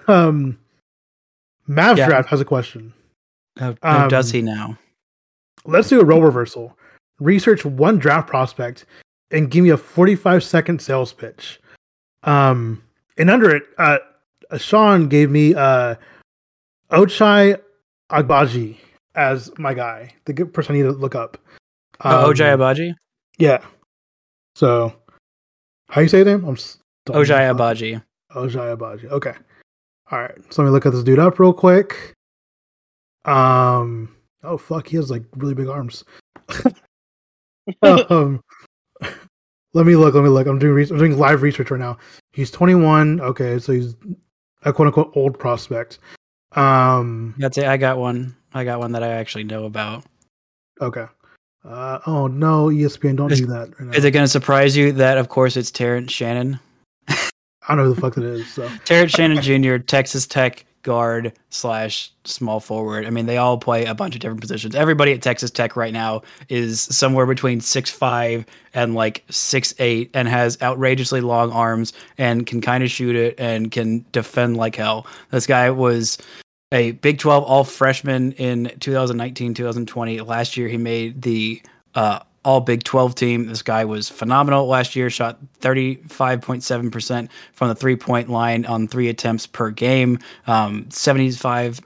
Um, 0.07 0.59
Mavs 1.67 1.97
Yeah. 1.97 2.09
Draft 2.09 2.29
has 2.29 2.43
a 2.43 2.45
question. 2.45 2.93
Oh, 3.61 3.75
oh, 3.83 4.09
does 4.09 4.31
Um, 4.31 4.37
he 4.37 4.43
now? 4.43 4.79
Let's 5.65 5.89
do 5.89 6.01
a 6.01 6.05
role 6.05 6.21
reversal. 6.23 6.77
Research 7.21 7.65
one 7.65 7.99
draft 7.99 8.29
prospect 8.29 8.85
and 9.31 9.51
give 9.51 9.65
me 9.65 9.71
a 9.71 9.79
45 9.79 10.45
second 10.45 10.83
sales 10.83 11.13
pitch. 11.13 11.59
Um, 12.25 12.83
and 13.17 13.31
under 13.31 13.55
it, 13.55 13.63
uh, 13.79 13.99
uh, 14.51 14.59
Sean 14.59 15.09
gave 15.09 15.31
me 15.31 15.55
uh, 15.55 15.95
Ochai 16.93 17.59
Agbaji 18.11 18.77
as 19.15 19.51
my 19.59 19.75
guy, 19.75 20.15
the 20.27 20.33
good 20.33 20.53
person 20.55 20.75
I 20.75 20.79
need 20.79 20.85
to 20.85 20.93
look 20.93 21.15
up. 21.15 21.39
oh, 22.05 22.31
Ojai 22.33 22.53
Um, 22.55 22.61
Abaji? 22.61 22.95
Yeah. 23.39 23.65
So, 24.55 24.95
how 25.89 26.01
you 26.03 26.09
say 26.09 26.19
his 26.19 26.27
name? 26.27 26.45
I'm 26.45 26.55
s- 26.55 26.79
Ojai. 27.09 27.55
Abaji. 27.55 28.03
Ojai 28.35 28.77
Abaji. 28.77 29.07
Okay. 29.11 29.35
All 30.11 30.19
right. 30.21 30.37
So 30.53 30.63
let 30.63 30.67
me 30.69 30.73
look 30.73 30.85
at 30.87 30.93
this 30.93 31.03
dude 31.03 31.19
up 31.19 31.39
real 31.39 31.53
quick. 31.53 32.13
Um. 33.25 34.15
Oh 34.45 34.59
fuck, 34.59 34.89
he 34.89 34.97
has 34.97 35.11
like 35.11 35.23
really 35.37 35.55
big 35.55 35.69
arms. 35.69 36.05
um. 37.83 38.41
Let 39.75 39.87
me 39.87 39.97
look. 39.97 40.15
Let 40.15 40.23
me 40.23 40.29
look. 40.29 40.47
I'm 40.47 40.59
doing. 40.59 40.75
Re- 40.75 40.89
I'm 40.91 40.99
doing 40.99 41.19
live 41.19 41.41
research 41.43 41.71
right 41.71 41.81
now. 41.81 41.97
He's 42.33 42.51
21. 42.51 43.21
Okay, 43.21 43.59
so 43.59 43.73
he's 43.73 43.95
a 44.65 44.73
quote 44.73 44.87
unquote 44.89 45.13
old 45.17 45.39
prospect. 45.39 45.99
Um. 46.57 47.35
That's 47.39 47.59
it. 47.59 47.65
I 47.65 47.77
got 47.77 47.99
one. 47.99 48.37
I 48.55 48.65
got 48.65 48.79
one 48.79 48.93
that 48.93 49.03
I 49.03 49.09
actually 49.09 49.45
know 49.45 49.65
about. 49.65 50.05
Okay. 50.81 51.07
Uh. 51.65 51.99
Oh 52.07 52.27
no, 52.27 52.67
ESPN, 52.67 53.17
don't 53.17 53.33
Is- 53.33 53.41
do 53.41 53.47
that. 53.47 53.71
Right. 53.81 53.95
Is 53.97 54.05
it 54.05 54.11
going 54.11 54.25
to 54.25 54.29
surprise 54.29 54.77
you 54.77 54.93
that, 54.93 55.19
of 55.19 55.29
course, 55.29 55.57
it's 55.57 55.71
Terrence 55.71 56.13
Shannon? 56.13 56.59
I 57.09 57.19
don't 57.69 57.77
know 57.77 57.85
who 57.85 57.95
the 57.95 58.01
fuck 58.01 58.15
that 58.17 58.25
is. 58.25 58.53
So. 58.53 58.69
Terrence 58.85 59.13
Shannon 59.13 59.41
Jr., 59.41 59.77
Texas 59.77 60.27
Tech 60.27 60.65
guard 60.83 61.33
slash 61.51 62.13
small 62.25 62.61
forward. 62.61 63.07
I 63.07 63.11
mean, 63.11 63.27
they 63.27 63.37
all 63.37 63.59
play 63.59 63.85
a 63.85 63.95
bunch 63.95 64.15
of 64.15 64.21
different 64.21 64.41
positions. 64.41 64.75
Everybody 64.75 65.13
at 65.13 65.23
Texas 65.23 65.51
Tech 65.51 65.77
right 65.77 65.93
now 65.93 66.23
is 66.49 66.83
somewhere 66.83 67.27
between 67.27 67.61
six 67.61 67.91
five 67.91 68.45
and 68.75 68.95
like 68.95 69.25
six 69.31 69.75
eight, 69.79 70.11
and 70.15 70.29
has 70.29 70.61
outrageously 70.63 71.21
long 71.21 71.51
arms 71.53 71.93
and 72.19 72.47
can 72.47 72.61
kind 72.61 72.85
of 72.85 72.91
shoot 72.91 73.17
it 73.17 73.35
and 73.39 73.71
can 73.71 74.05
defend 74.13 74.57
like 74.57 74.77
hell. 74.77 75.07
This 75.31 75.47
guy 75.47 75.71
was 75.71 76.19
a 76.73 76.93
Big 76.93 77.19
12 77.19 77.45
all 77.45 77.65
freshman 77.65 78.33
in 78.33 78.73
2019 78.81 79.55
2020. 79.55 80.21
Last 80.21 80.57
year, 80.57 80.69
he 80.69 80.79
made 80.79 81.23
the 81.23 81.63
uh, 81.95 82.21
all 82.45 82.61
Big 82.61 82.83
12 82.85 83.15
team. 83.15 83.47
This 83.47 83.63
guy 83.63 83.85
was 83.85 84.09
phenomenal 84.09 84.67
last 84.67 84.97
year, 84.97 85.11
shot 85.11 85.39
35.7% 85.61 87.29
from 87.53 87.69
the 87.69 87.75
three 87.75 87.97
point 87.97 88.29
line 88.29 88.65
on 88.65 88.89
three 88.89 89.09
attempts 89.09 89.47
per 89.47 89.71
game, 89.71 90.19
um, 90.47 90.91
75, 90.91 91.81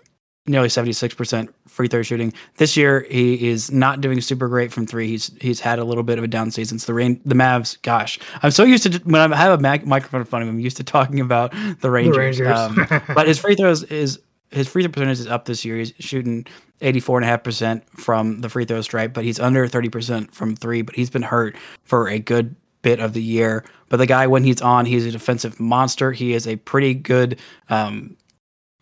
nearly 0.46 0.68
76% 0.68 1.48
free 1.66 1.88
throw 1.88 2.02
shooting. 2.02 2.32
This 2.56 2.76
year, 2.76 3.06
he 3.10 3.48
is 3.48 3.70
not 3.70 4.00
doing 4.00 4.20
super 4.22 4.48
great 4.48 4.72
from 4.72 4.86
three. 4.86 5.08
He's 5.08 5.30
he's 5.40 5.60
had 5.60 5.78
a 5.78 5.84
little 5.84 6.02
bit 6.02 6.16
of 6.16 6.24
a 6.24 6.28
down 6.28 6.50
season. 6.50 6.78
So 6.78 6.86
the 6.86 6.94
rain, 6.94 7.20
the 7.24 7.34
Mavs, 7.34 7.80
gosh, 7.82 8.18
I'm 8.42 8.50
so 8.50 8.64
used 8.64 8.90
to 8.90 8.98
when 9.04 9.32
I 9.32 9.36
have 9.36 9.58
a 9.58 9.62
mac- 9.62 9.84
microphone 9.84 10.22
in 10.22 10.26
front 10.26 10.42
of 10.42 10.48
him, 10.48 10.54
I'm 10.54 10.60
used 10.60 10.78
to 10.78 10.84
talking 10.84 11.20
about 11.20 11.52
the 11.80 11.90
Rangers. 11.90 12.40
Rangers. 12.40 12.48
Um, 12.48 13.04
but 13.14 13.28
his 13.28 13.38
free 13.38 13.56
throws 13.56 13.82
is 13.82 14.20
his 14.50 14.68
free 14.68 14.82
throw 14.82 14.92
percentage 14.92 15.20
is 15.20 15.26
up 15.26 15.44
this 15.44 15.64
year. 15.64 15.76
He's 15.76 15.92
shooting 15.98 16.46
84.5% 16.80 17.82
from 17.90 18.40
the 18.40 18.48
free 18.48 18.64
throw 18.64 18.80
stripe, 18.80 19.12
but 19.12 19.24
he's 19.24 19.40
under 19.40 19.66
30% 19.66 20.30
from 20.30 20.56
three. 20.56 20.82
But 20.82 20.94
he's 20.94 21.10
been 21.10 21.22
hurt 21.22 21.56
for 21.84 22.08
a 22.08 22.18
good 22.18 22.54
bit 22.82 23.00
of 23.00 23.12
the 23.12 23.22
year. 23.22 23.64
But 23.88 23.96
the 23.98 24.06
guy, 24.06 24.26
when 24.26 24.44
he's 24.44 24.60
on, 24.60 24.86
he's 24.86 25.06
a 25.06 25.10
defensive 25.10 25.58
monster. 25.58 26.12
He 26.12 26.34
is 26.34 26.46
a 26.46 26.56
pretty 26.56 26.94
good 26.94 27.40
um, 27.68 28.16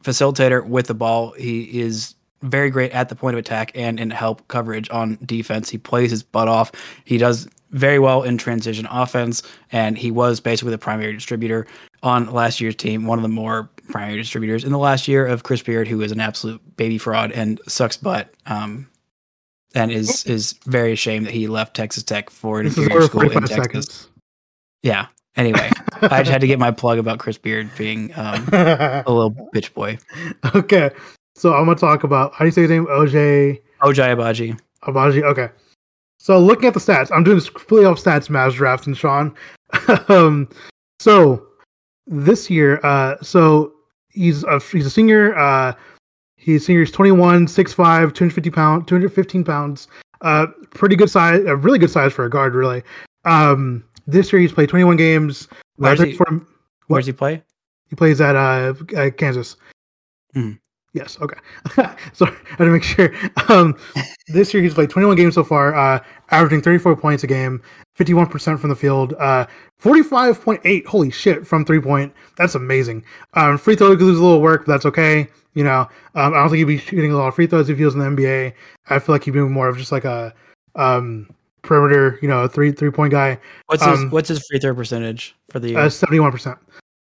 facilitator 0.02 0.66
with 0.66 0.86
the 0.86 0.94
ball. 0.94 1.32
He 1.32 1.80
is 1.80 2.14
very 2.42 2.70
great 2.70 2.92
at 2.92 3.08
the 3.08 3.16
point 3.16 3.34
of 3.34 3.38
attack 3.38 3.72
and 3.74 3.98
in 3.98 4.10
help 4.10 4.46
coverage 4.48 4.90
on 4.90 5.18
defense. 5.24 5.70
He 5.70 5.78
plays 5.78 6.10
his 6.10 6.22
butt 6.22 6.48
off. 6.48 6.70
He 7.04 7.16
does 7.16 7.48
very 7.70 7.98
well 7.98 8.22
in 8.22 8.38
transition 8.38 8.86
offense, 8.90 9.42
and 9.72 9.98
he 9.98 10.10
was 10.10 10.40
basically 10.40 10.70
the 10.70 10.78
primary 10.78 11.12
distributor 11.12 11.66
on 12.02 12.30
last 12.30 12.60
year's 12.60 12.76
team, 12.76 13.06
one 13.06 13.18
of 13.18 13.22
the 13.22 13.28
more 13.28 13.68
primary 13.88 14.16
distributors 14.16 14.64
in 14.64 14.72
the 14.72 14.78
last 14.78 15.08
year 15.08 15.26
of 15.26 15.42
Chris 15.42 15.62
Beard, 15.62 15.88
who 15.88 16.00
is 16.02 16.12
an 16.12 16.20
absolute 16.20 16.60
baby 16.76 16.98
fraud 16.98 17.32
and 17.32 17.60
sucks 17.68 17.96
butt. 17.96 18.32
Um, 18.46 18.88
and 19.74 19.90
is 19.90 20.24
is 20.24 20.52
very 20.66 20.92
ashamed 20.92 21.26
that 21.26 21.32
he 21.32 21.48
left 21.48 21.74
Texas 21.74 22.02
Tech 22.02 22.30
for 22.30 22.60
an 22.60 22.66
This 22.66 22.78
is 22.78 22.84
inferior 22.84 23.06
school 23.06 23.22
in 23.22 23.30
Texas. 23.32 23.56
seconds. 23.56 24.08
Yeah. 24.82 25.06
Anyway, 25.36 25.68
I 26.02 26.20
just 26.20 26.30
had 26.30 26.40
to 26.42 26.46
get 26.46 26.60
my 26.60 26.70
plug 26.70 26.98
about 26.98 27.18
Chris 27.18 27.38
Beard 27.38 27.68
being 27.76 28.12
um, 28.14 28.48
a 28.52 29.02
little 29.08 29.32
bitch 29.52 29.74
boy. 29.74 29.98
okay. 30.54 30.90
So 31.34 31.54
I'm 31.54 31.64
gonna 31.64 31.76
talk 31.76 32.04
about 32.04 32.32
how 32.34 32.40
do 32.40 32.44
you 32.44 32.52
say 32.52 32.62
his 32.62 32.70
name? 32.70 32.86
OJ 32.86 33.60
OJ 33.82 34.16
Abaji. 34.16 34.58
Abaji. 34.84 35.22
Okay. 35.24 35.48
So 36.18 36.38
looking 36.38 36.66
at 36.68 36.74
the 36.74 36.80
stats, 36.80 37.10
I'm 37.12 37.24
doing 37.24 37.36
this 37.36 37.50
completely 37.50 37.86
off 37.86 37.98
stats 37.98 38.28
Mavs 38.28 38.54
draft 38.54 38.86
and 38.86 38.96
Sean. 38.96 39.34
um, 40.08 40.48
so 41.00 41.46
this 42.06 42.48
year, 42.48 42.80
uh, 42.84 43.16
so 43.20 43.73
he's 44.14 44.44
a 44.44 44.58
he's 44.60 44.86
a 44.86 44.90
senior. 44.90 45.36
Uh, 45.36 45.74
he's 46.36 46.64
senior. 46.66 46.80
He's 46.80 46.90
21, 46.92 47.46
6'5", 47.46 47.76
250 47.76 48.50
pound, 48.50 48.88
215 48.88 49.44
pounds. 49.44 49.88
Uh, 50.22 50.46
pretty 50.70 50.96
good 50.96 51.10
size. 51.10 51.44
A 51.44 51.54
really 51.56 51.78
good 51.78 51.90
size 51.90 52.12
for 52.12 52.24
a 52.24 52.30
guard, 52.30 52.54
really. 52.54 52.82
Um, 53.24 53.84
this 54.06 54.32
year 54.32 54.40
he's 54.40 54.52
played 54.52 54.68
21 54.68 54.96
games. 54.96 55.48
uh, 55.52 55.56
Where's 55.76 55.98
he- 56.00 56.16
34 56.16 56.46
Where 56.88 57.00
does 57.00 57.06
he 57.06 57.12
play? 57.12 57.42
he 57.90 57.96
plays 57.96 58.20
at 58.20 58.36
uh, 58.36 58.74
uh 58.96 59.10
Kansas. 59.10 59.56
Hmm. 60.32 60.52
Yes. 60.94 61.18
Okay. 61.20 61.36
Sorry, 62.12 62.32
I 62.32 62.50
had 62.50 62.58
to 62.58 62.70
make 62.70 62.84
sure. 62.84 63.12
Um, 63.48 63.76
this 64.28 64.54
year 64.54 64.62
he's 64.62 64.74
played 64.74 64.90
21 64.90 65.16
games 65.16 65.34
so 65.34 65.42
far, 65.42 65.74
uh, 65.74 65.98
averaging 66.30 66.62
34 66.62 66.96
points 66.96 67.24
a 67.24 67.26
game, 67.26 67.60
51% 67.98 68.60
from 68.60 68.70
the 68.70 68.76
field, 68.76 69.12
uh, 69.18 69.44
45.8. 69.82 70.86
Holy 70.86 71.10
shit 71.10 71.44
from 71.46 71.64
three 71.64 71.80
point. 71.80 72.12
That's 72.36 72.54
amazing. 72.54 73.04
Um, 73.34 73.58
free 73.58 73.74
throw 73.74 73.90
could 73.90 74.02
lose 74.02 74.20
a 74.20 74.22
little 74.22 74.40
work, 74.40 74.66
but 74.66 74.72
that's 74.72 74.86
okay. 74.86 75.28
You 75.54 75.64
know, 75.64 75.80
um, 76.14 76.32
I 76.32 76.38
don't 76.38 76.48
think 76.48 76.58
he'd 76.58 76.64
be 76.64 76.78
shooting 76.78 77.12
a 77.12 77.16
lot 77.16 77.28
of 77.28 77.34
free 77.34 77.46
throws 77.48 77.68
if 77.68 77.76
he 77.76 77.84
was 77.84 77.94
in 77.94 78.00
the 78.00 78.06
NBA. 78.06 78.52
I 78.88 78.98
feel 79.00 79.14
like 79.16 79.24
he'd 79.24 79.32
be 79.32 79.40
more 79.40 79.68
of 79.68 79.76
just 79.76 79.92
like 79.92 80.04
a 80.04 80.32
um, 80.76 81.28
perimeter, 81.62 82.18
you 82.22 82.28
know, 82.28 82.46
three 82.46 82.70
three 82.70 82.90
point 82.90 83.10
guy. 83.10 83.38
What's 83.66 83.82
Um, 83.82 84.04
his 84.04 84.12
What's 84.12 84.28
his 84.28 84.46
free 84.48 84.60
throw 84.60 84.74
percentage 84.74 85.34
for 85.50 85.58
the 85.58 85.70
year? 85.70 85.78
Uh, 85.78 85.86
71%. 85.86 86.56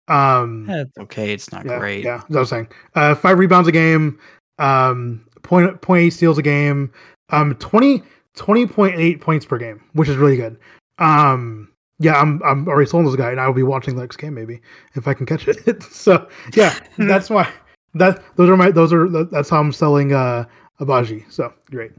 Um, 0.08 0.70
okay. 1.00 1.32
It's 1.32 1.52
not 1.52 1.66
yeah, 1.66 1.80
great. 1.80 2.04
Yeah, 2.04 2.18
that's 2.18 2.30
what 2.30 2.38
I 2.38 2.39
was 2.39 2.50
saying. 2.50 2.68
Uh, 2.96 3.16
five 3.16 3.39
rebounds 3.39 3.68
a 3.68 3.72
game, 3.72 4.20
um, 4.60 5.26
point 5.44 5.82
point 5.82 6.04
eight 6.04 6.10
steals 6.12 6.38
a 6.38 6.42
game, 6.42 6.92
um, 7.30 7.56
20, 7.56 8.04
20.8 8.36 9.22
points 9.22 9.46
per 9.46 9.58
game, 9.58 9.82
which 9.94 10.10
is 10.10 10.18
really 10.18 10.38
good. 10.38 10.58
Um, 11.00 11.70
yeah, 12.00 12.20
I'm 12.20 12.42
I'm 12.44 12.68
already 12.68 12.89
sold 12.89 13.06
on 13.06 13.12
this 13.12 13.20
guy, 13.20 13.32
and 13.32 13.39
I 13.39 13.48
will 13.48 13.54
be 13.54 13.63
watching 13.63 13.96
the 13.96 14.02
next 14.02 14.18
game 14.18 14.34
maybe 14.34 14.62
if 14.96 15.08
I 15.08 15.13
can 15.13 15.26
catch 15.26 15.48
it. 15.48 15.84
so 15.92 16.28
yeah, 16.54 16.78
that's 16.98 17.30
why 17.30 17.50
that 17.94 18.22
those 18.36 18.50
are 18.50 18.58
my 18.58 18.72
those 18.72 18.92
are 18.92 19.08
that's 19.26 19.50
how 19.50 19.60
I'm 19.60 19.72
selling 19.72 20.13
uh 20.13 20.46
Abaji. 20.80 21.32
So 21.32 21.54
great. 21.72 21.92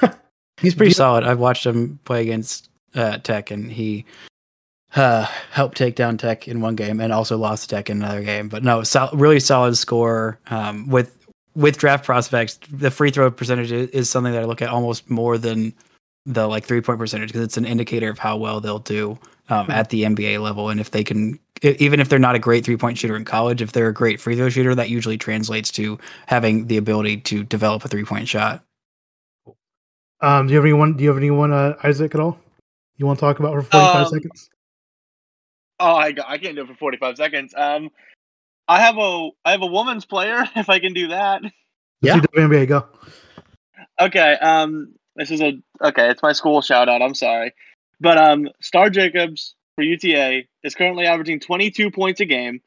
He's 0.60 0.74
pretty 0.74 0.92
solid. 0.92 1.24
I've 1.24 1.38
watched 1.38 1.64
him 1.64 2.00
play 2.04 2.22
against 2.22 2.68
uh, 2.94 3.18
Tech, 3.18 3.52
and 3.52 3.70
he 3.70 4.04
uh, 4.96 5.26
helped 5.52 5.76
take 5.76 5.94
down 5.96 6.16
Tech 6.18 6.48
in 6.48 6.60
one 6.60 6.76
game, 6.76 7.00
and 7.00 7.12
also 7.12 7.36
lost 7.36 7.70
Tech 7.70 7.90
in 7.90 8.02
another 8.02 8.22
game. 8.22 8.48
But 8.48 8.62
no, 8.64 8.82
sol- 8.82 9.10
really 9.12 9.40
solid 9.40 9.76
score 9.76 10.38
um, 10.50 10.88
with 10.88 11.14
with 11.54 11.78
draft 11.78 12.04
prospects. 12.04 12.58
The 12.72 12.90
free 12.90 13.10
throw 13.10 13.30
percentage 13.30 13.72
is, 13.72 13.88
is 13.90 14.10
something 14.10 14.32
that 14.32 14.42
I 14.42 14.44
look 14.46 14.62
at 14.62 14.68
almost 14.68 15.10
more 15.10 15.36
than 15.38 15.72
the 16.26 16.46
like 16.46 16.64
three 16.64 16.80
point 16.80 16.98
percentage 16.98 17.28
because 17.30 17.42
it's 17.42 17.56
an 17.56 17.64
indicator 17.66 18.10
of 18.10 18.18
how 18.18 18.36
well 18.36 18.60
they'll 18.60 18.78
do 18.78 19.18
um, 19.48 19.66
Hmm. 19.66 19.72
at 19.72 19.88
the 19.90 20.02
NBA 20.04 20.40
level, 20.42 20.68
and 20.70 20.80
if 20.80 20.90
they 20.90 21.04
can. 21.04 21.38
Even 21.62 21.98
if 21.98 22.08
they're 22.08 22.20
not 22.20 22.36
a 22.36 22.38
great 22.38 22.64
three 22.64 22.76
point 22.76 22.96
shooter 22.98 23.16
in 23.16 23.24
college, 23.24 23.60
if 23.60 23.72
they're 23.72 23.88
a 23.88 23.92
great 23.92 24.20
free 24.20 24.36
throw 24.36 24.48
shooter, 24.48 24.76
that 24.76 24.90
usually 24.90 25.18
translates 25.18 25.72
to 25.72 25.98
having 26.26 26.68
the 26.68 26.76
ability 26.76 27.16
to 27.16 27.42
develop 27.42 27.84
a 27.84 27.88
three 27.88 28.04
point 28.04 28.28
shot. 28.28 28.62
Um, 30.20 30.46
do 30.46 30.52
you 30.52 30.58
have 30.58 30.64
anyone? 30.64 30.96
Do 30.96 31.02
you 31.02 31.08
have 31.10 31.16
anyone, 31.18 31.52
uh, 31.52 31.74
Isaac, 31.82 32.14
at 32.14 32.20
all? 32.20 32.38
You 32.96 33.06
want 33.06 33.18
to 33.18 33.20
talk 33.20 33.40
about 33.40 33.54
for 33.54 33.62
forty 33.62 33.86
five 33.88 34.06
Um, 34.06 34.12
seconds? 34.12 34.50
Oh, 35.80 35.94
I, 35.94 36.14
I 36.26 36.38
can't 36.38 36.56
do 36.56 36.62
it 36.62 36.68
for 36.68 36.74
45 36.74 37.16
seconds. 37.16 37.54
Um, 37.56 37.90
I 38.66 38.80
have 38.80 38.98
a 38.98 39.30
I 39.44 39.52
have 39.52 39.62
a 39.62 39.66
woman's 39.66 40.04
player 40.04 40.44
if 40.56 40.68
I 40.68 40.78
can 40.78 40.92
do 40.92 41.08
that. 41.08 41.42
yeah. 42.02 42.14
Let's 42.14 42.26
WNBA. 42.26 42.68
Go. 42.68 42.86
Okay. 44.00 44.32
Um, 44.34 44.94
this 45.16 45.30
is 45.30 45.40
a 45.40 45.60
okay. 45.82 46.10
It's 46.10 46.22
my 46.22 46.32
school 46.32 46.60
shout 46.62 46.88
out. 46.88 47.02
I'm 47.02 47.14
sorry, 47.14 47.54
but 48.00 48.18
um, 48.18 48.48
Star 48.60 48.90
Jacobs 48.90 49.54
for 49.74 49.82
UTA 49.82 50.42
is 50.62 50.74
currently 50.74 51.06
averaging 51.06 51.40
22 51.40 51.90
points 51.90 52.20
a 52.20 52.24
game, 52.24 52.60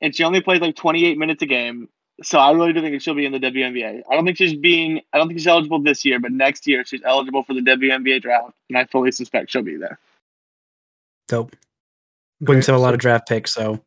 and 0.00 0.14
she 0.14 0.24
only 0.24 0.40
plays 0.40 0.60
like 0.60 0.76
28 0.76 1.18
minutes 1.18 1.42
a 1.42 1.46
game. 1.46 1.88
So 2.22 2.38
I 2.38 2.52
really 2.52 2.72
do 2.72 2.80
think 2.80 3.02
she'll 3.02 3.14
be 3.14 3.26
in 3.26 3.32
the 3.32 3.40
WNBA. 3.40 4.02
I 4.08 4.14
don't 4.14 4.24
think 4.24 4.38
she's 4.38 4.54
being. 4.54 5.02
I 5.12 5.18
don't 5.18 5.28
think 5.28 5.38
she's 5.38 5.46
eligible 5.46 5.80
this 5.80 6.04
year, 6.04 6.18
but 6.20 6.32
next 6.32 6.66
year 6.66 6.84
she's 6.84 7.02
eligible 7.04 7.42
for 7.42 7.54
the 7.54 7.60
WNBA 7.60 8.22
draft, 8.22 8.54
and 8.68 8.78
I 8.78 8.86
fully 8.86 9.12
suspect 9.12 9.50
she'll 9.50 9.62
be 9.62 9.76
there. 9.76 9.98
Dope. 11.28 11.56
Brings 12.44 12.68
Okay, 12.68 12.74
up 12.74 12.78
a 12.78 12.82
lot 12.82 12.94
of 12.94 13.00
draft 13.00 13.28
picks, 13.28 13.52
so 13.52 13.82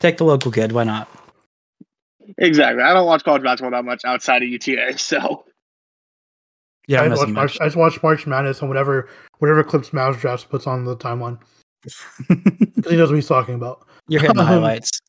take 0.00 0.16
the 0.16 0.24
local 0.24 0.50
kid. 0.50 0.72
Why 0.72 0.84
not? 0.84 1.08
Exactly. 2.38 2.82
I 2.82 2.92
don't 2.92 3.06
watch 3.06 3.24
college 3.24 3.42
basketball 3.42 3.70
that 3.72 3.84
much 3.84 4.04
outside 4.04 4.42
of 4.42 4.48
UTA, 4.48 4.96
so 4.98 5.44
Yeah, 6.86 7.02
I, 7.02 7.04
I'm 7.04 7.10
just 7.10 7.20
watch 7.20 7.28
missing 7.28 7.34
March, 7.34 7.54
much. 7.54 7.60
I 7.60 7.64
just 7.66 7.76
watch 7.76 8.02
March 8.02 8.26
Madness 8.26 8.60
and 8.60 8.68
whatever 8.68 9.08
whatever 9.38 9.62
clips 9.64 9.92
Mouse 9.92 10.20
drafts 10.20 10.44
puts 10.44 10.66
on 10.66 10.84
the 10.84 10.96
timeline 10.96 11.38
because 12.28 12.90
he 12.90 12.96
knows 12.96 13.10
what 13.10 13.16
he's 13.16 13.28
talking 13.28 13.54
about. 13.54 13.86
You're 14.08 14.20
hitting 14.20 14.36
the 14.36 14.42
Um, 14.42 14.48
highlights. 14.48 15.00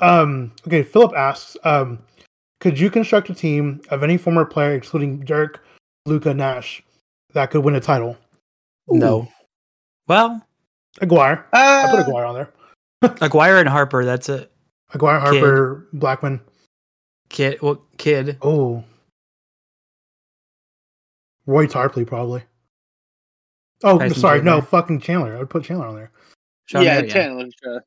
Um, 0.00 0.52
okay, 0.66 0.82
Philip 0.82 1.14
asks, 1.14 1.56
um, 1.64 2.00
could 2.60 2.78
you 2.78 2.90
construct 2.90 3.30
a 3.30 3.34
team 3.34 3.80
of 3.90 4.02
any 4.02 4.16
former 4.16 4.44
player, 4.44 4.74
excluding 4.74 5.20
Dirk, 5.20 5.64
Luka, 6.06 6.34
Nash, 6.34 6.82
that 7.32 7.50
could 7.50 7.64
win 7.64 7.76
a 7.76 7.80
title? 7.80 8.16
No. 8.88 9.28
Well, 10.08 10.44
Aguirre. 11.00 11.46
I 11.52 11.88
put 11.90 12.00
uh, 12.00 12.02
Aguirre 12.02 12.24
on 12.26 12.34
there. 12.34 12.52
Aguirre 13.20 13.60
and 13.60 13.68
Harper. 13.68 14.04
That's 14.04 14.28
it. 14.28 14.50
Aguirre, 14.94 15.20
Harper, 15.20 15.88
Blackman. 15.92 16.40
Kidd. 17.28 17.60
Well, 17.62 17.82
Kidd. 17.98 18.38
Oh, 18.42 18.84
Roy 21.46 21.66
Tarpley 21.66 22.06
probably. 22.06 22.42
Oh, 23.82 23.98
Tyson 23.98 24.18
sorry, 24.18 24.38
no, 24.40 24.52
Chandler. 24.52 24.62
fucking 24.66 25.00
Chandler. 25.00 25.34
I 25.36 25.38
would 25.40 25.50
put 25.50 25.64
Chandler 25.64 25.86
on 25.88 25.96
there. 25.96 26.10
Shawn 26.66 26.84
yeah, 26.84 26.94
Marion. 26.94 27.10
Chandler. 27.10 27.46
Sure. 27.62 27.84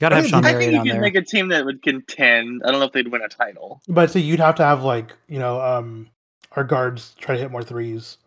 Gotta 0.00 0.16
have 0.16 0.24
I 0.24 0.28
Sean 0.28 0.42
think- 0.42 0.56
I 0.56 0.58
think 0.58 0.72
you 0.72 0.78
on 0.78 0.86
can 0.86 0.92
there. 0.94 1.00
make 1.02 1.14
a 1.14 1.22
team 1.22 1.48
that 1.48 1.64
would 1.64 1.82
contend. 1.82 2.62
I 2.64 2.70
don't 2.72 2.80
know 2.80 2.86
if 2.86 2.92
they'd 2.92 3.06
win 3.06 3.22
a 3.22 3.28
title. 3.28 3.80
But 3.86 4.10
so 4.10 4.18
you'd 4.18 4.40
have 4.40 4.56
to 4.56 4.64
have 4.64 4.82
like 4.82 5.12
you 5.28 5.38
know 5.38 5.60
um 5.60 6.08
our 6.52 6.64
guards 6.64 7.14
try 7.20 7.36
to 7.36 7.40
hit 7.40 7.52
more 7.52 7.62
threes. 7.62 8.18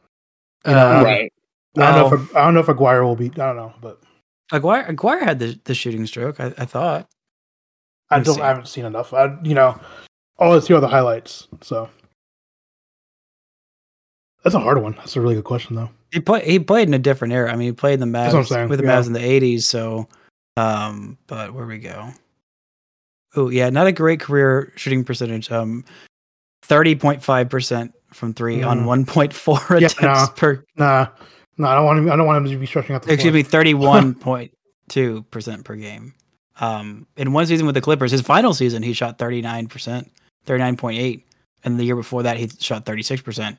Uh, 0.63 0.69
Um, 0.99 1.03
right. 1.03 1.33
I 1.78 1.95
don't 1.95 2.09
know 2.11 2.17
if 2.17 2.36
I 2.36 2.45
don't 2.45 2.53
know 2.53 2.59
if 2.61 2.69
Aguirre 2.69 3.03
will 3.05 3.15
be. 3.15 3.26
I 3.28 3.30
don't 3.30 3.55
know, 3.57 3.73
but 3.82 4.01
Aguirre, 4.51 4.86
Aguirre 4.88 5.23
had 5.23 5.39
the, 5.39 5.59
the 5.65 5.73
shooting 5.76 6.05
stroke. 6.05 6.39
I, 6.39 6.53
I 6.57 6.65
thought. 6.65 7.07
I 8.09 8.19
don't. 8.19 8.36
see. 8.36 8.41
I 8.41 8.47
haven't 8.47 8.67
seen 8.67 8.86
enough. 8.86 9.13
I 9.13 9.36
you 9.43 9.55
know, 9.55 9.80
all 10.38 10.53
I 10.55 10.59
see 10.59 10.73
are 10.73 10.80
the 10.80 10.88
highlights. 10.88 11.47
So 11.61 11.89
that's 14.43 14.55
a 14.55 14.59
hard 14.59 14.82
one. 14.82 14.93
That's 14.93 15.15
a 15.15 15.21
really 15.21 15.36
good 15.36 15.43
question 15.43 15.76
though. 15.76 15.89
He 16.11 16.19
played. 16.19 16.43
He 16.43 16.59
played 16.59 16.88
in 16.88 16.93
a 16.93 16.99
different 16.99 17.34
era. 17.34 17.51
I 17.51 17.55
mean, 17.55 17.67
he 17.67 17.71
played 17.73 17.95
in 17.95 17.99
the 17.99 18.05
That's 18.05 18.34
what 18.34 18.51
I'm 18.51 18.67
Mavs 18.67 18.69
with 18.69 18.80
the 18.80 18.86
yeah. 18.86 18.99
Mavs 19.01 19.07
in 19.07 19.13
the 19.13 19.19
'80s. 19.19 19.63
So, 19.63 20.07
um, 20.55 21.17
but 21.28 21.53
where 21.53 21.65
we 21.65 21.80
go? 21.80 22.09
Oh 23.36 23.49
yeah, 23.49 23.69
not 23.69 23.88
a 23.88 23.91
great 23.91 24.19
career 24.19 24.71
shooting 24.76 25.03
percentage. 25.03 25.51
Um, 25.51 25.84
thirty 26.61 26.95
point 26.95 27.23
five 27.23 27.49
percent 27.49 27.93
from 28.13 28.34
three 28.34 28.63
on 28.63 28.82
Mm. 28.82 28.86
one 28.86 29.05
point 29.05 29.34
four 29.34 29.59
Yeah, 29.71 29.88
attempts 29.88 30.30
per. 30.39 30.63
Nah, 30.78 31.07
no, 31.58 31.68
I 31.68 31.76
don't 31.76 31.86
want 31.86 31.99
him. 31.99 32.12
I 32.12 32.16
don't 32.16 32.26
want 32.26 32.45
him 32.45 32.51
to 32.51 32.58
be 32.58 32.66
stretching 32.66 32.95
out 32.95 33.03
the. 33.03 33.14
Excuse 33.14 33.32
floor. 33.32 33.34
me, 33.43 33.43
thirty 33.43 33.74
one 33.74 34.14
point 34.14 34.51
two 34.89 35.24
percent 35.32 35.64
per 35.64 35.76
game. 35.76 36.14
Um, 36.60 37.08
in 37.18 37.34
one 37.34 37.45
season 37.45 37.66
with 37.66 37.76
the 37.76 37.82
Clippers, 37.82 38.12
his 38.12 38.22
final 38.22 38.53
season 38.53 38.84
he 38.84 38.93
shot 38.93 39.18
thirty 39.18 39.41
nine 39.41 39.68
percent, 39.68 40.12
thirty 40.45 40.62
nine 40.62 40.78
point 40.78 40.99
eight, 40.99 41.26
and 41.64 41.80
the 41.80 41.84
year 41.84 41.95
before 41.95 42.24
that 42.24 42.38
he 42.38 42.49
shot 42.60 42.86
thirty 42.86 43.03
six 43.03 43.22
percent. 43.22 43.58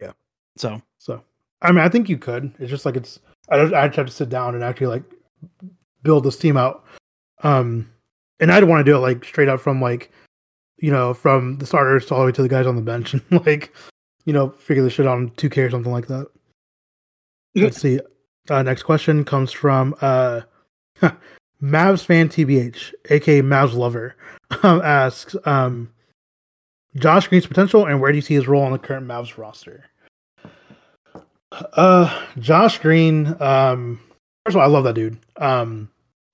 Yeah. 0.00 0.12
So 0.56 0.80
So, 0.98 1.22
I 1.60 1.72
mean, 1.72 1.80
I 1.80 1.88
think 1.88 2.08
you 2.08 2.18
could. 2.18 2.52
It's 2.58 2.70
just 2.70 2.86
like 2.86 2.96
it's. 2.96 3.20
I 3.48 3.58
just, 3.58 3.74
I 3.74 3.86
just 3.86 3.96
have 3.96 4.06
to 4.06 4.12
sit 4.12 4.28
down 4.28 4.54
and 4.54 4.64
actually 4.64 4.86
like 4.86 5.02
build 6.02 6.24
this 6.24 6.38
team 6.38 6.56
out. 6.56 6.84
Um, 7.42 7.90
and 8.40 8.50
I'd 8.50 8.64
want 8.64 8.84
to 8.84 8.90
do 8.90 8.96
it 8.96 9.00
like 9.00 9.24
straight 9.24 9.48
up 9.48 9.60
from 9.60 9.80
like, 9.80 10.10
you 10.78 10.90
know, 10.90 11.12
from 11.12 11.58
the 11.58 11.66
starters 11.66 12.10
all 12.10 12.20
the 12.20 12.26
way 12.26 12.32
to 12.32 12.42
the 12.42 12.48
guys 12.48 12.66
on 12.66 12.76
the 12.76 12.82
bench, 12.82 13.14
and 13.30 13.46
like, 13.46 13.74
you 14.24 14.32
know, 14.32 14.50
figure 14.50 14.82
the 14.82 14.90
shit 14.90 15.06
out 15.06 15.18
on 15.18 15.30
two 15.36 15.50
K 15.50 15.62
or 15.62 15.70
something 15.70 15.92
like 15.92 16.06
that. 16.06 16.28
Yeah. 17.54 17.64
Let's 17.64 17.80
see. 17.80 18.00
Uh, 18.50 18.62
next 18.62 18.82
question 18.82 19.24
comes 19.24 19.52
from 19.52 19.94
uh, 20.00 20.42
Mavs 21.62 22.04
fan 22.04 22.28
TBH, 22.28 22.92
aka 23.10 23.42
Mavs 23.42 23.74
lover, 23.74 24.16
um, 24.62 24.80
asks, 24.82 25.36
um, 25.44 25.92
Josh 26.96 27.28
Green's 27.28 27.46
potential 27.46 27.86
and 27.86 28.00
where 28.00 28.12
do 28.12 28.16
you 28.16 28.22
see 28.22 28.34
his 28.34 28.48
role 28.48 28.62
on 28.62 28.72
the 28.72 28.78
current 28.78 29.06
Mavs 29.06 29.38
roster? 29.38 29.84
Uh, 31.52 32.24
Josh 32.38 32.78
Green. 32.78 33.36
Um, 33.40 34.00
first 34.44 34.56
of 34.56 34.56
all, 34.56 34.62
I 34.62 34.66
love 34.66 34.84
that 34.84 34.94
dude. 34.94 35.18
Um, 35.36 35.90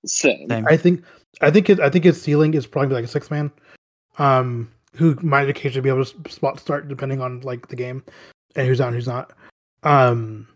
Same. 0.06 0.48
same. 0.48 0.66
I 0.68 0.76
think, 0.76 1.04
I 1.40 1.50
think 1.50 1.66
his, 1.66 1.80
I 1.80 1.90
think 1.90 2.04
his 2.04 2.20
ceiling 2.20 2.54
is 2.54 2.66
probably 2.66 2.94
like 2.94 3.04
a 3.04 3.08
six 3.08 3.30
man. 3.30 3.50
Um, 4.18 4.70
who 4.94 5.16
might 5.22 5.48
occasionally 5.48 5.82
be 5.82 5.88
able 5.88 6.04
to 6.04 6.30
spot 6.30 6.58
start 6.58 6.88
depending 6.88 7.20
on 7.20 7.40
like 7.42 7.68
the 7.68 7.76
game 7.76 8.02
and 8.56 8.66
who's 8.66 8.80
on 8.80 8.92
who's 8.92 9.06
not. 9.06 9.32
Um, 9.84 10.48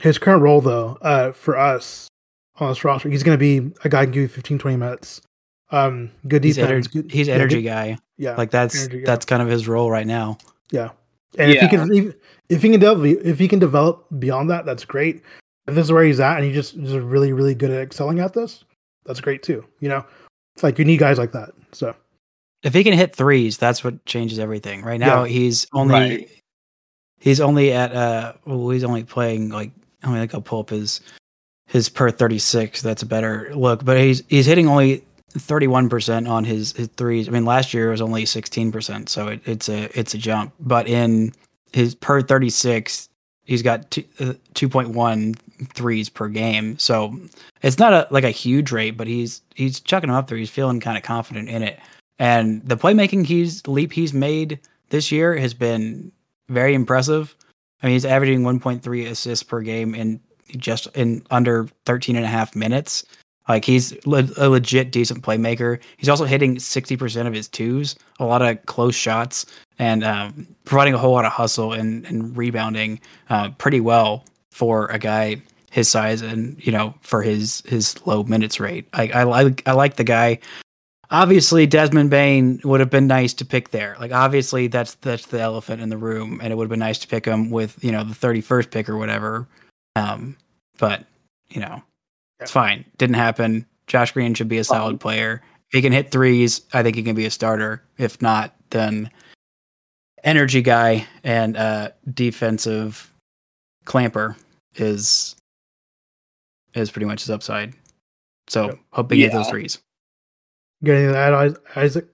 his 0.00 0.18
current 0.18 0.42
role 0.42 0.60
though, 0.60 0.98
uh, 1.02 1.32
for 1.32 1.56
us 1.58 2.08
on 2.56 2.68
this 2.68 2.84
roster, 2.84 3.08
he's 3.08 3.22
going 3.22 3.38
to 3.38 3.38
be 3.38 3.72
a 3.84 3.88
guy 3.88 4.00
who 4.00 4.04
can 4.06 4.12
give 4.12 4.22
you 4.22 4.28
15, 4.28 4.58
20 4.58 4.76
minutes. 4.76 5.20
Um, 5.72 6.10
good 6.28 6.44
He's, 6.44 6.56
defense. 6.56 6.86
ener- 6.88 6.92
good, 6.92 7.10
he's 7.10 7.28
energy 7.28 7.56
good- 7.62 7.68
guy. 7.68 7.98
Yeah, 8.18 8.34
Like 8.36 8.50
that's 8.50 8.78
energy 8.78 9.00
guy. 9.00 9.06
that's 9.06 9.26
kind 9.26 9.42
of 9.42 9.48
his 9.48 9.68
role 9.68 9.90
right 9.90 10.06
now. 10.06 10.38
Yeah, 10.70 10.90
and 11.38 11.50
if 11.52 11.60
he 11.60 11.68
can, 11.68 11.92
if, 11.92 12.14
if 12.48 12.62
he 12.62 12.70
can 12.70 12.80
develop, 12.80 13.04
if 13.04 13.38
he 13.38 13.46
can 13.48 13.58
develop 13.58 14.06
beyond 14.18 14.48
that, 14.50 14.64
that's 14.64 14.84
great. 14.86 15.22
If 15.68 15.74
this 15.74 15.84
is 15.86 15.92
where 15.92 16.04
he's 16.04 16.18
at, 16.20 16.36
and 16.36 16.44
he 16.46 16.52
just 16.52 16.74
is 16.76 16.94
really, 16.94 17.32
really 17.34 17.54
good 17.54 17.70
at 17.70 17.80
excelling 17.82 18.20
at 18.20 18.32
this, 18.32 18.64
that's 19.04 19.20
great 19.20 19.42
too. 19.42 19.64
You 19.80 19.88
know, 19.90 20.04
it's 20.54 20.62
like 20.62 20.78
you 20.78 20.84
need 20.86 20.98
guys 20.98 21.18
like 21.18 21.32
that. 21.32 21.50
So 21.72 21.94
If 22.62 22.72
he 22.72 22.82
can 22.84 22.94
hit 22.94 23.14
threes, 23.14 23.58
that's 23.58 23.84
what 23.84 24.02
changes 24.06 24.38
everything. 24.38 24.82
Right 24.82 25.00
now, 25.00 25.24
he's 25.24 25.66
only 25.74 25.92
Right. 25.94 26.30
he's 27.20 27.40
only 27.40 27.72
at 27.72 27.92
uh 27.94 28.32
well, 28.46 28.70
he's 28.70 28.84
only 28.84 29.04
playing 29.04 29.50
like 29.50 29.72
I 30.02 30.08
mean, 30.08 30.18
like 30.18 30.34
I'll 30.34 30.40
pull 30.40 30.60
up 30.60 30.70
his 30.70 31.00
his 31.66 31.88
per 31.88 32.10
thirty 32.10 32.38
six. 32.38 32.82
That's 32.82 33.02
a 33.02 33.06
better 33.06 33.50
look, 33.54 33.84
but 33.84 33.98
he's 33.98 34.22
he's 34.28 34.46
hitting 34.46 34.68
only 34.68 35.04
thirty 35.30 35.66
one 35.66 35.88
percent 35.88 36.28
on 36.28 36.44
his 36.44 36.72
his 36.72 36.88
threes. 36.88 37.28
I 37.28 37.32
mean, 37.32 37.44
last 37.44 37.74
year 37.74 37.88
it 37.88 37.92
was 37.92 38.00
only 38.00 38.26
sixteen 38.26 38.72
percent, 38.72 39.08
so 39.08 39.28
it, 39.28 39.40
it's 39.44 39.68
a 39.68 39.98
it's 39.98 40.14
a 40.14 40.18
jump. 40.18 40.52
But 40.60 40.88
in 40.88 41.32
his 41.72 41.94
per 41.94 42.22
thirty 42.22 42.50
six, 42.50 43.08
he's 43.46 43.62
got 43.62 43.90
two, 43.90 44.04
uh, 44.20 44.34
2.1 44.54 45.36
threes 45.72 46.08
per 46.08 46.28
game. 46.28 46.78
So 46.78 47.18
it's 47.62 47.78
not 47.78 47.92
a 47.92 48.06
like 48.10 48.24
a 48.24 48.30
huge 48.30 48.72
rate, 48.72 48.96
but 48.96 49.06
he's 49.06 49.40
he's 49.54 49.80
chucking 49.80 50.08
them 50.08 50.16
up 50.16 50.28
there. 50.28 50.36
He's 50.36 50.50
feeling 50.50 50.80
kind 50.80 50.98
of 50.98 51.02
confident 51.02 51.48
in 51.48 51.62
it. 51.62 51.78
And 52.18 52.66
the 52.66 52.76
playmaking 52.76 53.26
he's 53.26 53.66
leap 53.66 53.92
he's 53.92 54.12
made 54.12 54.60
this 54.90 55.10
year 55.10 55.36
has 55.36 55.54
been 55.54 56.12
very 56.48 56.74
impressive. 56.74 57.34
I 57.82 57.86
mean, 57.86 57.94
he's 57.94 58.04
averaging 58.04 58.42
1.3 58.42 59.06
assists 59.06 59.42
per 59.42 59.60
game 59.60 59.94
in 59.94 60.20
just 60.56 60.86
in 60.94 61.22
under 61.30 61.68
13 61.84 62.16
and 62.16 62.24
a 62.24 62.28
half 62.28 62.54
minutes. 62.54 63.04
Like 63.48 63.64
he's 63.64 63.94
le- 64.06 64.28
a 64.36 64.48
legit 64.48 64.90
decent 64.90 65.22
playmaker. 65.22 65.80
He's 65.96 66.08
also 66.08 66.24
hitting 66.24 66.56
60% 66.56 67.26
of 67.26 67.34
his 67.34 67.48
twos, 67.48 67.94
a 68.18 68.24
lot 68.24 68.42
of 68.42 68.64
close 68.66 68.94
shots, 68.94 69.46
and 69.78 70.02
um, 70.02 70.48
providing 70.64 70.94
a 70.94 70.98
whole 70.98 71.12
lot 71.12 71.24
of 71.24 71.32
hustle 71.32 71.72
and, 71.72 72.04
and 72.06 72.36
rebounding 72.36 73.00
uh, 73.30 73.50
pretty 73.50 73.80
well 73.80 74.24
for 74.50 74.86
a 74.86 74.98
guy 74.98 75.42
his 75.70 75.90
size 75.90 76.22
and 76.22 76.64
you 76.64 76.72
know 76.72 76.94
for 77.02 77.22
his 77.22 77.62
his 77.66 78.04
low 78.06 78.22
minutes 78.24 78.58
rate. 78.58 78.88
I 78.94 79.08
I 79.08 79.22
like 79.24 79.62
I 79.66 79.72
like 79.72 79.96
the 79.96 80.04
guy. 80.04 80.38
Obviously, 81.10 81.66
Desmond 81.66 82.10
Bane 82.10 82.60
would 82.64 82.80
have 82.80 82.90
been 82.90 83.06
nice 83.06 83.34
to 83.34 83.44
pick 83.44 83.70
there. 83.70 83.96
Like 84.00 84.12
obviously, 84.12 84.66
that's 84.66 84.94
that's 84.96 85.26
the 85.26 85.40
elephant 85.40 85.80
in 85.80 85.88
the 85.88 85.96
room, 85.96 86.40
and 86.42 86.52
it 86.52 86.56
would 86.56 86.64
have 86.64 86.70
been 86.70 86.80
nice 86.80 86.98
to 87.00 87.08
pick 87.08 87.24
him 87.24 87.50
with 87.50 87.82
you 87.84 87.92
know 87.92 88.04
the 88.04 88.14
thirty 88.14 88.40
first 88.40 88.70
pick 88.70 88.88
or 88.88 88.96
whatever. 88.96 89.46
Um, 89.94 90.36
but 90.78 91.04
you 91.48 91.60
know, 91.60 91.82
it's 92.40 92.50
fine. 92.50 92.84
Didn't 92.98 93.14
happen. 93.14 93.66
Josh 93.86 94.12
Green 94.12 94.34
should 94.34 94.48
be 94.48 94.58
a 94.58 94.64
solid 94.64 94.98
player. 95.00 95.42
If 95.70 95.76
he 95.76 95.82
can 95.82 95.92
hit 95.92 96.10
threes, 96.10 96.62
I 96.72 96.82
think 96.82 96.96
he 96.96 97.02
can 97.02 97.14
be 97.14 97.26
a 97.26 97.30
starter. 97.30 97.82
If 97.98 98.20
not, 98.20 98.54
then 98.70 99.10
energy 100.24 100.62
guy 100.62 101.06
and 101.22 101.56
uh, 101.56 101.90
defensive 102.12 103.12
clamper 103.84 104.36
is 104.74 105.36
is 106.74 106.90
pretty 106.90 107.06
much 107.06 107.22
his 107.22 107.30
upside. 107.30 107.74
So 108.48 108.78
hope 108.92 109.10
he 109.10 109.18
gets 109.18 109.34
those 109.34 109.46
Yeah. 109.52 109.78
Threes. 110.80 110.84
get 110.84 110.96
anything 110.96 111.14
to 111.14 111.18
add, 111.18 111.56
Isaac? 111.76 112.08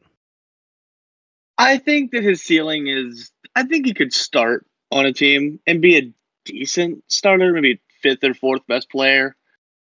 I 1.59 1.79
think 1.79 2.13
that 2.13 2.23
his 2.23 2.43
ceiling 2.43 2.89
is. 2.89 3.31
I 3.55 3.65
think 3.65 3.87
he 3.87 3.95
could 3.95 4.13
start 4.13 4.67
on 4.91 5.07
a 5.07 5.13
team 5.13 5.61
and 5.67 5.83
be 5.83 5.99
a 5.99 6.13
decent 6.45 7.05
starter, 7.09 7.53
maybe 7.53 7.81
fifth 8.03 8.25
or 8.25 8.35
fourth 8.35 8.67
best 8.67 8.91
player 8.91 9.37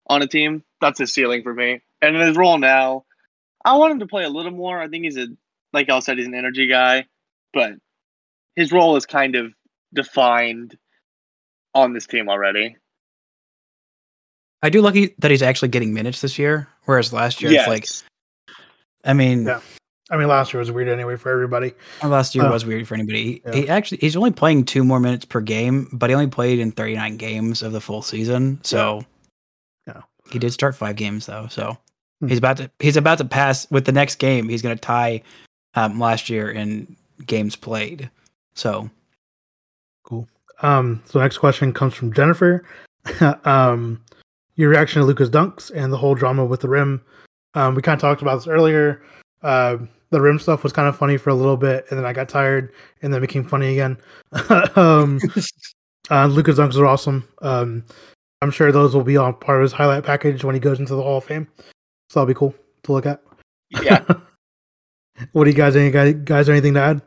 on 0.06 0.22
a 0.22 0.26
team. 0.26 0.62
That's 0.80 0.98
his 0.98 1.12
ceiling 1.12 1.42
for 1.42 1.54
me. 1.54 1.80
And 2.02 2.16
in 2.16 2.22
his 2.26 2.36
role 2.36 2.58
now, 2.58 3.04
I 3.64 3.76
want 3.76 3.92
him 3.92 4.00
to 4.00 4.06
play 4.06 4.24
a 4.24 4.28
little 4.28 4.52
more. 4.52 4.78
I 4.78 4.88
think 4.88 5.04
he's 5.04 5.16
a, 5.16 5.28
like 5.72 5.88
I 5.90 5.98
said, 6.00 6.18
he's 6.18 6.26
an 6.26 6.34
energy 6.34 6.66
guy, 6.66 7.06
but 7.52 7.72
his 8.54 8.70
role 8.72 8.96
is 8.96 9.06
kind 9.06 9.34
of 9.34 9.52
defined 9.92 10.76
on 11.74 11.92
this 11.92 12.06
team 12.06 12.28
already. 12.28 12.76
I 14.62 14.70
do 14.70 14.80
lucky 14.80 15.14
that 15.18 15.30
he's 15.30 15.42
actually 15.42 15.68
getting 15.68 15.92
minutes 15.92 16.20
this 16.20 16.38
year, 16.38 16.68
whereas 16.84 17.12
last 17.12 17.42
year 17.42 17.52
it's 17.52 17.68
like 17.68 17.82
Yes. 17.82 18.02
I 19.04 19.12
mean 19.12 19.44
Yeah. 19.46 19.60
I 20.10 20.18
mean, 20.18 20.28
last 20.28 20.52
year 20.52 20.58
was 20.60 20.70
weird 20.70 20.88
anyway 20.88 21.16
for 21.16 21.30
everybody. 21.32 21.72
last 22.02 22.34
year 22.34 22.44
Uh, 22.44 22.50
was 22.52 22.66
weird 22.66 22.86
for 22.86 22.94
anybody. 22.94 23.24
He, 23.24 23.42
yeah. 23.46 23.54
he 23.54 23.68
actually 23.70 23.98
he's 23.98 24.16
only 24.16 24.32
playing 24.32 24.64
two 24.66 24.84
more 24.84 25.00
minutes 25.00 25.24
per 25.24 25.40
game, 25.40 25.88
but 25.92 26.10
he 26.10 26.14
only 26.14 26.26
played 26.26 26.58
in 26.58 26.72
39 26.72 27.16
games 27.16 27.62
of 27.62 27.72
the 27.72 27.80
full 27.80 28.02
season. 28.02 28.60
So 28.62 29.04
Yeah. 29.86 30.02
he 30.30 30.38
did 30.38 30.52
start 30.52 30.76
five 30.76 30.96
games 30.96 31.26
though. 31.26 31.46
So 31.50 31.78
Hmm. 32.20 32.28
He's 32.28 32.38
about 32.38 32.58
to 32.58 32.70
he's 32.78 32.96
about 32.96 33.18
to 33.18 33.24
pass 33.24 33.68
with 33.70 33.86
the 33.86 33.92
next 33.92 34.16
game. 34.16 34.48
He's 34.48 34.62
going 34.62 34.76
to 34.76 34.80
tie 34.80 35.20
um, 35.74 35.98
last 35.98 36.28
year 36.30 36.48
in 36.50 36.94
games 37.26 37.56
played. 37.56 38.08
So 38.54 38.88
cool. 40.04 40.28
Um, 40.62 41.02
so 41.06 41.18
next 41.18 41.38
question 41.38 41.72
comes 41.72 41.94
from 41.94 42.12
Jennifer. 42.12 42.64
um, 43.44 44.00
your 44.54 44.68
reaction 44.70 45.00
to 45.00 45.06
Luka's 45.06 45.28
dunks 45.30 45.72
and 45.74 45.92
the 45.92 45.96
whole 45.96 46.14
drama 46.14 46.44
with 46.44 46.60
the 46.60 46.68
rim. 46.68 47.02
Um, 47.54 47.74
we 47.74 47.82
kind 47.82 47.96
of 47.96 48.00
talked 48.00 48.22
about 48.22 48.36
this 48.36 48.48
earlier. 48.48 49.02
Uh, 49.42 49.78
the 50.10 50.20
rim 50.20 50.38
stuff 50.38 50.62
was 50.62 50.72
kind 50.72 50.88
of 50.88 50.96
funny 50.96 51.16
for 51.16 51.30
a 51.30 51.34
little 51.34 51.56
bit, 51.56 51.86
and 51.90 51.98
then 51.98 52.06
I 52.06 52.12
got 52.12 52.28
tired, 52.28 52.72
and 53.02 53.12
then 53.12 53.20
became 53.20 53.44
funny 53.44 53.72
again. 53.72 53.96
um, 54.76 55.20
uh, 56.10 56.26
Luka's 56.26 56.58
dunks 56.58 56.76
are 56.76 56.86
awesome. 56.86 57.28
Um, 57.42 57.84
I'm 58.42 58.50
sure 58.50 58.70
those 58.70 58.94
will 58.94 59.04
be 59.04 59.16
on 59.16 59.34
part 59.34 59.58
of 59.58 59.62
his 59.62 59.72
highlight 59.72 60.04
package 60.04 60.44
when 60.44 60.54
he 60.54 60.60
goes 60.60 60.78
into 60.78 60.94
the 60.94 61.02
Hall 61.02 61.18
of 61.18 61.24
Fame. 61.24 61.48
So 62.10 62.20
that'll 62.20 62.26
be 62.26 62.34
cool 62.34 62.54
to 62.84 62.92
look 62.92 63.06
at. 63.06 63.22
Yeah. 63.82 64.04
what 65.32 65.44
do 65.44 65.50
you 65.50 65.56
guys? 65.56 65.74
Any 65.76 65.90
guys, 65.90 66.14
guys, 66.24 66.48
anything 66.48 66.74
to 66.74 66.80
add? 66.80 67.02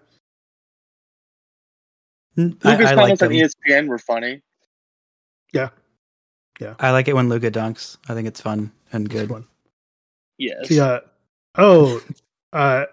Lucas 2.35 2.65
I, 2.65 2.71
I 2.91 2.93
like 2.93 3.19
comments 3.19 3.23
on. 3.23 3.29
ESPN 3.29 3.87
were 3.87 3.99
funny. 3.99 4.41
Yeah. 5.53 5.69
Yeah. 6.59 6.75
I 6.79 6.91
like 6.91 7.07
it 7.07 7.15
when 7.15 7.29
Luka 7.29 7.51
dunks. 7.51 7.97
I 8.09 8.13
think 8.13 8.27
it's 8.27 8.41
fun 8.41 8.71
and 8.91 9.05
It's 9.05 9.13
good. 9.13 9.29
fun. 9.29 9.47
Yes. 10.37 10.69
Yeah. 10.69 10.99
Oh, 11.55 12.01
uh, 12.53 12.85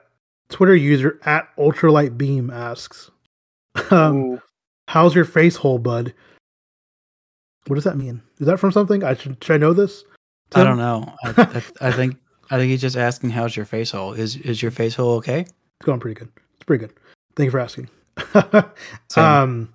Twitter 0.48 0.74
user 0.76 1.18
at 1.24 1.48
ultralight 1.56 2.16
beam 2.16 2.50
asks, 2.50 3.10
um, 3.90 4.40
"How's 4.88 5.14
your 5.14 5.24
face 5.24 5.56
hole, 5.56 5.78
bud?" 5.78 6.14
What 7.66 7.76
does 7.76 7.84
that 7.84 7.96
mean? 7.96 8.22
Is 8.38 8.46
that 8.46 8.58
from 8.58 8.72
something? 8.72 9.04
I 9.04 9.14
should 9.14 9.42
should 9.42 9.54
I 9.54 9.58
know 9.58 9.72
this? 9.72 10.04
I 10.54 10.64
don't 10.64 10.78
know. 10.78 11.12
I, 11.24 11.34
I, 11.38 11.62
I 11.88 11.92
think 11.92 12.16
I 12.50 12.56
think 12.58 12.70
he's 12.70 12.80
just 12.80 12.96
asking 12.96 13.30
how's 13.30 13.56
your 13.56 13.66
face 13.66 13.90
hole. 13.90 14.12
Is 14.12 14.36
is 14.36 14.62
your 14.62 14.70
face 14.70 14.94
hole 14.94 15.12
okay? 15.16 15.40
It's 15.40 15.86
going 15.86 16.00
pretty 16.00 16.18
good. 16.18 16.30
It's 16.54 16.64
pretty 16.64 16.86
good. 16.86 16.94
Thank 17.36 17.46
you 17.46 17.50
for 17.50 17.60
asking. 17.60 17.88
Um, 19.16 19.72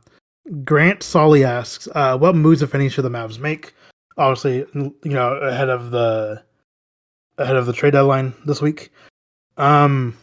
Grant 0.64 1.04
Solly 1.04 1.44
asks, 1.44 1.88
uh, 1.94 2.18
"What 2.18 2.36
moves, 2.36 2.62
if 2.62 2.74
any, 2.74 2.90
should 2.90 3.06
the 3.06 3.10
Mavs 3.10 3.40
make?" 3.40 3.74
Obviously, 4.18 4.66
you 4.74 4.94
know, 5.04 5.34
ahead 5.36 5.70
of 5.70 5.92
the 5.92 6.44
ahead 7.40 7.56
of 7.56 7.66
the 7.66 7.74
trade 7.74 7.94
deadline 7.94 8.34
this 8.46 8.62
week. 8.62 8.92
Um, 9.58 10.16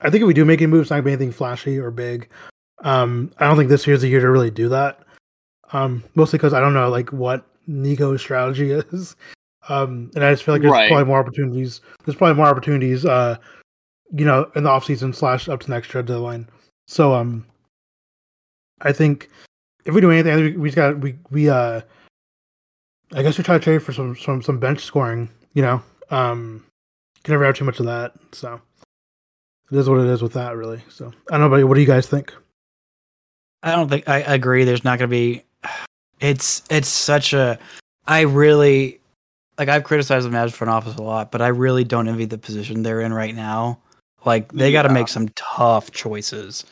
I 0.00 0.08
think 0.10 0.22
if 0.22 0.26
we 0.26 0.34
do 0.34 0.44
make 0.44 0.60
any 0.62 0.70
moves, 0.70 0.84
it's 0.86 0.90
not 0.90 0.96
gonna 0.96 1.04
be 1.04 1.12
anything 1.12 1.32
flashy 1.32 1.78
or 1.78 1.90
big. 1.90 2.28
Um, 2.82 3.30
I 3.38 3.46
don't 3.46 3.56
think 3.56 3.68
this 3.68 3.86
year's 3.86 4.00
the 4.00 4.08
year 4.08 4.20
to 4.20 4.30
really 4.30 4.50
do 4.50 4.68
that. 4.70 5.00
Um, 5.72 6.02
mostly 6.14 6.38
because 6.38 6.54
I 6.54 6.60
don't 6.60 6.72
know 6.74 6.88
like 6.88 7.12
what 7.12 7.44
Nico's 7.66 8.20
strategy 8.22 8.70
is. 8.92 9.16
Um, 9.68 10.10
and 10.14 10.24
I 10.24 10.32
just 10.32 10.42
feel 10.44 10.54
like 10.54 10.62
there's 10.62 10.72
Right. 10.72 10.88
probably 10.88 11.04
more 11.04 11.20
opportunities. 11.20 11.80
There's 12.04 12.16
probably 12.16 12.34
more 12.36 12.46
opportunities. 12.46 13.04
Uh, 13.04 13.36
you 14.12 14.24
know, 14.24 14.50
in 14.56 14.64
the 14.64 14.70
off 14.70 14.84
season 14.84 15.12
slash 15.12 15.48
up 15.48 15.60
to 15.60 15.70
next 15.70 15.88
trade 15.88 16.06
deadline. 16.06 16.48
So 16.88 17.14
um, 17.14 17.46
I 18.80 18.92
think 18.92 19.28
if 19.84 19.94
we 19.94 20.00
do 20.00 20.10
anything, 20.10 20.58
we 20.58 20.68
just 20.70 20.76
got 20.76 20.98
we 20.98 21.16
we 21.30 21.48
uh, 21.48 21.82
I 23.12 23.22
guess 23.22 23.38
we 23.38 23.44
try 23.44 23.56
to 23.58 23.62
trade 23.62 23.82
for 23.82 23.92
some 23.92 24.16
some 24.16 24.42
some 24.42 24.58
bench 24.58 24.80
scoring. 24.80 25.28
You 25.54 25.62
know, 25.62 25.82
um, 26.10 26.64
can 27.24 27.32
never 27.32 27.44
have 27.44 27.56
too 27.56 27.64
much 27.64 27.80
of 27.80 27.86
that. 27.86 28.12
So 28.32 28.60
it 29.70 29.78
is 29.78 29.88
what 29.88 30.00
it 30.00 30.06
is 30.06 30.22
with 30.22 30.32
that, 30.34 30.56
really. 30.56 30.82
So 30.88 31.12
I 31.30 31.38
don't 31.38 31.50
know, 31.50 31.56
but 31.56 31.66
what 31.66 31.74
do 31.74 31.80
you 31.80 31.86
guys 31.86 32.06
think? 32.06 32.34
I 33.62 33.76
don't 33.76 33.88
think 33.88 34.08
I 34.08 34.20
agree. 34.20 34.64
There's 34.64 34.84
not 34.84 34.98
going 34.98 35.10
to 35.10 35.14
be. 35.14 35.44
It's 36.20 36.62
it's 36.70 36.88
such 36.88 37.32
a. 37.32 37.58
I 38.06 38.22
really 38.22 39.00
like. 39.58 39.68
I've 39.68 39.84
criticized 39.84 40.26
the 40.26 40.30
Mavs 40.30 40.52
front 40.52 40.70
office 40.70 40.96
a 40.96 41.02
lot, 41.02 41.30
but 41.30 41.42
I 41.42 41.48
really 41.48 41.84
don't 41.84 42.08
envy 42.08 42.24
the 42.24 42.38
position 42.38 42.82
they're 42.82 43.00
in 43.00 43.12
right 43.12 43.34
now. 43.34 43.78
Like 44.24 44.52
they 44.52 44.72
got 44.72 44.82
to 44.82 44.92
make 44.92 45.08
some 45.08 45.28
tough 45.30 45.90
choices, 45.92 46.64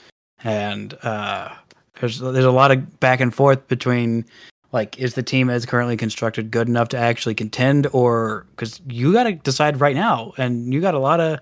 and 0.43 0.97
uh, 1.03 1.51
there's 2.01 2.19
there's 2.19 2.45
a 2.45 2.51
lot 2.51 2.71
of 2.71 3.01
back 3.01 3.21
and 3.21 3.35
forth 3.35 3.69
between 3.69 4.25
like 4.73 4.99
is 4.99 5.15
the 5.15 5.23
team 5.23 5.51
as 5.51 5.67
currently 5.67 5.97
constructed 5.97 6.51
good 6.51 6.69
enough 6.69 6.89
to 6.91 6.99
actually 6.99 7.35
contend, 7.35 7.87
or 7.93 8.47
because 8.51 8.81
you 8.87 9.13
got 9.13 9.25
to 9.25 9.33
decide 9.33 9.81
right 9.81 9.97
now, 9.97 10.33
and 10.37 10.73
you 10.73 10.81
got 10.81 10.95
a 10.95 10.99
lot 10.99 11.21
of 11.21 11.41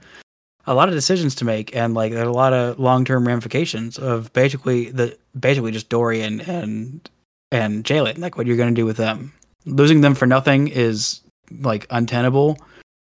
a 0.66 0.74
lot 0.74 0.88
of 0.88 0.94
decisions 0.94 1.34
to 1.36 1.44
make 1.44 1.74
and 1.76 1.94
like 1.94 2.12
there's 2.12 2.26
a 2.26 2.32
lot 2.32 2.52
of 2.52 2.78
long-term 2.78 3.26
ramifications 3.26 3.98
of 3.98 4.32
basically 4.32 4.90
the 4.90 5.16
basically 5.38 5.70
just 5.70 5.88
Dorian 5.88 6.40
and 6.40 7.08
and 7.52 7.84
Jalen. 7.84 8.18
Like 8.18 8.36
what 8.36 8.46
you're 8.46 8.56
going 8.56 8.74
to 8.74 8.80
do 8.80 8.86
with 8.86 8.96
them. 8.96 9.32
Losing 9.64 10.00
them 10.00 10.14
for 10.14 10.26
nothing 10.26 10.68
is 10.68 11.20
like 11.60 11.86
untenable. 11.90 12.58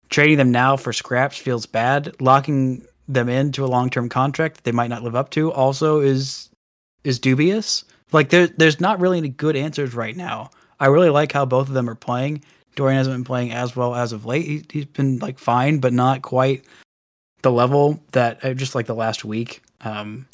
Trading 0.09 0.38
them 0.38 0.51
now 0.51 0.78
for 0.78 0.93
scraps 0.93 1.38
feels 1.38 1.66
bad. 1.66 2.16
Locking 2.20 2.86
them 3.07 3.30
into 3.30 3.66
a 3.66 3.68
long-term 3.68 4.09
contract 4.09 4.55
that 4.55 4.64
they 4.64 4.72
might 4.72 4.89
not 4.89 5.03
live 5.03 5.16
up 5.16 5.30
to 5.32 5.51
also 5.51 5.99
is 5.99 6.49
is 7.03 7.20
dubious 7.20 7.84
like 8.14 8.30
there 8.30 8.47
there's 8.47 8.80
not 8.80 8.99
really 8.99 9.18
any 9.18 9.30
good 9.30 9.55
answers 9.55 9.93
right 9.93 10.16
now. 10.16 10.51
I 10.80 10.88
really 10.88 11.09
like 11.09 11.32
how 11.32 11.45
both 11.45 11.68
of 11.68 11.74
them 11.74 11.89
are 11.89 11.95
playing. 11.95 12.43
Dorian 12.76 12.97
hasn't 12.97 13.16
been 13.16 13.24
playing 13.24 13.51
as 13.51 13.76
well 13.76 13.95
as 13.95 14.14
of 14.14 14.26
late. 14.26 14.45
He, 14.45 14.64
he's 14.72 14.86
been 14.86 15.20
like 15.20 15.39
fine 15.39 15.80
but 15.80 15.93
not 15.93 16.22
quite 16.22 16.66
the 17.41 17.51
level 17.51 17.99
that 18.11 18.43
uh, 18.43 18.53
just 18.53 18.76
like 18.76 18.86
the 18.86 18.95
last 18.95 19.26
week. 19.26 19.61
Um 19.82 20.28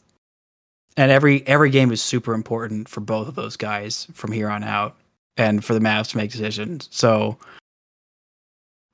and 0.97 1.11
every 1.11 1.45
every 1.47 1.69
game 1.69 1.91
is 1.91 2.01
super 2.01 2.33
important 2.33 2.89
for 2.89 2.99
both 3.01 3.27
of 3.27 3.35
those 3.35 3.57
guys 3.57 4.07
from 4.13 4.31
here 4.31 4.49
on 4.49 4.63
out 4.63 4.95
and 5.37 5.63
for 5.63 5.73
the 5.73 5.79
Mavs 5.79 6.09
to 6.11 6.17
make 6.17 6.31
decisions. 6.31 6.89
So 6.91 7.37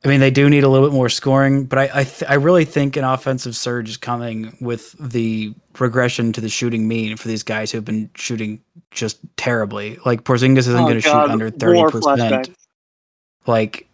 I 0.06 0.08
mean 0.08 0.20
they 0.20 0.30
do 0.32 0.50
need 0.50 0.64
a 0.64 0.70
little 0.70 0.88
bit 0.88 0.94
more 0.94 1.10
scoring 1.10 1.66
but 1.66 1.80
I 1.80 1.90
I, 1.94 2.04
th- 2.04 2.30
I 2.30 2.36
really 2.36 2.64
think 2.66 2.96
an 2.96 3.04
offensive 3.04 3.56
surge 3.56 3.90
is 3.90 3.98
coming 3.98 4.56
with 4.62 4.94
the 5.00 5.54
regression 5.80 6.32
to 6.34 6.42
the 6.42 6.50
shooting 6.50 6.88
mean 6.88 7.18
for 7.18 7.28
these 7.28 7.44
guys 7.44 7.72
who've 7.72 7.84
been 7.84 8.10
shooting 8.16 8.62
just 8.92 9.18
terribly. 9.36 9.98
Like 10.06 10.24
Porzingis 10.24 10.60
isn't 10.60 10.76
Oh, 10.76 10.84
going 10.84 10.96
to 10.96 11.02
shoot 11.02 11.12
under 11.12 11.50
30% 11.52 12.54
like 13.48 13.88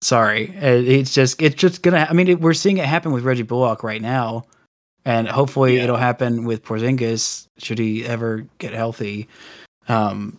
sorry. 0.00 0.48
Uh, 0.56 0.66
it's 0.82 1.12
just 1.14 1.40
it's 1.42 1.54
just 1.56 1.82
gonna 1.82 2.06
i 2.08 2.12
mean 2.12 2.28
it, 2.28 2.40
we're 2.40 2.54
seeing 2.54 2.78
it 2.78 2.84
happen 2.84 3.12
with 3.12 3.24
reggie 3.24 3.42
bullock 3.42 3.82
right 3.82 4.02
now 4.02 4.44
and 5.04 5.28
hopefully 5.28 5.76
Yeah. 5.76 5.84
it'll 5.84 5.96
happen 5.96 6.44
with 6.44 6.64
porzingis 6.64 7.46
should 7.58 7.78
he 7.78 8.04
ever 8.06 8.46
get 8.58 8.72
healthy. 8.74 9.28
Um 9.88 10.38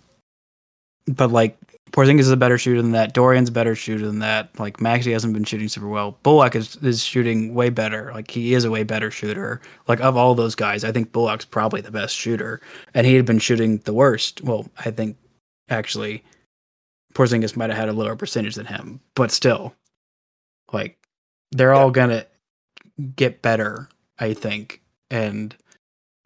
but 1.07 1.31
like 1.31 1.57
porzingis 1.91 2.21
is 2.21 2.31
a 2.31 2.37
better 2.37 2.57
shooter 2.57 2.81
than 2.81 2.91
that. 2.91 3.13
Dorian's 3.13 3.49
a 3.49 3.51
better 3.51 3.75
shooter 3.75 4.05
than 4.05 4.19
that. 4.19 4.57
Like 4.59 4.77
maxi 4.77 5.11
hasn't 5.11 5.33
been 5.33 5.43
shooting 5.43 5.67
super 5.67 5.87
well. 5.87 6.17
Bullock 6.23 6.55
is, 6.55 6.75
is 6.77 7.03
shooting 7.03 7.53
way 7.53 7.69
better. 7.69 8.11
Like 8.13 8.29
he 8.31 8.53
is 8.53 8.65
a 8.65 8.71
way 8.71 8.83
better 8.83 9.11
shooter. 9.11 9.61
Like 9.87 9.99
of 10.01 10.17
all 10.17 10.35
those 10.35 10.55
guys 10.55 10.83
i 10.83 10.91
think 10.91 11.11
bullock's 11.11 11.45
probably 11.45 11.81
the 11.81 11.91
best 11.91 12.15
shooter. 12.15 12.61
And 12.93 13.07
he 13.07 13.15
had 13.15 13.25
been 13.25 13.39
shooting 13.39 13.79
the 13.79 13.93
worst. 13.93 14.43
Well 14.43 14.67
i 14.85 14.91
think 14.91 15.17
actually 15.69 16.23
Porzingis 17.17 17.57
might 17.57 17.71
have 17.71 17.79
had 17.79 17.89
a 17.89 17.93
lower 17.93 18.15
percentage 18.15 18.55
than 18.55 18.67
him, 18.67 18.99
but 19.15 19.31
still, 19.31 19.73
like 20.71 20.99
they're 21.51 21.73
all 21.73 21.89
gonna 21.89 22.27
get 23.15 23.41
better, 23.41 23.89
I 24.19 24.35
think, 24.35 24.81
and 25.09 25.55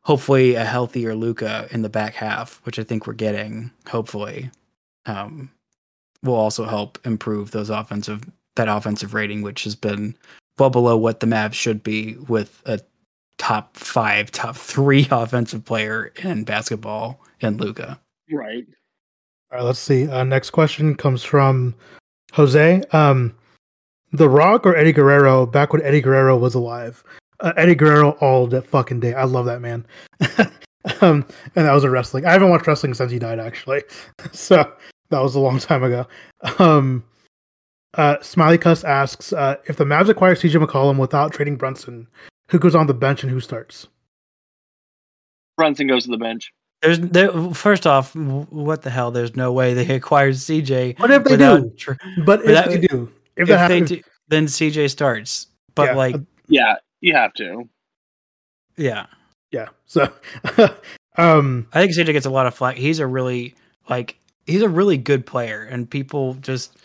hopefully 0.04 0.56
a 0.56 0.66
healthier 0.66 1.16
Luka 1.16 1.68
in 1.72 1.82
the 1.82 1.90
back 1.90 2.16
half, 2.16 2.60
which 2.66 2.78
I 2.78 2.84
think 2.84 3.08
we're 3.08 3.14
getting. 3.14 3.72
Hopefully, 3.88 4.52
um, 5.06 5.52
will 6.24 6.36
also 6.36 6.66
help 6.66 7.00
improve 7.06 7.52
those 7.52 7.70
offensive 7.70 8.24
that 8.56 8.68
offensive 8.68 9.14
rating, 9.14 9.42
which 9.42 9.64
has 9.64 9.76
been 9.76 10.16
well 10.60 10.70
below 10.70 10.98
what 10.98 11.20
the 11.20 11.28
Mavs 11.28 11.54
should 11.54 11.84
be 11.84 12.16
with 12.28 12.62
a 12.66 12.80
top 13.38 13.76
five, 13.78 14.32
top 14.32 14.56
three 14.56 15.08
offensive 15.12 15.66
player 15.66 16.14
in 16.24 16.44
basketball 16.44 17.22
in 17.40 17.58
Luka. 17.58 18.00
Right. 18.32 18.66
All 19.52 19.58
right, 19.58 19.66
let's 19.66 19.80
see. 19.80 20.08
Uh, 20.08 20.24
next 20.24 20.52
question 20.52 20.96
comes 20.96 21.24
from 21.24 21.76
Jose. 22.34 22.84
Um, 22.92 23.36
the 24.14 24.30
Rock 24.30 24.66
or 24.66 24.76
Eddie 24.76 24.94
Guerrero 24.94 25.46
back 25.46 25.74
when 25.74 25.82
Eddie 25.82 26.02
Guerrero 26.02 26.38
was 26.38 26.56
alive? 26.56 27.04
Uh, 27.40 27.54
Eddie 27.58 27.76
Guerrero 27.76 28.12
all 28.22 28.48
the 28.48 28.62
fucking 28.62 29.00
day. 29.00 29.14
I 29.14 29.24
love 29.24 29.46
that 29.46 29.62
man. 29.62 29.86
um, 31.02 31.26
and 31.56 31.66
that 31.68 31.74
was 31.74 31.84
a 31.84 31.90
wrestling. 31.90 32.26
I 32.26 32.32
haven't 32.32 32.50
watched 32.50 32.68
wrestling 32.68 32.94
since 32.94 33.12
he 33.12 33.20
died, 33.20 33.40
actually. 33.40 33.84
so 34.32 34.72
that 35.10 35.20
was 35.20 35.36
a 35.36 35.40
long 35.40 35.60
time 35.60 35.84
ago. 35.84 36.08
Um, 36.60 37.04
uh, 37.96 38.18
Smiley 38.22 38.58
Cuss 38.58 38.84
asks 38.84 39.34
uh, 39.34 39.58
if 39.68 39.76
the 39.78 39.84
Mavs 39.86 40.10
acquire 40.10 40.36
CJ 40.36 40.64
McCollum 40.66 40.98
without 40.98 41.34
trading 41.34 41.58
Brunson, 41.58 42.08
who 42.50 42.58
goes 42.60 42.74
on 42.76 42.88
the 42.88 42.94
bench 42.94 43.24
and 43.24 43.32
who 43.32 43.40
starts? 43.40 43.88
Brunson 45.58 45.88
goes 45.88 46.06
to 46.06 46.12
the 46.12 46.18
bench. 46.18 46.52
There's 46.82 47.00
there, 47.00 47.32
first 47.54 47.86
off, 47.86 48.16
what 48.16 48.82
the 48.82 48.90
hell? 48.90 49.12
There's 49.12 49.36
no 49.36 49.52
way 49.54 49.74
they 49.74 49.88
acquired 49.96 50.34
CJ. 50.36 50.98
What 51.00 51.12
if 51.12 51.24
they 51.26 51.38
do? 51.38 51.72
tr- 51.78 51.94
But 52.26 52.40
if 52.42 52.46
Without- 52.48 52.70
they 52.70 52.80
do, 52.80 53.12
if, 53.36 53.44
if 53.44 53.48
that 53.50 53.68
they 53.68 53.74
happens, 53.76 53.90
do, 53.90 54.02
then 54.30 54.46
CJ 54.46 54.90
starts. 54.90 55.48
But 55.76 55.90
Yeah, 55.90 55.96
like, 55.96 56.16
Yeah, 56.48 56.76
you 57.02 57.14
have 57.14 57.34
to. 57.36 57.70
yeah, 58.78 59.06
yeah. 59.52 59.68
So, 59.86 60.08
um, 61.18 61.68
I 61.74 61.82
think 61.82 61.92
CJ 61.94 62.14
gets 62.14 62.26
a 62.26 62.30
lot 62.30 62.46
of 62.48 62.56
flack. 62.56 62.78
He's 62.78 63.00
a 63.00 63.08
really 63.08 63.54
like 63.90 64.18
he's 64.48 64.62
a 64.62 64.70
really 64.70 64.98
good 64.98 65.26
player, 65.26 65.64
and 65.64 65.90
people 65.90 66.36
just 66.36 66.78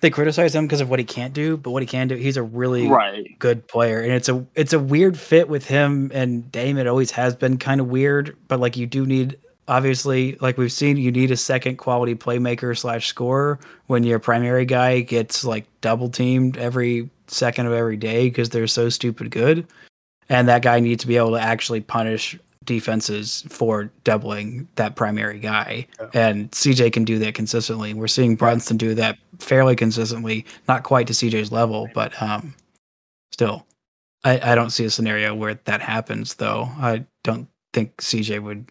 they 0.00 0.10
criticize 0.10 0.54
him 0.54 0.66
because 0.66 0.80
of 0.80 0.90
what 0.90 0.98
he 0.98 1.04
can't 1.04 1.32
do, 1.34 1.56
but 1.56 1.70
what 1.70 1.82
he 1.82 1.86
can 1.86 2.08
do, 2.08 2.14
he's 2.16 2.36
a 2.36 2.42
really 2.42 2.86
Right. 2.86 3.38
good 3.38 3.66
player, 3.68 4.00
and 4.00 4.12
it's 4.12 4.28
a 4.28 4.44
it's 4.54 4.72
a 4.72 4.78
weird 4.78 5.18
fit 5.18 5.48
with 5.48 5.66
him 5.66 6.10
and 6.14 6.50
Dame. 6.50 6.78
It 6.78 6.86
always 6.86 7.10
has 7.12 7.34
been 7.34 7.58
kind 7.58 7.80
of 7.80 7.88
weird, 7.88 8.36
but 8.48 8.60
like 8.60 8.76
you 8.76 8.86
do 8.86 9.04
need 9.06 9.36
obviously, 9.68 10.36
like 10.40 10.58
we've 10.58 10.72
seen, 10.72 10.96
you 10.98 11.10
need 11.10 11.30
a 11.30 11.36
second 11.36 11.76
quality 11.76 12.14
playmaker 12.14 12.76
slash 12.76 13.06
scorer 13.08 13.58
when 13.86 14.04
your 14.04 14.18
primary 14.18 14.66
guy 14.66 15.00
gets 15.00 15.42
like 15.44 15.64
double 15.80 16.08
teamed 16.10 16.56
every 16.58 17.08
second 17.28 17.66
of 17.66 17.72
every 17.72 17.96
day 17.96 18.28
because 18.28 18.50
they're 18.50 18.66
so 18.66 18.88
stupid 18.90 19.30
good, 19.30 19.66
and 20.28 20.48
that 20.48 20.62
guy 20.62 20.80
needs 20.80 21.02
to 21.02 21.06
be 21.08 21.16
able 21.16 21.32
to 21.32 21.40
actually 21.40 21.80
punish 21.80 22.38
defenses 22.64 23.44
for 23.50 23.90
doubling 24.04 24.66
that 24.76 24.96
primary 24.96 25.38
guy. 25.38 25.86
Yeah. 26.00 26.08
And 26.14 26.50
CJ 26.52 26.92
can 26.94 27.04
do 27.04 27.18
that 27.18 27.34
consistently. 27.34 27.92
We're 27.92 28.06
seeing 28.08 28.36
Brunson 28.36 28.78
do 28.78 28.94
that 28.94 29.18
fairly 29.38 29.76
consistently, 29.76 30.46
not 30.66 30.82
quite 30.82 31.06
to 31.08 31.12
CJ's 31.12 31.52
level, 31.52 31.88
but 31.94 32.20
um 32.22 32.54
still. 33.32 33.66
I, 34.24 34.52
I 34.52 34.54
don't 34.54 34.70
see 34.70 34.86
a 34.86 34.90
scenario 34.90 35.34
where 35.34 35.54
that 35.64 35.82
happens 35.82 36.34
though. 36.36 36.68
I 36.78 37.04
don't 37.22 37.48
think 37.74 37.94
CJ 37.98 38.42
would 38.42 38.70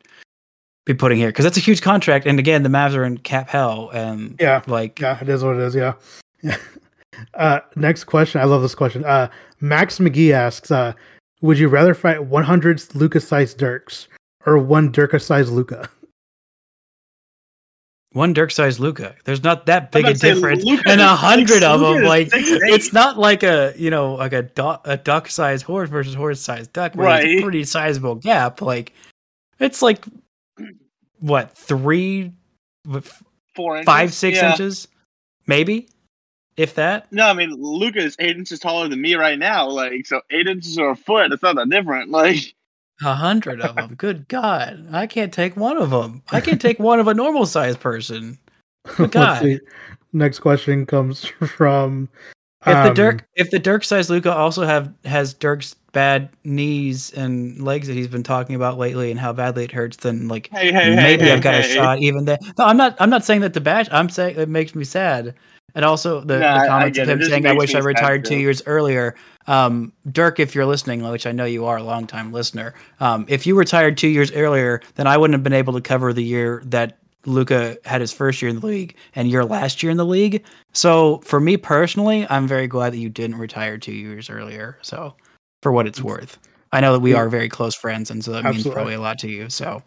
be 0.86 0.96
putting 0.96 1.20
here 1.20 1.28
because 1.30 1.44
that's 1.44 1.58
a 1.58 1.62
huge 1.62 1.82
contract. 1.84 2.26
And 2.26 2.40
again, 2.40 2.64
the 2.64 2.70
Mavs 2.70 2.96
are 2.96 3.04
in 3.06 3.20
cap 3.20 3.48
hell 3.50 3.92
and 3.94 4.36
Yeah. 4.40 4.64
like 4.66 5.00
Yeah, 5.00 5.20
it 5.22 5.30
is 5.30 5.44
what 5.44 5.56
it 5.58 5.62
is. 5.62 5.76
Yeah. 5.76 5.94
Yeah. 6.42 6.58
Uh, 7.36 7.60
next 7.76 8.06
question. 8.06 8.42
I 8.42 8.46
love 8.46 8.64
this 8.64 8.74
question. 8.74 9.06
Uh, 9.06 9.30
Max 9.62 10.00
McGee 10.00 10.32
asks, 10.32 10.72
uh, 10.72 10.94
would 11.44 11.60
you 11.60 11.68
rather 11.68 11.94
fight 11.94 12.24
100 12.26 12.96
Luka 12.96 13.20
sized 13.20 13.60
Dirks 13.60 14.08
or 14.48 14.58
one 14.58 14.92
Dirk 14.92 15.20
sized 15.22 15.52
Luka? 15.52 15.88
one 18.14 18.32
Dirk 18.34 18.52
sized 18.52 18.80
Luka. 18.80 19.16
There's 19.26 19.44
not 19.44 19.66
that 19.66 19.92
big 19.92 20.06
a 20.06 20.08
about 20.10 20.14
to 20.14 20.20
say, 20.20 20.34
difference. 20.36 20.64
Luka 20.64 20.84
and 20.90 21.02
is 21.02 21.06
a 21.06 21.16
hundred 21.16 21.48
six- 21.50 21.66
of 21.66 21.80
them, 21.80 22.04
like 22.04 22.30
six 22.32 22.48
it's 22.52 22.94
not 22.94 23.18
like 23.18 23.42
a 23.44 23.74
you 23.76 23.90
know 23.90 24.14
like 24.14 24.34
a 24.34 24.44
duck 24.44 24.82
a 24.86 24.98
duck 24.98 25.28
sized 25.30 25.66
horse 25.66 25.90
versus 25.90 26.14
horse 26.14 26.40
sized 26.40 26.72
duck. 26.74 26.94
Where 26.96 27.08
it's 27.18 27.26
a 27.26 27.28
Right. 27.36 27.44
pretty 27.44 27.64
sizable 27.64 28.16
gap. 28.16 28.62
Like 28.62 28.94
it's 29.60 29.82
like 29.82 30.06
what 31.20 31.58
three, 31.58 32.34
what, 32.86 33.10
Four 33.56 33.78
inches. 33.78 33.86
five, 33.86 34.14
six 34.14 34.38
Yeah. 34.38 34.52
inches, 34.52 34.88
maybe, 35.48 35.88
if 36.58 36.76
that. 36.76 37.12
No, 37.12 37.28
I 37.28 37.34
mean 37.34 37.52
Luka 37.52 38.00
is 38.00 38.16
eight 38.20 38.38
inches 38.38 38.60
taller 38.60 38.88
than 38.88 39.02
me 39.02 39.16
right 39.16 39.40
now. 39.40 39.68
Like 39.68 40.06
so, 40.06 40.22
eight 40.32 40.48
inches 40.48 40.78
or 40.78 40.92
a 40.92 40.96
foot. 40.96 41.32
It's 41.32 41.44
not 41.44 41.56
that 41.56 41.70
different. 41.70 42.12
Like 42.12 42.56
A 43.04 43.14
hundred 43.14 43.62
of 43.62 43.76
them. 43.76 43.96
Good 43.96 44.28
God, 44.28 44.88
I 44.92 45.08
can't 45.08 45.34
take 45.34 45.58
one 45.58 45.78
of 45.78 45.90
them. 45.90 46.24
I 46.32 46.42
can't 46.42 46.62
take 46.62 46.80
one 46.80 47.00
of 47.00 47.08
a 47.08 47.14
normal 47.14 47.46
sized 47.46 47.80
person. 47.80 48.38
Good 48.98 49.12
God. 49.12 49.44
Let's 49.44 49.62
see. 49.62 49.68
Next 50.14 50.40
question 50.40 50.86
comes 50.86 51.26
from 51.26 52.08
If 52.66 52.74
the 52.74 52.90
um, 52.90 52.94
Dirk, 52.94 53.28
if 53.36 53.50
the 53.50 53.60
Dirk 53.60 53.84
size 53.84 54.10
Luka 54.10 54.34
also 54.34 54.64
have 54.64 54.94
has 55.06 55.34
Dirk's 55.34 55.76
bad 55.92 56.30
knees 56.44 57.12
and 57.14 57.62
legs 57.62 57.88
that 57.88 57.94
he's 57.94 58.08
been 58.08 58.24
talking 58.24 58.56
about 58.56 58.78
lately 58.78 59.12
and 59.12 59.20
how 59.20 59.34
badly 59.34 59.64
it 59.64 59.72
hurts, 59.72 59.98
then 59.98 60.28
like 60.28 60.50
hey, 60.52 60.72
hey, 60.72 60.84
hey, 60.84 60.96
maybe 60.96 61.26
hey, 61.26 61.34
I've 61.34 61.42
got 61.42 61.56
a 61.56 61.64
shot 61.64 62.00
even 62.00 62.26
there. 62.26 62.38
No, 62.58 62.66
I'm 62.66 62.78
not. 62.78 62.96
I'm 63.00 63.10
not 63.10 63.26
saying 63.26 63.42
that 63.42 63.54
to 63.56 63.62
bash. 63.62 63.88
I'm 63.92 64.10
saying 64.10 64.38
it 64.38 64.50
makes 64.50 64.76
me 64.76 64.84
sad. 64.84 65.36
And 65.76 65.84
also 65.84 66.22
the, 66.22 66.36
I- 66.36 66.62
the 66.64 66.68
comments 66.68 66.98
of 67.00 67.10
him 67.10 67.22
saying, 67.24 67.46
"I 67.48 67.54
wish 67.54 67.74
I 67.76 67.80
retired 67.80 68.26
two 68.26 68.38
years 68.38 68.62
earlier." 68.66 69.16
Um, 69.48 69.92
Dirk, 70.12 70.40
if 70.40 70.56
you're 70.56 70.66
listening, 70.66 71.04
which 71.10 71.26
I 71.26 71.32
know 71.32 71.46
you 71.46 71.66
are 71.66 71.78
a 71.78 71.84
long 71.84 72.08
time 72.08 72.32
listener, 72.32 72.74
um, 73.00 73.26
if 73.28 73.46
you 73.48 73.56
retired 73.56 73.98
two 73.98 74.08
years 74.08 74.32
earlier, 74.32 74.82
then 74.96 75.08
I 75.08 75.18
wouldn't 75.18 75.34
have 75.34 75.44
been 75.44 75.52
able 75.54 75.74
to 75.74 75.82
cover 75.82 76.14
the 76.14 76.24
year 76.24 76.62
that 76.68 76.98
Luka 77.26 77.78
had 77.86 78.02
his 78.02 78.12
first 78.14 78.42
year 78.42 78.50
in 78.50 78.60
the 78.60 78.66
league 78.66 78.96
and 79.16 79.30
your 79.30 79.46
last 79.46 79.82
year 79.82 79.90
in 79.92 79.98
the 79.98 80.06
league. 80.06 80.44
So 80.74 81.20
for 81.20 81.40
me 81.40 81.58
personally, 81.58 82.28
I'm 82.30 82.48
very 82.48 82.68
glad 82.68 82.94
that 82.94 82.98
you 82.98 83.10
didn't 83.10 83.38
retire 83.38 83.78
two 83.78 83.94
years 83.94 84.30
earlier. 84.30 84.78
So 84.82 85.16
for 85.62 85.72
what 85.72 85.88
it's 85.88 86.02
worth, 86.02 86.38
I 86.72 86.82
know 86.82 86.94
that 86.94 87.00
we 87.00 87.14
are 87.14 87.30
very 87.30 87.50
close 87.50 87.76
friends, 87.76 88.12
and 88.12 88.24
so 88.24 88.32
that 88.34 88.44
means 88.44 88.68
probably 88.68 88.94
a 88.94 89.02
lot 89.02 89.20
to 89.20 89.30
you. 89.30 89.50
So 89.50 89.82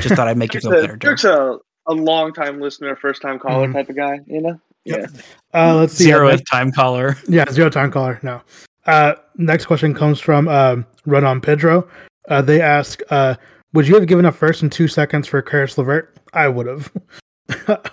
just 0.00 0.14
thought 0.16 0.28
I'd 0.28 0.36
make 0.36 0.52
you 0.54 0.60
feel 0.60 0.70
better, 0.72 0.96
Dirk. 0.96 1.00
Dirk's 1.00 1.24
a, 1.24 1.58
a 1.86 1.94
long 1.94 2.32
time 2.32 2.60
listener, 2.60 2.94
first 2.96 3.22
time 3.22 3.38
caller 3.38 3.68
Mhm. 3.68 3.72
type 3.72 3.88
of 3.88 3.96
guy. 3.96 4.20
You 4.26 4.40
know. 4.42 4.60
Yep. 4.84 5.10
Uh, 5.54 5.76
let's 5.76 5.94
see. 5.94 6.04
Zero 6.04 6.28
uh, 6.28 6.38
time 6.50 6.72
caller. 6.72 7.16
Yeah, 7.28 7.44
zero 7.50 7.68
time 7.70 7.90
caller. 7.90 8.18
No. 8.22 8.40
Uh, 8.86 9.14
next 9.36 9.66
question 9.66 9.94
comes 9.94 10.20
from 10.20 10.48
um, 10.48 10.86
Run 11.06 11.24
on 11.24 11.40
Pedro. 11.40 11.88
Uh, 12.28 12.40
they 12.42 12.60
ask, 12.60 13.00
uh, 13.10 13.34
"Would 13.74 13.86
you 13.86 13.94
have 13.96 14.06
given 14.06 14.24
a 14.24 14.32
first 14.32 14.62
and 14.62 14.70
two 14.72 14.88
seconds 14.88 15.26
for 15.28 15.42
Caris 15.42 15.76
LeVert?" 15.76 16.16
I 16.32 16.48
would 16.48 16.66
have. 16.66 16.92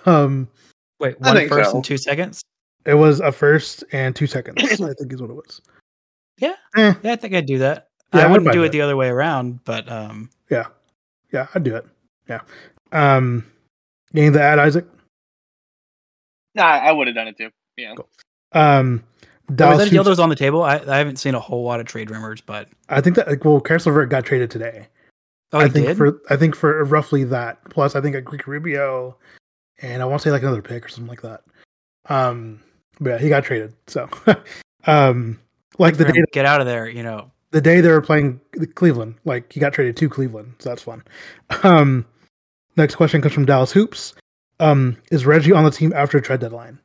um, 0.06 0.48
Wait, 1.00 1.20
one 1.20 1.36
first 1.48 1.50
one 1.50 1.64
so. 1.64 1.76
and 1.76 1.84
two 1.84 1.98
seconds. 1.98 2.42
it 2.86 2.94
was 2.94 3.20
a 3.20 3.30
first 3.32 3.84
and 3.92 4.14
two 4.16 4.26
seconds. 4.26 4.56
I 4.80 4.92
think 4.94 5.12
is 5.12 5.20
what 5.20 5.30
it 5.30 5.34
was. 5.34 5.60
Yeah. 6.38 6.54
Eh, 6.76 6.94
Yeah, 7.02 7.12
I 7.12 7.16
think 7.16 7.34
I'd 7.34 7.46
do 7.46 7.58
that. 7.58 7.88
Yeah, 8.14 8.20
I 8.20 8.24
I'd 8.24 8.30
wouldn't 8.30 8.46
buy 8.46 8.52
do 8.52 8.62
it 8.62 8.68
that. 8.68 8.72
the 8.72 8.80
other 8.80 8.96
way 8.96 9.08
around, 9.08 9.62
but 9.64 9.90
um, 9.90 10.30
yeah, 10.50 10.66
yeah, 11.32 11.48
I'd 11.54 11.64
do 11.64 11.76
it. 11.76 11.84
Yeah. 12.28 12.40
Um, 12.92 13.44
getting 14.14 14.32
the 14.32 14.40
ad 14.42 14.58
Isaac. 14.58 14.86
Nah, 16.58 16.64
I 16.64 16.92
would 16.92 17.06
have 17.06 17.16
done 17.16 17.28
it 17.28 17.36
too. 17.36 17.50
Yeah. 17.76 17.94
Um, 18.52 19.04
was 19.48 19.56
Dallas. 19.56 19.78
that 19.78 19.86
a 19.86 19.90
deal 19.90 20.04
that 20.04 20.10
was 20.10 20.20
on 20.20 20.28
the 20.28 20.36
table? 20.36 20.62
I, 20.62 20.76
I 20.86 20.98
haven't 20.98 21.16
seen 21.16 21.34
a 21.34 21.40
whole 21.40 21.62
lot 21.62 21.80
of 21.80 21.86
trade 21.86 22.10
rumors, 22.10 22.40
but 22.40 22.68
I 22.88 23.00
think 23.00 23.16
that 23.16 23.28
like, 23.28 23.44
well, 23.44 23.60
Caris 23.60 23.86
LeVert 23.86 24.10
got 24.10 24.24
traded 24.24 24.50
today. 24.50 24.88
oh, 25.52 25.60
I 25.60 25.68
think 25.68 25.86
did. 25.86 25.96
for 25.96 26.20
I 26.28 26.36
think 26.36 26.54
for 26.54 26.84
roughly 26.84 27.24
that. 27.24 27.58
Plus, 27.70 27.94
I 27.96 28.00
think 28.00 28.14
a 28.16 28.22
Ricky 28.30 28.44
Rubio, 28.46 29.16
and 29.80 30.02
I 30.02 30.04
want 30.04 30.20
to 30.20 30.28
say 30.28 30.32
like 30.32 30.42
another 30.42 30.62
pick 30.62 30.84
or 30.84 30.88
something 30.88 31.08
like 31.08 31.22
that. 31.22 31.42
Um, 32.08 32.60
but 33.00 33.10
yeah, 33.10 33.18
he 33.18 33.28
got 33.28 33.44
traded. 33.44 33.72
So, 33.86 34.08
um, 34.86 35.38
like 35.78 35.96
the 35.96 36.04
day 36.04 36.18
him, 36.18 36.26
get 36.32 36.44
out 36.44 36.60
of 36.60 36.66
there, 36.66 36.88
you 36.88 37.02
know. 37.02 37.30
the 37.52 37.60
day 37.60 37.80
they 37.80 37.90
were 37.90 38.02
playing 38.02 38.40
Cleveland, 38.74 39.14
like 39.24 39.52
he 39.52 39.60
got 39.60 39.72
traded 39.72 39.96
to 39.96 40.08
Cleveland, 40.08 40.54
so 40.58 40.68
that's 40.70 40.82
fun. 40.82 41.02
Um, 41.62 42.04
next 42.76 42.96
question 42.96 43.22
comes 43.22 43.34
from 43.34 43.46
Dallas 43.46 43.72
Hoops. 43.72 44.14
Um, 44.60 44.96
is 45.10 45.26
Reggie 45.26 45.52
on 45.52 45.64
the 45.64 45.70
team 45.70 45.92
after 45.94 46.20
trade 46.20 46.40
deadline? 46.40 46.78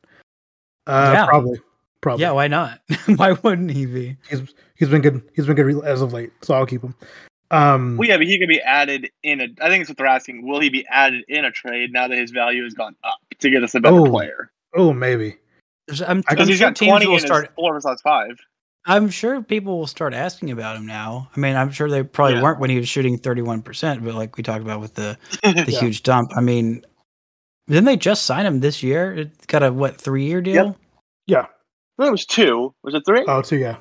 Uh, 0.86 1.10
Yeah. 1.14 1.26
probably, 1.26 1.60
probably. 2.00 2.22
Yeah, 2.22 2.32
why 2.32 2.48
not? 2.48 2.80
why 3.16 3.32
wouldn't 3.32 3.70
he 3.70 3.86
be? 3.86 4.16
he's 4.28 4.42
he's 4.76 4.88
been 4.88 5.02
good. 5.02 5.22
He's 5.34 5.46
been 5.46 5.56
good 5.56 5.84
as 5.84 6.02
of 6.02 6.12
late, 6.12 6.32
so 6.42 6.54
I'll 6.54 6.66
keep 6.66 6.82
him. 6.82 6.94
Um, 7.50 7.96
Well, 7.96 8.08
yeah, 8.08 8.16
but 8.16 8.26
he 8.26 8.38
could 8.38 8.48
be 8.48 8.60
added 8.60 9.10
in 9.22 9.40
a. 9.40 9.44
I 9.60 9.68
think 9.68 9.82
it's 9.82 9.90
what 9.90 9.96
they're 9.98 10.06
asking. 10.06 10.46
Will 10.46 10.60
he 10.60 10.68
be 10.70 10.86
added 10.88 11.24
in 11.28 11.44
a 11.44 11.50
trade 11.50 11.92
now 11.92 12.08
that 12.08 12.18
his 12.18 12.30
value 12.30 12.64
has 12.64 12.74
gone 12.74 12.96
up 13.04 13.18
to 13.40 13.50
get 13.50 13.62
us 13.62 13.74
a 13.74 13.80
better 13.80 13.96
Oh, 13.96 14.04
player? 14.06 14.50
oh, 14.74 14.92
maybe. 14.92 15.36
I'm, 15.90 15.96
I- 16.00 16.10
I'm 16.10 16.20
Because 16.28 16.48
he's 16.48 16.58
sure 16.58 16.68
got 16.68 16.76
teams 16.76 16.90
twenty 16.90 17.06
will 17.06 17.14
in 17.14 17.20
start. 17.20 17.46
his 17.46 17.54
four 17.54 17.72
versus 17.74 18.00
five. 18.02 18.38
I'm 18.86 19.08
sure 19.08 19.40
people 19.42 19.78
will 19.78 19.86
start 19.86 20.12
asking 20.14 20.50
about 20.50 20.76
him 20.76 20.84
now. 20.86 21.30
I 21.34 21.40
mean, 21.40 21.56
I'm 21.56 21.70
sure 21.70 21.88
they 21.88 22.02
probably 22.02 22.34
Yeah. 22.36 22.42
weren't 22.42 22.60
when 22.60 22.68
he 22.70 22.76
was 22.76 22.86
shooting 22.88 23.16
31, 23.16 23.62
percent 23.62 24.04
but 24.04 24.14
like 24.14 24.36
we 24.36 24.42
talked 24.42 24.60
about 24.62 24.80
with 24.80 24.94
the 24.94 25.16
the 25.42 25.64
Yeah. 25.68 25.80
huge 25.80 26.02
dump. 26.02 26.32
I 26.36 26.40
mean, 26.40 26.84
didn't 27.68 27.84
they 27.84 27.96
just 27.96 28.26
sign 28.26 28.46
him 28.46 28.60
this 28.60 28.82
year? 28.82 29.12
It 29.14 29.46
got 29.46 29.62
a 29.62 29.72
what 29.72 29.96
three 30.00 30.24
year 30.24 30.40
deal? 30.40 30.76
Yeah. 31.26 31.40
I 31.98 32.02
think 32.02 32.08
it 32.08 32.10
was 32.12 32.26
two. 32.26 32.74
Was 32.82 32.94
it 32.94 33.02
three? 33.06 33.24
Oh, 33.26 33.42
so 33.42 33.56
yeah. 33.56 33.76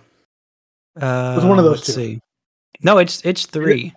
Uh, 0.99 1.33
was 1.35 1.45
one 1.45 1.57
of 1.57 1.65
those 1.65 1.77
let's 1.77 1.85
two. 1.87 1.91
see. 1.93 2.19
No, 2.81 2.97
it's 2.99 3.21
it's 3.25 3.45
three. 3.45 3.93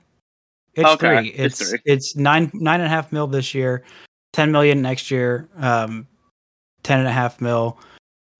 It's 0.74 0.88
Okay, 0.88 1.18
three. 1.18 1.28
it's 1.30 1.60
It's 1.60 1.70
three. 1.70 1.78
it's 1.84 2.16
nine 2.16 2.50
nine 2.54 2.80
and 2.80 2.86
a 2.86 2.90
half 2.90 3.12
mil 3.12 3.26
this 3.26 3.54
year, 3.54 3.84
ten 4.32 4.50
million 4.52 4.80
next 4.82 5.10
year, 5.10 5.48
um, 5.58 6.06
ten 6.82 6.98
and 6.98 7.08
a 7.08 7.12
half 7.12 7.40
mil 7.40 7.78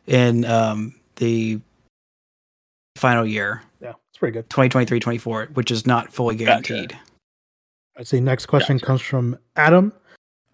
in 0.07 0.45
um 0.47 0.95
the 1.17 1.61
final 2.97 3.27
year, 3.27 3.63
Yeah, 3.81 3.93
it's 4.11 4.19
pretty 4.19 4.33
good. 4.33 4.49
2023-24, 4.49 5.53
which 5.55 5.71
is 5.71 5.87
not 5.87 6.11
fully 6.13 6.35
Gotcha. 6.37 6.45
guaranteed. 6.73 6.99
I'd 7.99 8.07
say 8.07 8.21
next 8.21 8.47
question 8.47 8.77
Gotcha. 8.77 8.87
comes 8.87 9.01
from 9.03 9.39
Adam. 9.57 9.93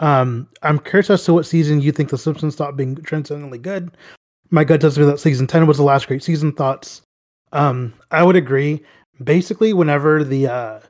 Um, 0.03 0.49
I'm 0.63 0.81
curious 0.81 1.09
as 1.11 1.25
to 1.25 1.33
what 1.33 1.47
season 1.47 1.81
you 1.81 1.93
think 1.93 2.11
The 2.11 2.19
Simpsons 2.19 2.55
stopped 2.55 2.77
being 2.77 2.97
transcendently 2.97 3.59
good. 3.59 3.97
My 4.51 4.65
gut 4.65 4.81
tells 4.81 4.99
me 4.99 5.05
that 5.07 5.21
season 5.21 5.47
10 5.47 5.67
was 5.67 5.77
the 5.79 5.85
last 5.85 6.09
great 6.09 6.25
season. 6.25 6.53
Thoughts? 6.53 7.03
Um, 7.53 7.95
I 8.11 8.25
would 8.25 8.35
agree. 8.35 8.83
Basically, 9.23 9.73
whenever 9.73 10.25
the 10.25 10.49
uh, 10.49 10.81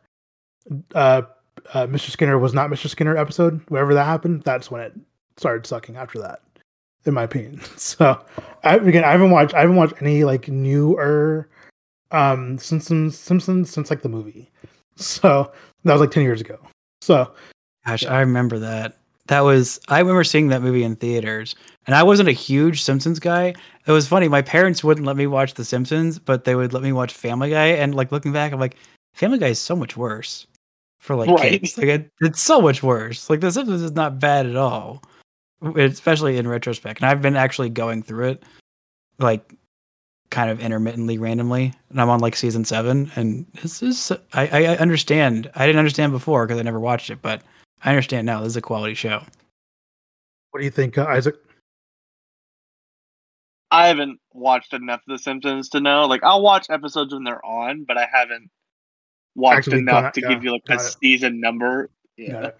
uh, 0.94 1.22
uh, 1.74 1.86
Mr. 1.86 2.08
Skinner 2.08 2.38
was 2.38 2.54
not 2.54 2.70
Mr. 2.70 2.88
Skinner 2.88 3.16
episode, 3.16 3.60
whenever 3.68 3.92
that 3.92 4.06
happened, 4.06 4.42
that's 4.44 4.70
when 4.70 4.80
it 4.80 4.94
started 5.36 5.66
sucking 5.66 5.96
after 5.96 6.18
that, 6.20 6.40
in 7.04 7.12
my 7.14 7.22
opinion. 7.22 7.60
So, 7.76 8.18
I, 8.64 8.76
again, 8.76 9.04
I 9.04 9.10
haven't 9.10 9.30
watched, 9.30 9.54
I 9.54 9.60
haven't 9.60 9.76
watched 9.76 10.00
any 10.00 10.24
like 10.24 10.48
newer 10.48 11.48
um 12.12 12.58
Simpsons 12.58 13.18
Simpsons 13.18 13.70
since 13.70 13.90
like 13.90 14.02
the 14.02 14.08
movie. 14.08 14.50
So 14.96 15.50
that 15.84 15.92
was 15.94 16.00
like 16.02 16.10
10 16.10 16.22
years 16.22 16.42
ago. 16.42 16.58
So 17.00 17.32
Gosh, 17.86 18.04
I 18.04 18.20
remember 18.20 18.58
that. 18.60 18.98
That 19.26 19.40
was 19.40 19.78
I 19.88 20.00
remember 20.00 20.24
seeing 20.24 20.48
that 20.48 20.62
movie 20.62 20.82
in 20.82 20.96
theaters, 20.96 21.54
and 21.86 21.94
I 21.94 22.02
wasn't 22.02 22.28
a 22.28 22.32
huge 22.32 22.82
Simpsons 22.82 23.20
guy. 23.20 23.54
It 23.86 23.92
was 23.92 24.08
funny. 24.08 24.28
My 24.28 24.42
parents 24.42 24.82
wouldn't 24.82 25.06
let 25.06 25.16
me 25.16 25.26
watch 25.26 25.54
The 25.54 25.64
Simpsons, 25.64 26.18
but 26.18 26.44
they 26.44 26.54
would 26.54 26.72
let 26.72 26.82
me 26.82 26.92
watch 26.92 27.12
Family 27.14 27.50
Guy. 27.50 27.66
And 27.68 27.94
like 27.94 28.10
looking 28.12 28.32
back, 28.32 28.52
I'm 28.52 28.60
like, 28.60 28.76
Family 29.14 29.38
Guy 29.38 29.48
is 29.48 29.58
so 29.60 29.76
much 29.76 29.96
worse 29.96 30.46
for 30.98 31.14
like 31.14 31.30
Right. 31.30 31.60
kids. 31.60 31.78
Like 31.78 31.86
it, 31.86 32.10
it's 32.20 32.42
so 32.42 32.60
much 32.60 32.82
worse. 32.82 33.30
Like 33.30 33.40
The 33.40 33.52
Simpsons 33.52 33.82
is 33.82 33.92
not 33.92 34.18
bad 34.18 34.46
at 34.46 34.56
all, 34.56 35.02
especially 35.76 36.36
in 36.36 36.48
retrospect. 36.48 37.00
And 37.00 37.08
I've 37.08 37.22
been 37.22 37.36
actually 37.36 37.70
going 37.70 38.02
through 38.02 38.28
it, 38.30 38.42
like 39.18 39.54
kind 40.30 40.50
of 40.50 40.60
intermittently, 40.60 41.18
randomly. 41.18 41.72
And 41.90 42.00
I'm 42.00 42.08
on 42.10 42.20
like 42.20 42.34
season 42.34 42.64
seven, 42.64 43.10
and 43.14 43.46
this 43.62 43.82
is 43.82 44.10
I, 44.32 44.48
I 44.48 44.76
understand. 44.78 45.48
I 45.54 45.66
didn't 45.66 45.78
understand 45.78 46.10
before 46.12 46.44
because 46.46 46.58
I 46.58 46.62
never 46.64 46.80
watched 46.80 47.10
it, 47.10 47.22
but 47.22 47.42
I 47.84 47.90
understand 47.90 48.26
now. 48.26 48.40
This 48.40 48.48
is 48.50 48.56
a 48.56 48.62
quality 48.62 48.94
show. 48.94 49.22
What 50.50 50.60
do 50.60 50.64
you 50.64 50.70
think, 50.70 50.98
uh, 50.98 51.06
Isaac? 51.06 51.36
I 53.70 53.86
haven't 53.88 54.20
watched 54.34 54.74
enough 54.74 55.00
of 55.08 55.12
The 55.16 55.18
Simpsons 55.18 55.68
to 55.70 55.80
know. 55.80 56.04
Like, 56.06 56.22
I'll 56.22 56.42
watch 56.42 56.66
episodes 56.68 57.14
when 57.14 57.24
they're 57.24 57.44
on, 57.44 57.84
but 57.84 57.96
I 57.96 58.06
haven't 58.12 58.50
watched 59.34 59.58
Actually 59.68 59.78
enough 59.78 60.02
got- 60.04 60.14
to 60.14 60.20
yeah, 60.20 60.28
give 60.28 60.44
you 60.44 60.52
like 60.52 60.62
a 60.68 60.74
it. 60.74 60.80
season 61.00 61.40
number. 61.40 61.88
Yeah. 62.16 62.50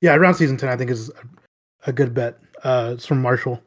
Yeah, 0.00 0.14
around 0.16 0.34
season 0.34 0.56
ten, 0.56 0.68
I 0.68 0.76
think 0.76 0.90
is 0.90 1.10
a, 1.10 1.90
a 1.90 1.92
good 1.92 2.12
bet. 2.14 2.38
Uh, 2.64 2.92
it's 2.94 3.06
from 3.06 3.22
Marshall. 3.22 3.62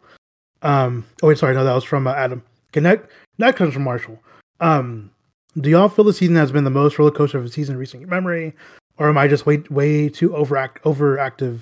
Um, 0.62 1.06
oh 1.24 1.28
wait, 1.30 1.38
sorry, 1.38 1.54
no, 1.56 1.64
that 1.64 1.74
was 1.74 1.84
from 1.86 2.08
uh, 2.08 2.14
Adam. 2.14 2.44
Okay, 2.72 2.82
that 2.82 3.06
that 3.38 3.56
comes 3.56 3.74
from 3.74 3.84
Marshall. 3.84 4.20
Um, 4.60 5.12
do 5.60 5.70
y'all 5.70 5.88
feel 5.88 6.04
the 6.06 6.12
season 6.14 6.36
has 6.36 6.52
been 6.52 6.66
the 6.66 6.70
most 6.70 7.00
roller 7.00 7.12
coaster 7.12 7.38
of 7.38 7.46
a 7.46 7.50
season 7.50 7.76
in 7.76 7.80
recent 7.80 8.08
memory, 8.10 8.54
or 9.00 9.10
am 9.10 9.18
I 9.18 9.28
just 9.28 9.46
way 9.46 9.64
way 9.70 10.10
too 10.10 10.36
overact 10.36 10.84
overactive, 10.84 11.62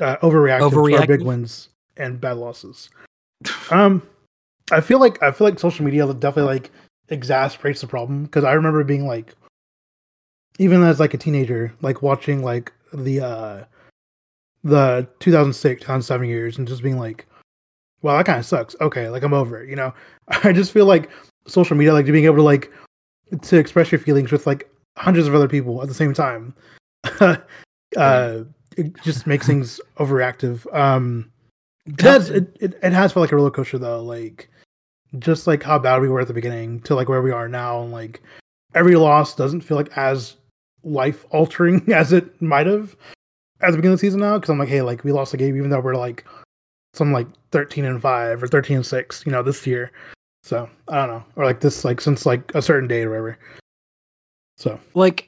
uh, 0.00 0.16
overreactive 0.18 0.70
to 0.90 0.96
our 0.96 1.06
big 1.06 1.22
wins 1.22 1.68
and 1.96 2.20
bad 2.20 2.36
losses? 2.38 2.88
Um, 3.70 4.02
I 4.72 4.80
feel 4.80 5.00
like 5.00 5.22
I 5.22 5.32
feel 5.32 5.46
like 5.46 5.58
social 5.58 5.84
media 5.84 6.06
definitely 6.14 6.54
like 6.54 6.70
exasperates 7.08 7.80
the 7.80 7.86
problem 7.86 8.24
because 8.24 8.44
I 8.44 8.52
remember 8.52 8.82
being 8.84 9.06
like, 9.06 9.34
even 10.58 10.82
as 10.82 11.00
like 11.00 11.12
a 11.12 11.18
teenager, 11.18 11.74
like 11.82 12.02
watching 12.02 12.42
like 12.42 12.72
the 12.92 13.20
uh 13.20 13.64
the 14.62 15.08
2006 15.20 15.80
2007 15.80 16.28
years 16.28 16.58
and 16.58 16.68
just 16.68 16.82
being 16.82 16.98
like 16.98 17.26
well 18.02 18.16
that 18.16 18.26
kind 18.26 18.38
of 18.38 18.44
sucks. 18.44 18.76
Okay 18.80 19.08
like 19.08 19.22
i'm 19.22 19.32
over 19.32 19.62
it 19.62 19.70
you 19.70 19.76
know? 19.76 19.94
I 20.28 20.52
just 20.52 20.72
feel 20.72 20.84
like 20.84 21.10
social 21.46 21.76
media 21.76 21.94
like 21.94 22.04
being 22.04 22.26
able 22.26 22.36
to 22.36 22.42
like 22.42 22.70
to 23.42 23.56
express 23.56 23.90
your 23.90 24.00
feelings 24.00 24.30
with 24.30 24.46
like 24.46 24.69
hundreds 24.96 25.26
of 25.26 25.34
other 25.34 25.48
people 25.48 25.82
at 25.82 25.88
the 25.88 25.94
same 25.94 26.14
time. 26.14 26.54
Uh 27.96 28.44
it 28.76 28.94
just 29.02 29.26
makes 29.26 29.48
things 29.48 29.80
overreactive. 29.98 30.72
Um 30.72 31.28
it 31.86 31.96
does. 31.96 32.30
it, 32.30 32.56
it, 32.60 32.78
it 32.84 32.92
has 32.92 33.12
felt 33.12 33.22
like 33.22 33.32
a 33.32 33.36
roller 33.36 33.50
coaster 33.50 33.78
though 33.78 34.00
like 34.00 34.48
just 35.18 35.48
like 35.48 35.60
how 35.60 35.76
bad 35.76 36.00
we 36.00 36.08
were 36.08 36.20
at 36.20 36.28
the 36.28 36.32
beginning 36.32 36.80
to 36.82 36.94
like 36.94 37.08
where 37.08 37.20
we 37.20 37.32
are 37.32 37.48
now 37.48 37.82
and 37.82 37.90
like 37.90 38.22
every 38.76 38.94
loss 38.94 39.34
doesn't 39.34 39.62
feel 39.62 39.76
like 39.76 39.90
as 39.98 40.36
life 40.84 41.26
altering 41.30 41.92
as 41.92 42.12
it 42.12 42.40
might 42.40 42.68
have 42.68 42.96
at 43.60 43.70
the 43.70 43.76
beginning 43.76 43.94
of 43.94 44.00
the 44.00 44.06
season 44.06 44.20
now 44.20 44.38
because 44.38 44.50
I'm 44.50 44.58
like, 44.58 44.68
hey, 44.68 44.82
like 44.82 45.04
we 45.04 45.12
lost 45.12 45.32
the 45.32 45.38
game 45.38 45.56
even 45.56 45.70
though 45.70 45.80
we're 45.80 45.94
like 45.94 46.24
some 46.94 47.12
like 47.12 47.26
13 47.52 47.84
and 47.84 48.00
five 48.00 48.42
or 48.42 48.46
13 48.46 48.76
and 48.76 48.86
six, 48.86 49.24
you 49.26 49.32
know, 49.32 49.42
this 49.42 49.66
year. 49.66 49.92
So 50.42 50.68
I 50.88 50.96
don't 50.96 51.08
know, 51.08 51.24
or 51.36 51.44
like 51.44 51.60
this 51.60 51.84
like 51.84 52.00
since 52.00 52.24
like 52.24 52.54
a 52.54 52.62
certain 52.62 52.88
date 52.88 53.04
or 53.04 53.10
whatever. 53.10 53.38
So. 54.60 54.78
Like 54.94 55.26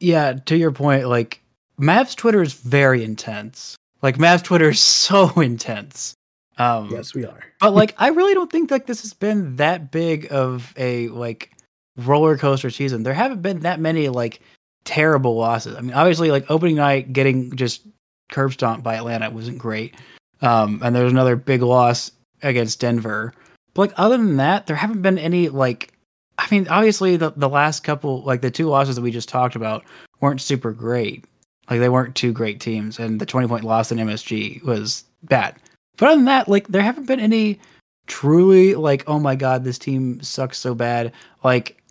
yeah 0.00 0.32
to 0.32 0.56
your 0.56 0.72
point 0.72 1.06
like 1.06 1.42
mav's 1.78 2.14
twitter 2.14 2.42
is 2.42 2.52
very 2.52 3.02
intense. 3.02 3.76
Like 4.02 4.18
mav's 4.18 4.42
twitter 4.42 4.68
is 4.68 4.80
so 5.06 5.28
intense. 5.40 6.14
Um 6.58 6.90
yes, 6.90 7.14
we 7.14 7.24
are. 7.24 7.40
but 7.58 7.72
like 7.72 7.94
i 7.98 8.08
really 8.08 8.34
don't 8.34 8.52
think 8.52 8.70
like 8.70 8.86
this 8.86 9.00
has 9.00 9.14
been 9.14 9.56
that 9.56 9.90
big 9.90 10.28
of 10.30 10.74
a 10.76 11.08
like 11.08 11.52
roller 11.96 12.36
coaster 12.36 12.70
season. 12.70 13.02
There 13.02 13.14
haven't 13.14 13.40
been 13.42 13.60
that 13.60 13.80
many 13.80 14.08
like 14.10 14.40
terrible 14.84 15.36
losses. 15.36 15.74
I 15.74 15.80
mean 15.80 15.94
obviously 15.94 16.30
like 16.30 16.50
opening 16.50 16.76
night 16.76 17.12
getting 17.14 17.56
just 17.56 17.82
curb 18.30 18.52
stomped 18.52 18.84
by 18.84 18.96
atlanta 18.96 19.30
wasn't 19.30 19.58
great. 19.58 19.94
Um 20.42 20.80
and 20.84 20.94
there 20.94 21.04
was 21.04 21.12
another 21.14 21.36
big 21.36 21.62
loss 21.62 22.12
against 22.42 22.78
denver. 22.80 23.32
But 23.72 23.80
like 23.88 23.98
other 23.98 24.18
than 24.18 24.36
that 24.36 24.66
there 24.66 24.76
haven't 24.76 25.00
been 25.00 25.18
any 25.18 25.48
like 25.48 25.94
i 26.40 26.46
mean 26.50 26.66
obviously 26.68 27.16
the, 27.16 27.30
the 27.36 27.48
last 27.48 27.84
couple 27.84 28.22
like 28.22 28.40
the 28.40 28.50
two 28.50 28.68
losses 28.68 28.96
that 28.96 29.02
we 29.02 29.10
just 29.10 29.28
talked 29.28 29.56
about 29.56 29.84
weren't 30.20 30.40
super 30.40 30.72
great 30.72 31.24
like 31.68 31.80
they 31.80 31.88
weren't 31.88 32.14
two 32.14 32.32
great 32.32 32.60
teams 32.60 32.98
and 32.98 33.20
the 33.20 33.26
20 33.26 33.46
point 33.46 33.64
loss 33.64 33.92
in 33.92 33.98
msg 33.98 34.62
was 34.64 35.04
bad 35.22 35.54
but 36.00 36.06
other 36.08 36.16
than 36.16 36.24
that, 36.24 36.48
like 36.48 36.66
there 36.68 36.82
haven't 36.82 37.06
been 37.06 37.20
any 37.20 37.60
truly 38.06 38.74
like, 38.74 39.04
oh 39.06 39.20
my 39.20 39.36
god, 39.36 39.64
this 39.64 39.78
team 39.78 40.20
sucks 40.22 40.56
so 40.58 40.74
bad. 40.74 41.12
Like 41.44 41.82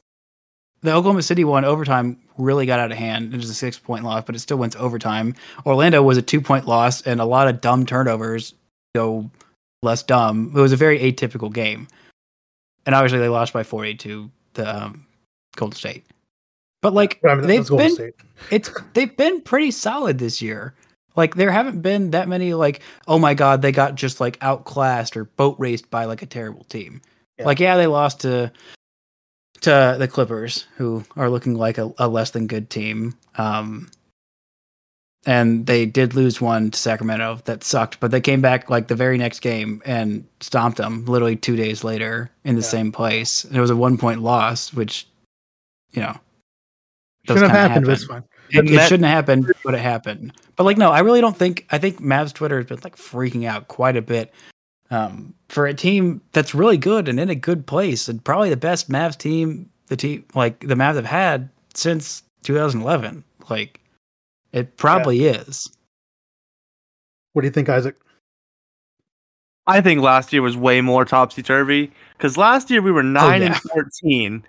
the 0.81 0.91
Oklahoma 0.91 1.21
City 1.21 1.43
one 1.43 1.63
overtime 1.63 2.17
really 2.35 2.65
got 2.65 2.79
out 2.79 2.91
of 2.91 2.97
hand. 2.97 3.35
It 3.35 3.37
was 3.37 3.51
a 3.51 3.53
six 3.53 3.77
point 3.77 4.03
loss, 4.03 4.23
but 4.25 4.33
it 4.33 4.39
still 4.39 4.57
went 4.57 4.73
to 4.73 4.79
overtime. 4.79 5.35
Orlando 5.63 6.01
was 6.01 6.17
a 6.17 6.23
two 6.23 6.41
point 6.41 6.67
loss 6.67 7.03
and 7.03 7.21
a 7.21 7.25
lot 7.25 7.47
of 7.47 7.61
dumb 7.61 7.85
turnovers 7.85 8.55
go 8.95 9.29
less 9.83 10.01
dumb. 10.01 10.51
It 10.55 10.59
was 10.59 10.73
a 10.73 10.77
very 10.77 10.97
atypical 10.97 11.53
game. 11.53 11.87
And 12.87 12.95
obviously 12.95 13.19
they 13.19 13.29
lost 13.29 13.53
by 13.53 13.61
40 13.61 13.93
to 13.95 14.31
the 14.59 14.83
um, 14.83 15.05
Golden 15.55 15.75
State. 15.75 16.05
But 16.81 16.93
like 16.93 17.19
I 17.25 17.35
mean, 17.35 17.47
they've 17.47 17.67
been 17.67 17.93
State. 17.93 18.15
it's 18.51 18.71
they've 18.93 19.15
been 19.15 19.41
pretty 19.41 19.71
solid 19.71 20.17
this 20.17 20.41
year. 20.41 20.73
Like 21.15 21.35
there 21.35 21.51
haven't 21.51 21.81
been 21.81 22.11
that 22.11 22.29
many 22.29 22.53
like 22.53 22.81
oh 23.07 23.19
my 23.19 23.33
god 23.33 23.61
they 23.61 23.71
got 23.71 23.95
just 23.95 24.21
like 24.21 24.37
outclassed 24.41 25.17
or 25.17 25.25
boat 25.25 25.55
raced 25.59 25.89
by 25.89 26.05
like 26.05 26.21
a 26.21 26.25
terrible 26.25 26.63
team. 26.65 27.01
Yeah. 27.37 27.45
Like 27.45 27.59
yeah 27.59 27.75
they 27.75 27.87
lost 27.87 28.21
to 28.21 28.51
to 29.61 29.95
the 29.99 30.07
Clippers 30.07 30.65
who 30.77 31.03
are 31.17 31.29
looking 31.29 31.55
like 31.55 31.77
a, 31.77 31.91
a 31.97 32.07
less 32.07 32.31
than 32.31 32.47
good 32.47 32.69
team. 32.69 33.17
Um 33.35 33.89
and 35.25 35.65
they 35.65 35.85
did 35.85 36.15
lose 36.15 36.39
one 36.39 36.71
to 36.71 36.79
Sacramento 36.79 37.39
that 37.45 37.63
sucked, 37.63 37.99
but 37.99 38.11
they 38.11 38.21
came 38.21 38.41
back 38.41 38.69
like 38.69 38.87
the 38.87 38.95
very 38.95 39.17
next 39.17 39.39
game 39.41 39.81
and 39.85 40.25
stomped 40.39 40.77
them 40.77 41.05
literally 41.05 41.35
2 41.35 41.55
days 41.55 41.83
later 41.83 42.29
in 42.43 42.55
the 42.55 42.61
Yeah. 42.61 42.67
same 42.67 42.91
place. 42.91 43.43
And 43.43 43.55
it 43.55 43.61
was 43.61 43.69
a 43.69 43.75
1 43.75 43.97
point 43.97 44.21
loss 44.21 44.73
which 44.73 45.07
you 45.91 46.01
know 46.01 46.15
those 47.27 47.37
Shouldn't 47.39 47.51
have 47.51 47.69
kinda 47.69 47.69
happened, 47.69 47.85
but 47.85 47.91
happen 47.91 47.93
it's 47.93 48.03
fine. 48.05 48.23
it, 48.51 48.71
it 48.71 48.75
Met- 48.75 48.87
shouldn't 48.89 49.05
have 49.07 49.15
happened, 49.15 49.53
but 49.63 49.73
it 49.75 49.79
happened. 49.81 50.33
But 50.55 50.63
like, 50.63 50.77
no, 50.77 50.91
I 50.91 50.99
really 50.99 51.21
don't 51.21 51.37
think. 51.37 51.65
I 51.71 51.77
think 51.77 51.99
Mavs 52.01 52.33
Twitter 52.33 52.57
has 52.57 52.65
been 52.67 52.79
like 52.83 52.95
freaking 52.95 53.45
out 53.45 53.67
quite 53.67 53.95
a 53.97 54.01
bit 54.01 54.33
um, 54.91 55.33
for 55.49 55.67
a 55.67 55.73
team 55.73 56.21
that's 56.31 56.55
really 56.55 56.77
good 56.77 57.07
and 57.07 57.19
in 57.19 57.29
a 57.29 57.35
good 57.35 57.67
place, 57.67 58.07
and 58.09 58.23
probably 58.23 58.49
the 58.49 58.57
best 58.57 58.89
Mavs 58.89 59.17
team 59.17 59.69
the 59.87 59.95
team 59.95 60.23
like 60.33 60.61
the 60.61 60.75
Mavs 60.75 60.95
have 60.95 61.05
had 61.05 61.49
since 61.73 62.23
2011. 62.43 63.23
Like, 63.49 63.79
it 64.53 64.77
probably 64.77 65.25
is. 65.25 65.69
What 67.33 67.43
do 67.43 67.47
you 67.47 67.51
think, 67.51 67.69
Isaac? 67.69 67.95
I 69.67 69.81
think 69.81 70.01
last 70.01 70.33
year 70.33 70.41
was 70.41 70.57
way 70.57 70.81
more 70.81 71.05
topsy 71.05 71.43
turvy 71.43 71.91
because 72.17 72.37
last 72.37 72.69
year 72.71 72.81
we 72.81 72.91
were 72.91 73.01
oh, 73.01 73.03
nine 73.03 73.43
and 73.43 73.55
fourteen. 73.55 74.43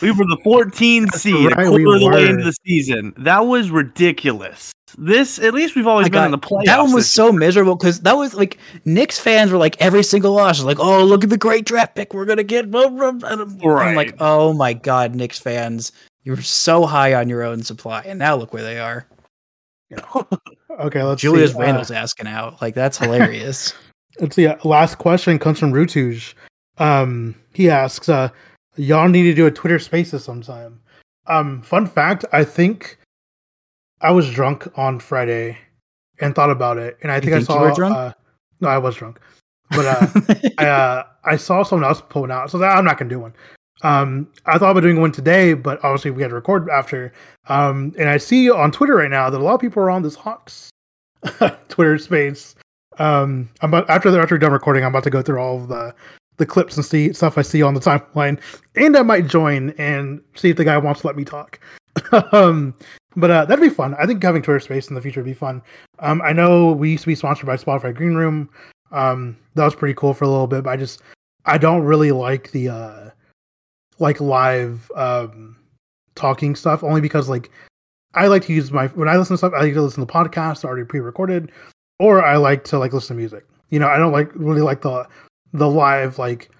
We 0.00 0.10
were 0.10 0.24
the 0.24 0.38
14 0.42 1.08
seed, 1.10 1.52
right, 1.56 1.68
a 1.68 1.70
we 1.70 1.84
quarter 1.84 1.94
of 1.94 2.00
the 2.00 2.08
way 2.16 2.28
into 2.28 2.42
the 2.42 2.52
season. 2.66 3.14
That 3.16 3.46
was 3.46 3.70
ridiculous. 3.70 4.72
This, 4.98 5.38
at 5.38 5.54
least, 5.54 5.76
we've 5.76 5.86
always 5.86 6.06
My 6.06 6.10
been 6.10 6.24
in 6.24 6.30
the 6.32 6.38
playoffs. 6.38 6.64
that 6.64 6.82
one 6.82 6.92
was 6.92 7.04
this 7.04 7.12
so 7.12 7.30
miserable 7.30 7.76
because 7.76 8.00
that 8.00 8.16
was 8.16 8.34
like 8.34 8.58
Knicks 8.84 9.20
fans 9.20 9.52
were 9.52 9.58
like 9.58 9.80
every 9.80 10.02
single 10.02 10.32
loss 10.32 10.58
was 10.58 10.64
like, 10.64 10.80
"Oh, 10.80 11.04
look 11.04 11.22
at 11.22 11.30
the 11.30 11.38
great 11.38 11.64
draft 11.64 11.94
pick 11.94 12.12
we're 12.12 12.24
gonna 12.24 12.42
get." 12.42 12.72
Blah, 12.72 12.88
blah, 12.88 13.12
blah. 13.12 13.28
And 13.30 13.40
I'm 13.42 13.58
Right. 13.60 13.96
like, 13.96 14.16
"Oh 14.18 14.52
my 14.52 14.72
god, 14.72 15.14
Knicks 15.14 15.38
fans, 15.38 15.92
you 16.24 16.32
were 16.32 16.42
so 16.42 16.86
high 16.86 17.14
on 17.14 17.28
your 17.28 17.42
own 17.42 17.62
supply, 17.62 18.02
and 18.06 18.18
now 18.18 18.36
look 18.36 18.52
where 18.52 18.62
they 18.62 18.78
are." 18.78 19.06
Okay, 20.80 21.02
let's 21.02 21.20
Julius 21.20 21.52
see. 21.52 21.58
uh, 21.58 21.84
asking 21.94 22.26
out. 22.26 22.60
Like 22.62 22.74
that's 22.74 22.98
hilarious. 22.98 23.74
Let's 24.20 24.36
see. 24.36 24.46
uh, 24.46 24.56
Last 24.64 24.98
question 24.98 25.38
comes 25.38 25.58
from 25.58 25.72
Rutuj. 25.72 26.34
Um, 26.78 27.34
he 27.54 27.70
asks, 27.70 28.08
uh, 28.08 28.28
"Y'all 28.76 29.08
need 29.08 29.22
to 29.22 29.34
do 29.34 29.46
a 29.46 29.50
Twitter 29.50 29.78
Spaces 29.78 30.24
sometime." 30.24 30.80
Um, 31.26 31.62
fun 31.62 31.86
fact: 31.86 32.24
I 32.32 32.44
think 32.44 32.98
I 34.00 34.10
was 34.10 34.30
drunk 34.30 34.66
on 34.78 34.98
Friday 34.98 35.56
and 36.20 36.34
thought 36.34 36.50
about 36.50 36.78
it, 36.78 36.98
and 37.02 37.10
I 37.10 37.20
think, 37.20 37.32
I 37.32 37.36
think 37.36 37.48
you 37.48 37.74
saw. 37.74 37.94
Uh, 37.94 38.12
no, 38.60 38.68
I 38.68 38.78
was 38.78 38.96
drunk, 38.96 39.18
but 39.70 39.86
uh, 39.86 40.06
I 40.58 40.66
uh, 40.66 41.04
I 41.24 41.36
saw 41.36 41.62
someone 41.62 41.88
else 41.88 42.02
pulling 42.08 42.30
out, 42.30 42.50
so 42.50 42.62
I'm 42.62 42.84
not 42.84 42.98
gonna 42.98 43.10
do 43.10 43.18
one. 43.18 43.32
Um, 43.82 44.28
I 44.46 44.58
thought 44.58 44.70
about 44.70 44.80
doing 44.80 45.00
one 45.00 45.12
today, 45.12 45.54
but 45.54 45.82
obviously 45.84 46.10
we 46.10 46.22
had 46.22 46.28
to 46.28 46.34
record 46.34 46.68
after. 46.70 47.12
Um, 47.48 47.94
and 47.98 48.08
I 48.08 48.16
see 48.16 48.50
on 48.50 48.70
Twitter 48.70 48.96
right 48.96 49.10
now 49.10 49.28
that 49.30 49.40
a 49.40 49.44
lot 49.44 49.54
of 49.54 49.60
people 49.60 49.82
are 49.82 49.90
on 49.90 50.02
this 50.02 50.14
Hawks 50.14 50.70
Twitter 51.68 51.98
space. 51.98 52.54
Um, 52.98 53.48
I'm 53.60 53.70
about 53.70 53.88
after 53.88 54.10
the 54.10 54.20
after 54.20 54.34
we're 54.34 54.40
done 54.40 54.52
recording, 54.52 54.84
I'm 54.84 54.90
about 54.90 55.04
to 55.04 55.10
go 55.10 55.22
through 55.22 55.38
all 55.38 55.56
of 55.56 55.68
the 55.68 55.94
the 56.36 56.46
clips 56.46 56.76
and 56.76 56.84
see 56.84 57.12
stuff 57.12 57.38
I 57.38 57.42
see 57.42 57.62
on 57.62 57.74
the 57.74 57.80
timeline, 57.80 58.40
and 58.76 58.96
I 58.96 59.02
might 59.02 59.26
join 59.26 59.70
and 59.78 60.20
see 60.34 60.50
if 60.50 60.56
the 60.56 60.64
guy 60.64 60.78
wants 60.78 61.00
to 61.00 61.06
let 61.06 61.16
me 61.16 61.24
talk. 61.24 61.58
um, 62.32 62.74
but 63.16 63.30
uh, 63.30 63.44
that'd 63.44 63.62
be 63.62 63.74
fun. 63.74 63.94
I 64.00 64.06
think 64.06 64.22
having 64.22 64.42
Twitter 64.42 64.60
space 64.60 64.88
in 64.88 64.94
the 64.94 65.00
future 65.00 65.20
would 65.20 65.26
be 65.26 65.34
fun. 65.34 65.62
Um, 65.98 66.22
I 66.22 66.32
know 66.32 66.72
we 66.72 66.90
used 66.90 67.02
to 67.04 67.08
be 67.08 67.14
sponsored 67.14 67.46
by 67.46 67.56
Spotify 67.56 67.94
Green 67.94 68.14
Room. 68.14 68.48
Um, 68.90 69.36
that 69.54 69.64
was 69.64 69.74
pretty 69.74 69.94
cool 69.94 70.14
for 70.14 70.24
a 70.24 70.28
little 70.28 70.46
bit, 70.46 70.64
but 70.64 70.70
I 70.70 70.76
just 70.76 71.02
I 71.44 71.58
don't 71.58 71.82
really 71.82 72.12
like 72.12 72.50
the 72.52 72.68
uh 72.68 73.01
like 74.02 74.20
live 74.20 74.90
um 74.94 75.56
talking 76.14 76.54
stuff 76.54 76.84
only 76.84 77.00
because 77.00 77.28
like 77.28 77.50
I 78.14 78.26
like 78.26 78.44
to 78.44 78.52
use 78.52 78.70
my 78.70 78.88
when 78.88 79.08
I 79.08 79.16
listen 79.16 79.34
to 79.34 79.38
stuff 79.38 79.54
I 79.56 79.62
like 79.62 79.74
to 79.74 79.82
listen 79.82 80.06
to 80.06 80.12
podcasts 80.12 80.64
already 80.64 80.84
pre-recorded 80.84 81.50
or 81.98 82.22
I 82.22 82.36
like 82.36 82.64
to 82.64 82.78
like 82.78 82.92
listen 82.92 83.16
to 83.16 83.20
music. 83.20 83.46
You 83.70 83.78
know, 83.78 83.88
I 83.88 83.96
don't 83.96 84.12
like 84.12 84.30
really 84.34 84.60
like 84.60 84.82
the 84.82 85.08
the 85.54 85.68
live 85.68 86.18
like 86.18 86.50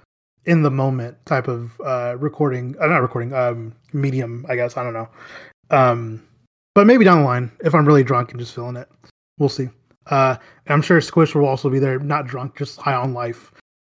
in 0.45 0.63
the 0.63 0.71
moment 0.71 1.17
type 1.27 1.49
of 1.49 1.81
uh 1.81 2.17
recording 2.19 2.75
uh, 2.81 2.87
not 2.87 3.01
recording 3.01 3.33
um 3.33 3.73
medium 3.93 4.45
i 4.49 4.57
guess 4.57 4.77
i 4.77 4.83
don't 4.83 4.93
know. 4.93 5.09
Um 5.71 6.27
but 6.75 6.87
maybe 6.87 7.05
down 7.05 7.21
the 7.21 7.25
line 7.25 7.53
if 7.61 7.75
i'm 7.75 7.87
really 7.87 8.03
drunk 8.03 8.31
and 8.31 8.41
just 8.41 8.55
feeling 8.55 8.77
it 8.77 8.89
we'll 9.39 9.49
see. 9.49 9.69
Uh 10.07 10.37
i'm 10.69 10.83
sure 10.83 11.01
squish 11.01 11.35
will 11.35 11.47
also 11.47 11.71
be 11.71 11.79
there 11.79 11.99
not 11.99 12.27
drunk 12.27 12.57
just 12.57 12.81
high 12.81 12.95
on 12.95 13.15
life 13.15 13.53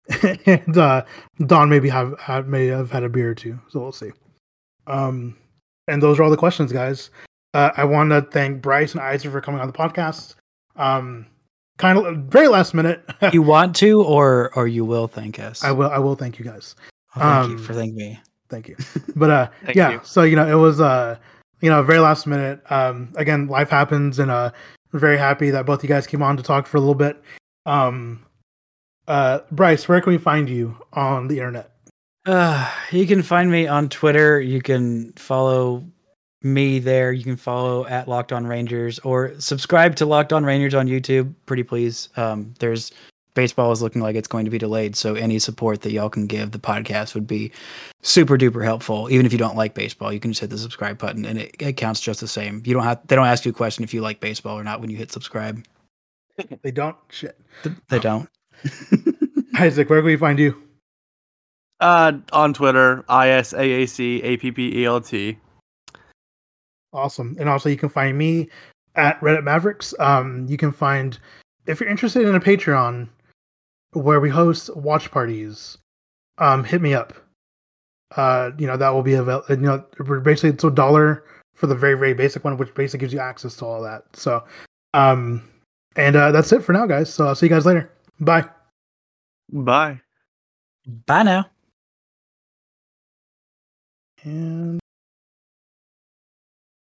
and 0.47 0.77
uh 0.77 1.03
don 1.47 1.69
maybe 1.69 1.89
have, 1.89 2.19
have 2.21 2.47
may 2.47 2.67
have 2.67 2.91
had 2.91 3.03
a 3.05 3.09
beer 3.09 3.31
or 3.31 3.35
two 3.35 3.59
so 3.69 3.81
we'll 3.81 3.93
see. 3.93 4.11
Um 4.87 5.37
and 5.89 6.03
those 6.03 6.19
are 6.19 6.23
all 6.23 6.31
the 6.31 6.37
questions 6.37 6.73
guys. 6.73 7.11
Uh 7.55 7.71
i 7.77 7.85
want 7.85 8.11
to 8.11 8.23
thank 8.23 8.61
bryce 8.63 8.93
and 8.93 9.01
isaac 9.01 9.31
for 9.33 9.41
coming 9.41 9.61
on 9.61 9.67
the 9.67 9.73
podcast. 9.73 10.35
Um 10.77 11.27
kind 11.79 11.99
of 11.99 12.17
very 12.25 12.49
last 12.49 12.75
minute. 12.75 13.03
You 13.33 13.43
want 13.43 13.75
to, 13.77 14.03
or 14.03 14.51
or 14.55 14.69
you 14.69 14.85
will 14.85 15.09
thank 15.09 15.39
us. 15.39 15.65
i 15.65 15.73
will 15.73 15.91
i 15.91 15.99
will 15.99 16.15
thank 16.17 16.39
you 16.39 16.45
guys. 16.45 16.77
Oh, 17.17 17.21
thank 17.21 17.51
you 17.51 17.57
um, 17.57 17.63
for 17.63 17.73
thanking 17.75 17.97
me. 17.97 18.21
thank 18.51 18.69
you. 18.69 18.77
But 19.17 19.31
uh 19.31 19.49
Thank 19.65 19.77
yeah 19.77 19.91
you. 19.93 20.01
so 20.05 20.23
you 20.23 20.37
know 20.37 20.47
it 20.47 20.61
was 20.61 20.81
uh 20.81 21.17
you 21.61 21.71
know 21.71 21.83
very 21.83 22.01
last 22.01 22.27
minute. 22.27 22.61
Um 22.71 23.11
again 23.17 23.47
life 23.47 23.71
happens 23.71 24.19
and 24.19 24.31
uh 24.31 24.51
we're 24.93 25.01
very 25.01 25.17
happy 25.19 25.51
that 25.51 25.65
both 25.67 25.83
you 25.83 25.89
guys 25.89 26.07
came 26.07 26.23
on 26.23 26.37
to 26.37 26.43
talk 26.43 26.67
for 26.67 26.77
a 26.77 26.81
little 26.81 26.95
bit. 26.95 27.23
Um 27.67 28.21
uh 29.09 29.41
bryce 29.51 29.89
where 29.89 30.01
can 30.01 30.13
we 30.13 30.19
find 30.19 30.49
you 30.49 30.77
on 30.93 31.29
the 31.29 31.39
internet 31.39 31.71
Uh, 32.27 32.71
you 32.91 33.07
can 33.07 33.23
find 33.23 33.51
me 33.51 33.67
on 33.67 33.89
Twitter. 33.91 34.41
You 34.41 34.63
can 34.63 35.13
follow 35.13 35.85
me 36.43 36.79
there. 36.79 37.13
You 37.13 37.23
can 37.23 37.37
follow 37.37 37.87
at 37.87 38.09
Locked 38.09 38.33
On 38.33 38.47
Rangers 38.47 38.99
or 39.01 39.39
subscribe 39.39 39.97
to 39.97 40.07
Locked 40.07 40.33
On 40.33 40.43
Rangers 40.43 40.75
on 40.75 40.89
YouTube. 40.89 41.35
Pretty 41.45 41.63
please. 41.63 42.09
Um, 42.17 42.55
there's 42.61 42.93
baseball 43.35 43.73
is 43.73 43.83
looking 43.83 44.01
like 44.01 44.17
it's 44.17 44.29
going 44.29 44.47
to 44.47 44.51
be 44.51 44.57
delayed, 44.57 44.97
so 44.97 45.15
any 45.17 45.39
support 45.39 45.83
that 45.83 45.93
y'all 45.93 46.09
can 46.09 46.27
give 46.27 46.53
the 46.53 46.59
podcast 46.59 47.13
would 47.15 47.27
be 47.27 47.53
super 48.03 48.39
duper 48.39 48.65
helpful. 48.65 49.11
Even 49.11 49.27
if 49.27 49.33
you 49.33 49.39
don't 49.39 49.57
like 49.57 49.75
baseball, 49.75 50.11
you 50.11 50.21
can 50.21 50.31
just 50.33 50.41
hit 50.41 50.49
the 50.51 50.57
subscribe 50.57 50.97
button, 50.97 51.27
and 51.27 51.39
it, 51.41 51.55
it 51.59 51.73
counts 51.77 52.01
just 52.01 52.21
the 52.21 52.29
same. 52.29 52.63
You 52.65 52.73
don't 52.73 52.85
have 52.85 53.07
they 53.07 53.17
don't 53.17 53.27
ask 53.27 53.45
you 53.45 53.51
a 53.51 53.55
question 53.55 53.85
if 53.85 53.93
you 53.93 54.01
like 54.01 54.21
baseball 54.21 54.59
or 54.59 54.65
not 54.65 54.81
when 54.81 54.89
you 54.89 54.97
hit 54.97 55.13
subscribe. 55.13 55.63
they 56.63 56.71
don't 56.71 56.97
shit 57.11 57.39
They 57.91 57.99
don't. 57.99 58.31
isaac 59.59 59.89
where 59.91 60.01
can 60.01 60.07
we 60.07 60.17
find 60.17 60.39
you 60.39 60.61
Uh, 61.81 62.13
on 62.33 62.55
Twitter, 62.55 63.05
I 63.09 63.29
S 63.31 63.53
A 63.53 63.83
A 63.83 63.87
C 63.87 64.23
A 64.23 64.37
P 64.37 64.51
P 64.53 64.81
E 64.81 64.85
L 64.87 65.01
T. 65.01 65.37
Awesome. 66.93 67.37
And 67.39 67.49
also 67.49 67.69
you 67.69 67.77
can 67.77 67.89
find 67.89 68.17
me 68.17 68.49
at 68.95 69.21
Reddit 69.21 69.43
Mavericks. 69.43 69.93
Um, 69.99 70.47
you 70.49 70.57
can 70.57 70.71
find 70.73 71.19
if 71.67 71.81
you're 71.81 71.89
interested 71.91 72.27
in 72.27 72.35
a 72.37 72.41
Patreon 72.41 73.09
where 73.93 74.21
we 74.21 74.31
host 74.31 74.75
watch 74.77 75.11
parties, 75.11 75.77
um, 76.39 76.63
hit 76.65 76.81
me 76.81 76.95
up. 76.95 77.13
Uh, 78.17 78.53
you 78.59 78.67
know, 78.67 78.77
that 78.77 78.91
will 78.91 79.03
be 79.03 79.15
available. 79.15 79.45
You 79.51 79.57
know, 79.57 79.85
basically 80.21 80.51
it's 80.51 80.65
a 80.65 80.71
dollar 80.71 81.25
for 81.55 81.67
the 81.67 81.75
very, 81.75 81.99
very 81.99 82.15
basic 82.15 82.45
one, 82.45 82.57
which 82.57 82.73
basically 82.75 83.01
gives 83.01 83.13
you 83.13 83.21
access 83.21 83.57
to 83.57 83.65
all 83.67 83.83
that. 83.83 84.05
So 84.15 84.45
um 84.95 85.43
and 85.97 86.15
uh 86.17 86.31
that's 86.31 86.53
it 86.53 86.63
for 86.63 86.73
now, 86.73 86.87
guys. 86.87 87.13
So 87.13 87.27
I'll 87.27 87.35
see 87.35 87.47
you 87.47 87.51
guys 87.51 87.67
later. 87.67 87.91
Bye. 88.25 88.49
Bye. 89.53 90.01
Bye 91.07 91.23
now. 91.25 91.51
And 94.25 94.81